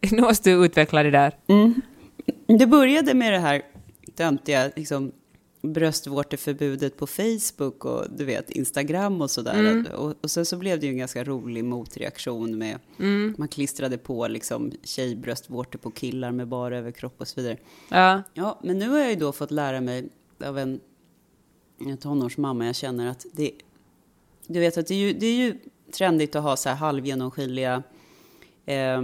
nu 0.12 0.20
måste 0.20 0.50
du 0.50 0.64
utveckla 0.64 1.02
det 1.02 1.10
där. 1.10 1.38
Mm. 1.46 1.80
Det 2.46 2.66
började 2.66 3.14
med 3.14 3.32
det 3.32 3.38
här 3.38 3.62
töntiga 4.14 4.70
liksom, 4.76 5.12
bröstvårteförbudet 5.62 6.96
på 6.96 7.06
Facebook 7.06 7.84
och 7.84 8.04
du 8.16 8.24
vet 8.24 8.50
Instagram 8.50 9.20
och 9.20 9.30
sådär. 9.30 9.54
Mm. 9.54 9.86
Och, 9.86 10.14
och 10.20 10.30
sen 10.30 10.46
så 10.46 10.56
blev 10.56 10.80
det 10.80 10.86
ju 10.86 10.92
en 10.92 10.98
ganska 10.98 11.24
rolig 11.24 11.64
motreaktion 11.64 12.58
med 12.58 12.78
mm. 12.98 13.34
man 13.38 13.48
klistrade 13.48 13.98
på 13.98 14.28
liksom 14.28 14.72
tjejbröstvårtor 14.82 15.78
på 15.78 15.90
killar 15.90 16.32
med 16.32 16.48
bara 16.48 16.78
överkropp 16.78 17.20
och 17.20 17.28
så 17.28 17.40
vidare. 17.40 17.56
Ja. 17.88 18.22
ja, 18.34 18.60
men 18.62 18.78
nu 18.78 18.88
har 18.88 18.98
jag 18.98 19.10
ju 19.10 19.16
då 19.16 19.32
fått 19.32 19.50
lära 19.50 19.80
mig 19.80 20.08
av 20.42 20.58
en, 20.58 20.80
en 21.78 21.96
tonårsmamma 21.96 22.66
jag 22.66 22.76
känner 22.76 23.10
att 23.10 23.26
det, 23.32 23.50
du 24.46 24.60
vet 24.60 24.78
att 24.78 24.86
det 24.86 24.94
är 24.94 24.98
ju, 24.98 25.12
det 25.12 25.26
är 25.26 25.36
ju 25.36 25.58
trendigt 25.92 26.36
att 26.36 26.42
ha 26.42 26.56
så 26.56 26.68
här 26.68 26.76
halvgenomskinliga 26.76 27.82
eh, 28.66 29.02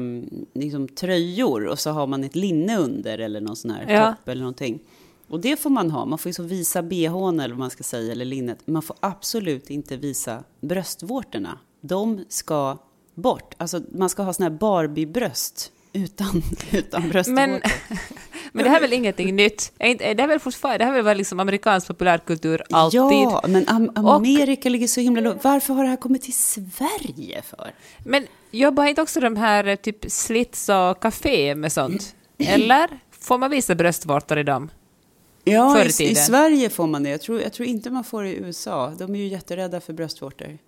liksom 0.52 0.88
tröjor 0.88 1.66
och 1.66 1.78
så 1.78 1.90
har 1.90 2.06
man 2.06 2.24
ett 2.24 2.36
linne 2.36 2.76
under 2.76 3.18
eller 3.18 3.40
någon 3.40 3.56
sån 3.56 3.70
här 3.70 3.92
ja. 3.92 4.06
topp 4.06 4.28
eller 4.28 4.42
någonting. 4.42 4.80
Och 5.28 5.40
det 5.40 5.56
får 5.56 5.70
man 5.70 5.90
ha. 5.90 6.04
Man 6.04 6.18
får 6.18 6.28
liksom 6.28 6.48
visa 6.48 6.82
bhn 6.82 7.40
eller 7.40 7.54
vad 7.54 7.58
man 7.58 7.70
ska 7.70 7.84
säga, 7.84 8.12
eller 8.12 8.24
linnet. 8.24 8.66
Man 8.66 8.82
får 8.82 8.96
absolut 9.00 9.70
inte 9.70 9.96
visa 9.96 10.44
bröstvårtorna. 10.60 11.58
De 11.80 12.24
ska 12.28 12.78
bort. 13.14 13.54
Alltså 13.58 13.80
man 13.92 14.08
ska 14.08 14.22
ha 14.22 14.32
såna 14.32 14.48
här 14.48 14.58
Barbie-bröst 14.58 15.72
utan, 15.92 16.42
utan 16.72 17.08
bröstvårtor. 17.08 17.46
Men, 17.46 17.60
Men 18.52 18.64
det 18.64 18.70
här 18.70 18.76
är 18.76 18.80
väl 18.80 18.92
ingenting 18.92 19.36
nytt? 19.36 19.72
Det 19.78 19.84
här 20.04 20.18
är 20.20 20.26
väl 20.26 20.38
fortfarande, 20.40 20.78
det 20.84 20.90
här 20.90 20.98
är 20.98 21.02
väl 21.02 21.16
liksom 21.16 21.40
amerikansk 21.40 21.86
populärkultur 21.86 22.62
alltid? 22.70 23.00
Ja, 23.00 23.44
men 23.48 23.64
Am- 23.68 23.88
Och- 24.04 24.14
Amerika 24.14 24.68
ligger 24.68 24.86
så 24.86 25.00
himla 25.00 25.20
långt. 25.20 25.44
Varför 25.44 25.74
har 25.74 25.82
det 25.84 25.90
här 25.90 25.96
kommit 25.96 26.22
till 26.22 26.34
Sverige 26.34 27.42
för? 27.42 27.72
Men 28.04 28.26
jobbar 28.50 28.84
inte 28.86 29.02
också 29.02 29.20
de 29.20 29.36
här 29.36 29.66
eh, 29.66 29.76
typ 29.76 30.04
Slits 30.08 30.68
och 30.68 31.02
Café 31.02 31.54
med 31.54 31.72
sånt? 31.72 32.14
Eller? 32.38 32.88
Får 33.20 33.38
man 33.38 33.50
visa 33.50 33.74
bröstvårtor 33.74 34.38
i 34.38 34.42
dem? 34.42 34.70
Ja, 35.44 35.74
Förr 35.74 36.02
i 36.02 36.10
i. 36.10 36.14
Sverige 36.14 36.70
får 36.70 36.86
man 36.86 37.02
det. 37.02 37.10
Jag 37.10 37.20
tror, 37.20 37.40
jag 37.42 37.52
tror 37.52 37.68
inte 37.68 37.90
man 37.90 38.04
får 38.04 38.22
det 38.22 38.28
i 38.28 38.36
USA. 38.38 38.92
De 38.98 39.14
är 39.14 39.18
ju 39.18 39.26
jätterädda 39.26 39.80
för 39.80 39.92
bröstvårtor. 39.92 40.58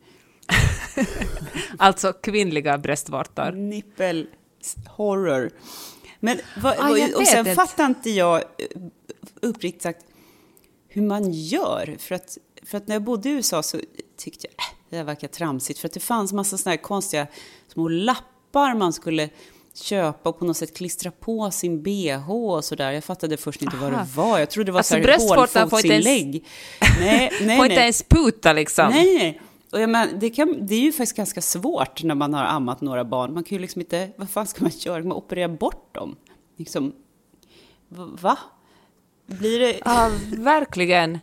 Alltså 1.78 2.12
kvinnliga 2.12 2.78
bröstvårtor. 2.78 3.52
Nippel 3.52 4.26
horror. 4.88 5.50
Men 6.24 6.38
vad, 6.62 6.74
Ah, 6.78 6.96
jag 6.96 7.16
och 7.20 7.26
sen 7.26 7.38
inte. 7.38 7.54
fattar 7.54 7.86
inte 7.86 8.10
jag 8.10 8.36
eh, 8.36 8.42
uppriktigt 9.42 9.82
sagt 9.82 10.00
hur 10.88 11.02
man 11.02 11.32
gör. 11.32 11.96
För 11.98 12.14
att, 12.14 12.38
för 12.62 12.78
att 12.78 12.88
när 12.88 12.94
jag 12.94 13.02
bodde 13.02 13.28
i 13.28 13.32
USA 13.32 13.62
så 13.62 13.80
tyckte 14.16 14.46
jag 14.46 14.52
äh, 14.52 14.74
det 14.90 14.96
där 14.96 15.04
verkar 15.04 15.28
tramsigt. 15.28 15.78
För 15.78 15.88
att 15.88 15.94
det 15.94 16.00
fanns 16.00 16.32
massa 16.32 16.58
sådana 16.58 16.76
här 16.76 16.82
konstiga 16.82 17.26
små 17.68 17.88
lappar 17.88 18.74
man 18.74 18.92
skulle 18.92 19.28
köpa 19.74 20.28
och 20.28 20.38
på 20.38 20.44
något 20.44 20.56
sätt 20.56 20.76
klistra 20.76 21.10
på 21.10 21.50
sin 21.50 21.82
bh 21.82 22.30
och 22.30 22.64
sådär. 22.64 22.92
Jag 22.92 23.04
fattade 23.04 23.36
först 23.36 23.62
inte 23.62 23.76
vad 23.76 23.92
Aha. 23.92 24.02
det 24.02 24.16
var. 24.16 24.38
Jag 24.38 24.50
trodde 24.50 24.66
det 24.68 24.72
var 24.72 24.78
Alltså, 24.80 24.90
så 24.90 24.94
här 24.94 25.00
inte 25.00 25.10
ens- 25.12 25.30
hålfotsinlägg. 25.54 26.44
Nej, 27.00 27.30
nej, 27.42 27.56
Får 27.56 27.66
inte 27.66 27.80
ens 27.80 28.02
puta 28.02 28.52
liksom. 28.52 28.90
Nej, 28.90 29.14
nej. 29.18 29.40
Och 29.74 29.80
jag 29.80 29.90
men, 29.90 30.18
det, 30.18 30.30
kan, 30.30 30.66
det 30.66 30.74
är 30.74 30.80
ju 30.80 30.92
faktiskt 30.92 31.16
ganska 31.16 31.40
svårt 31.40 32.02
när 32.02 32.14
man 32.14 32.34
har 32.34 32.44
ammat 32.44 32.80
några 32.80 33.04
barn. 33.04 33.34
Man 33.34 33.44
kan 33.44 33.56
ju 33.56 33.62
liksom 33.62 33.80
inte, 33.80 34.10
vad 34.16 34.30
fan 34.30 34.46
ska 34.46 34.64
man 34.64 34.72
göra? 34.74 35.02
Man 35.02 35.12
operera 35.12 35.48
bort 35.48 35.94
dem? 35.94 36.16
Liksom, 36.56 36.92
va? 37.88 38.38
Blir 39.26 39.58
det... 39.58 39.80
Ja, 39.84 40.10
verkligen. 40.38 41.18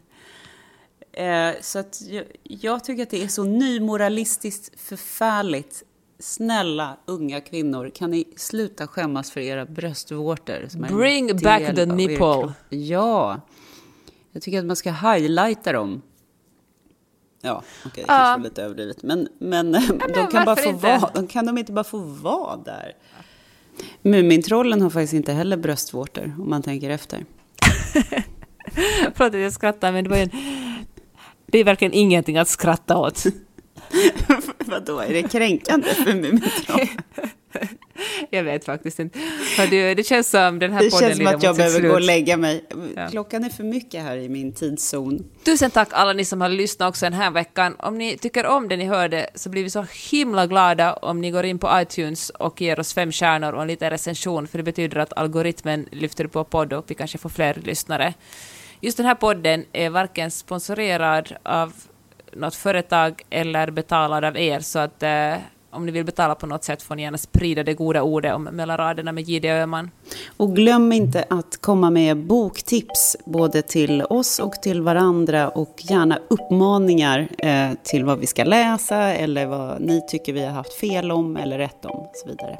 Eh, 1.12 1.52
så 1.62 1.80
att 1.80 2.02
jag, 2.10 2.26
jag 2.44 2.84
tycker 2.84 3.04
att 3.04 3.10
det 3.10 3.24
är 3.24 3.28
så 3.28 3.44
nymoralistiskt 3.44 4.80
förfärligt. 4.80 5.84
Snälla 6.20 6.98
unga 7.06 7.42
kvinnor, 7.42 7.92
kan 7.96 8.12
ni 8.12 8.34
sluta 8.36 8.88
skämmas 8.88 9.32
för 9.32 9.42
era 9.42 9.66
bröstvårtor? 9.66 10.94
Bring 10.98 11.28
back 11.28 11.76
the 11.76 11.86
nipple. 11.86 12.54
Ja. 12.70 13.42
Jag 14.32 14.42
tycker 14.42 14.60
att 14.60 14.66
man 14.66 14.76
ska 14.76 14.92
highlighta 14.92 15.72
dem. 15.72 16.02
Ja, 17.42 17.64
okej, 17.86 17.92
det 17.94 18.02
Ja. 18.02 18.06
kanske 18.08 18.40
var 18.40 18.44
lite 18.44 18.64
överdrivet. 18.64 19.04
Men, 19.04 19.28
men, 19.40 19.72
de, 19.72 19.80
men 20.16 20.28
kan 20.28 20.46
bara 20.46 20.56
få 20.56 20.70
inte? 20.70 21.00
vara, 21.00 21.12
de 21.14 21.28
kan 21.28 21.46
de 21.46 21.58
inte 21.58 21.72
bara 21.72 21.84
få 21.84 21.98
vara 21.98 22.58
där? 22.58 22.92
Mumintrollen 24.02 24.82
har 24.82 24.90
faktiskt 24.90 25.14
inte 25.14 25.34
heller 25.34 25.58
bröstvårtor, 25.58 26.36
om 26.40 26.50
man 26.50 26.62
tänker 26.62 26.90
efter. 26.90 27.20
Förlåt 29.16 29.36
att 29.36 29.42
jag 29.42 29.54
skrattar, 29.54 29.92
men 29.92 30.04
det 30.04 30.10
var 30.10 30.18
ju 30.18 30.24
en... 30.24 30.30
Det 31.46 31.60
är 31.60 31.64
verkligen 31.64 31.94
ingenting 31.94 32.38
att 32.38 32.48
skratta 32.48 32.98
åt. 32.98 33.24
Vadå, 34.66 35.00
är 35.00 35.14
det 35.14 35.24
kränkande 35.24 35.88
för 35.88 36.14
Mumintrollen? 36.14 36.88
Jag 38.30 38.44
vet 38.44 38.66
faktiskt 38.66 39.00
inte. 39.00 39.20
För 39.56 39.68
det, 39.68 39.94
det 39.94 40.04
känns 40.04 40.30
som 40.30 40.60
den 40.60 40.72
här 40.74 40.84
Det 40.84 40.90
podden 40.90 41.08
känns 41.10 41.18
som 41.18 41.28
att 41.36 41.44
jag 41.44 41.56
behöver 41.56 41.80
slut. 41.80 41.90
gå 41.90 41.96
och 41.96 42.02
lägga 42.02 42.38
mig. 42.38 42.66
Ja. 42.96 43.08
Klockan 43.10 43.44
är 43.44 43.50
för 43.50 43.64
mycket 43.64 44.04
här 44.04 44.18
i 44.18 44.30
min 44.30 44.54
tidszon. 44.54 45.26
Tusen 45.44 45.72
tack 45.72 45.90
alla 45.92 46.14
ni 46.14 46.26
som 46.26 46.42
har 46.42 46.50
lyssnat 46.50 46.90
också 46.90 47.06
den 47.06 47.14
här 47.14 47.32
veckan. 47.32 47.76
Om 47.80 47.98
ni 47.98 48.18
tycker 48.18 48.46
om 48.46 48.68
det 48.68 48.78
ni 48.78 48.86
hörde 48.86 49.30
så 49.36 49.50
blir 49.50 49.64
vi 49.64 49.70
så 49.70 49.86
himla 50.12 50.48
glada 50.48 50.94
om 50.94 51.22
ni 51.22 51.32
går 51.32 51.46
in 51.46 51.60
på 51.60 51.70
iTunes 51.82 52.30
och 52.30 52.62
ger 52.62 52.80
oss 52.80 52.94
fem 52.94 53.12
stjärnor 53.12 53.54
och 53.54 53.62
en 53.62 53.68
liten 53.68 53.90
recension, 53.90 54.48
för 54.48 54.58
det 54.58 54.64
betyder 54.64 54.98
att 54.98 55.14
algoritmen 55.18 55.88
lyfter 55.92 56.28
på 56.28 56.44
podd 56.44 56.74
och 56.74 56.86
vi 56.88 56.96
kanske 56.96 57.18
får 57.18 57.30
fler 57.30 57.58
lyssnare. 57.64 58.14
Just 58.80 58.98
den 58.98 59.06
här 59.06 59.16
podden 59.16 59.66
är 59.74 59.90
varken 59.90 60.32
sponsorerad 60.32 61.36
av 61.44 61.74
något 62.34 62.56
företag 62.56 63.22
eller 63.30 63.72
betalad 63.72 64.26
av 64.26 64.38
er, 64.38 64.60
så 64.60 64.80
att 64.80 65.04
eh, 65.04 65.34
om 65.72 65.86
ni 65.86 65.92
vill 65.92 66.06
betala 66.06 66.36
på 66.36 66.48
något 66.48 66.64
sätt 66.64 66.82
får 66.82 66.96
ni 66.96 67.02
gärna 67.02 67.18
sprida 67.18 67.64
det 67.64 67.74
goda 67.74 68.02
ordet 68.02 68.36
om 68.36 68.44
mellan 68.44 68.78
raderna 68.78 69.12
med 69.12 69.24
J.D. 69.24 69.50
Öhman. 69.52 69.92
Och 70.38 70.56
glöm 70.56 70.92
inte 70.92 71.26
att 71.30 71.62
komma 71.62 71.90
med 71.90 72.18
boktips 72.18 73.18
både 73.26 73.62
till 73.62 74.04
oss 74.04 74.40
och 74.40 74.54
till 74.54 74.82
varandra 74.82 75.50
och 75.50 75.76
gärna 75.78 76.20
uppmaningar 76.30 77.28
eh, 77.38 77.70
till 77.84 78.06
vad 78.06 78.20
vi 78.20 78.28
ska 78.28 78.44
läsa 78.44 78.98
eller 78.98 79.46
vad 79.46 79.82
ni 79.82 80.02
tycker 80.08 80.34
vi 80.34 80.46
har 80.46 80.52
haft 80.52 80.74
fel 80.74 81.12
om 81.12 81.38
eller 81.38 81.58
rätt 81.58 81.86
om 81.86 82.00
och 82.00 82.12
så 82.16 82.28
vidare. 82.28 82.58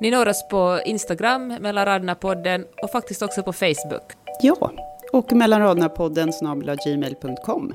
Ni 0.00 0.10
når 0.10 0.28
oss 0.28 0.48
på 0.50 0.80
Instagram, 0.84 1.48
mellan 1.48 1.84
raderna-podden 1.86 2.64
och 2.82 2.90
faktiskt 2.90 3.22
också 3.22 3.42
på 3.42 3.52
Facebook. 3.52 4.12
Ja, 4.42 4.72
och 5.12 5.32
mellan 5.32 5.60
raderna-podden 5.60 6.32
snabel-a 6.32 6.76
gmail.com. 6.86 7.74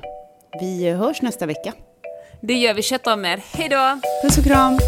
Vi 0.60 0.90
hörs 0.90 1.22
nästa 1.22 1.46
vecka. 1.46 1.72
Det 2.40 2.54
gör 2.54 2.74
vi. 2.74 2.82
Sköt 2.82 3.06
om 3.06 3.24
er. 3.24 3.42
Hej 3.52 3.68
då! 3.68 4.00
Puss 4.22 4.38
och 4.38 4.44
kram! 4.44 4.78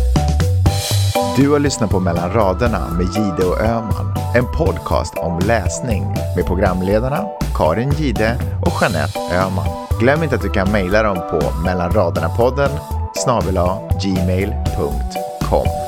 Du 1.36 1.50
har 1.50 1.58
lyssnat 1.58 1.90
på 1.90 2.00
Mellan 2.00 2.32
raderna 2.32 2.88
med 2.88 3.06
Gide 3.06 3.44
och 3.48 3.60
Öman. 3.60 4.14
En 4.36 4.44
podcast 4.56 5.14
om 5.18 5.38
läsning 5.38 6.02
med 6.36 6.46
programledarna 6.46 7.26
Karin 7.56 7.90
Gide 7.90 8.38
och 8.66 8.72
Jeanette 8.82 9.18
Öman. 9.18 9.86
Glöm 10.00 10.22
inte 10.22 10.34
att 10.34 10.42
du 10.42 10.50
kan 10.50 10.72
mejla 10.72 11.02
dem 11.02 11.16
på 11.16 11.40
mellanraderna-podden 11.64 12.70
snabel 13.14 13.58
gmail.com. 14.02 15.87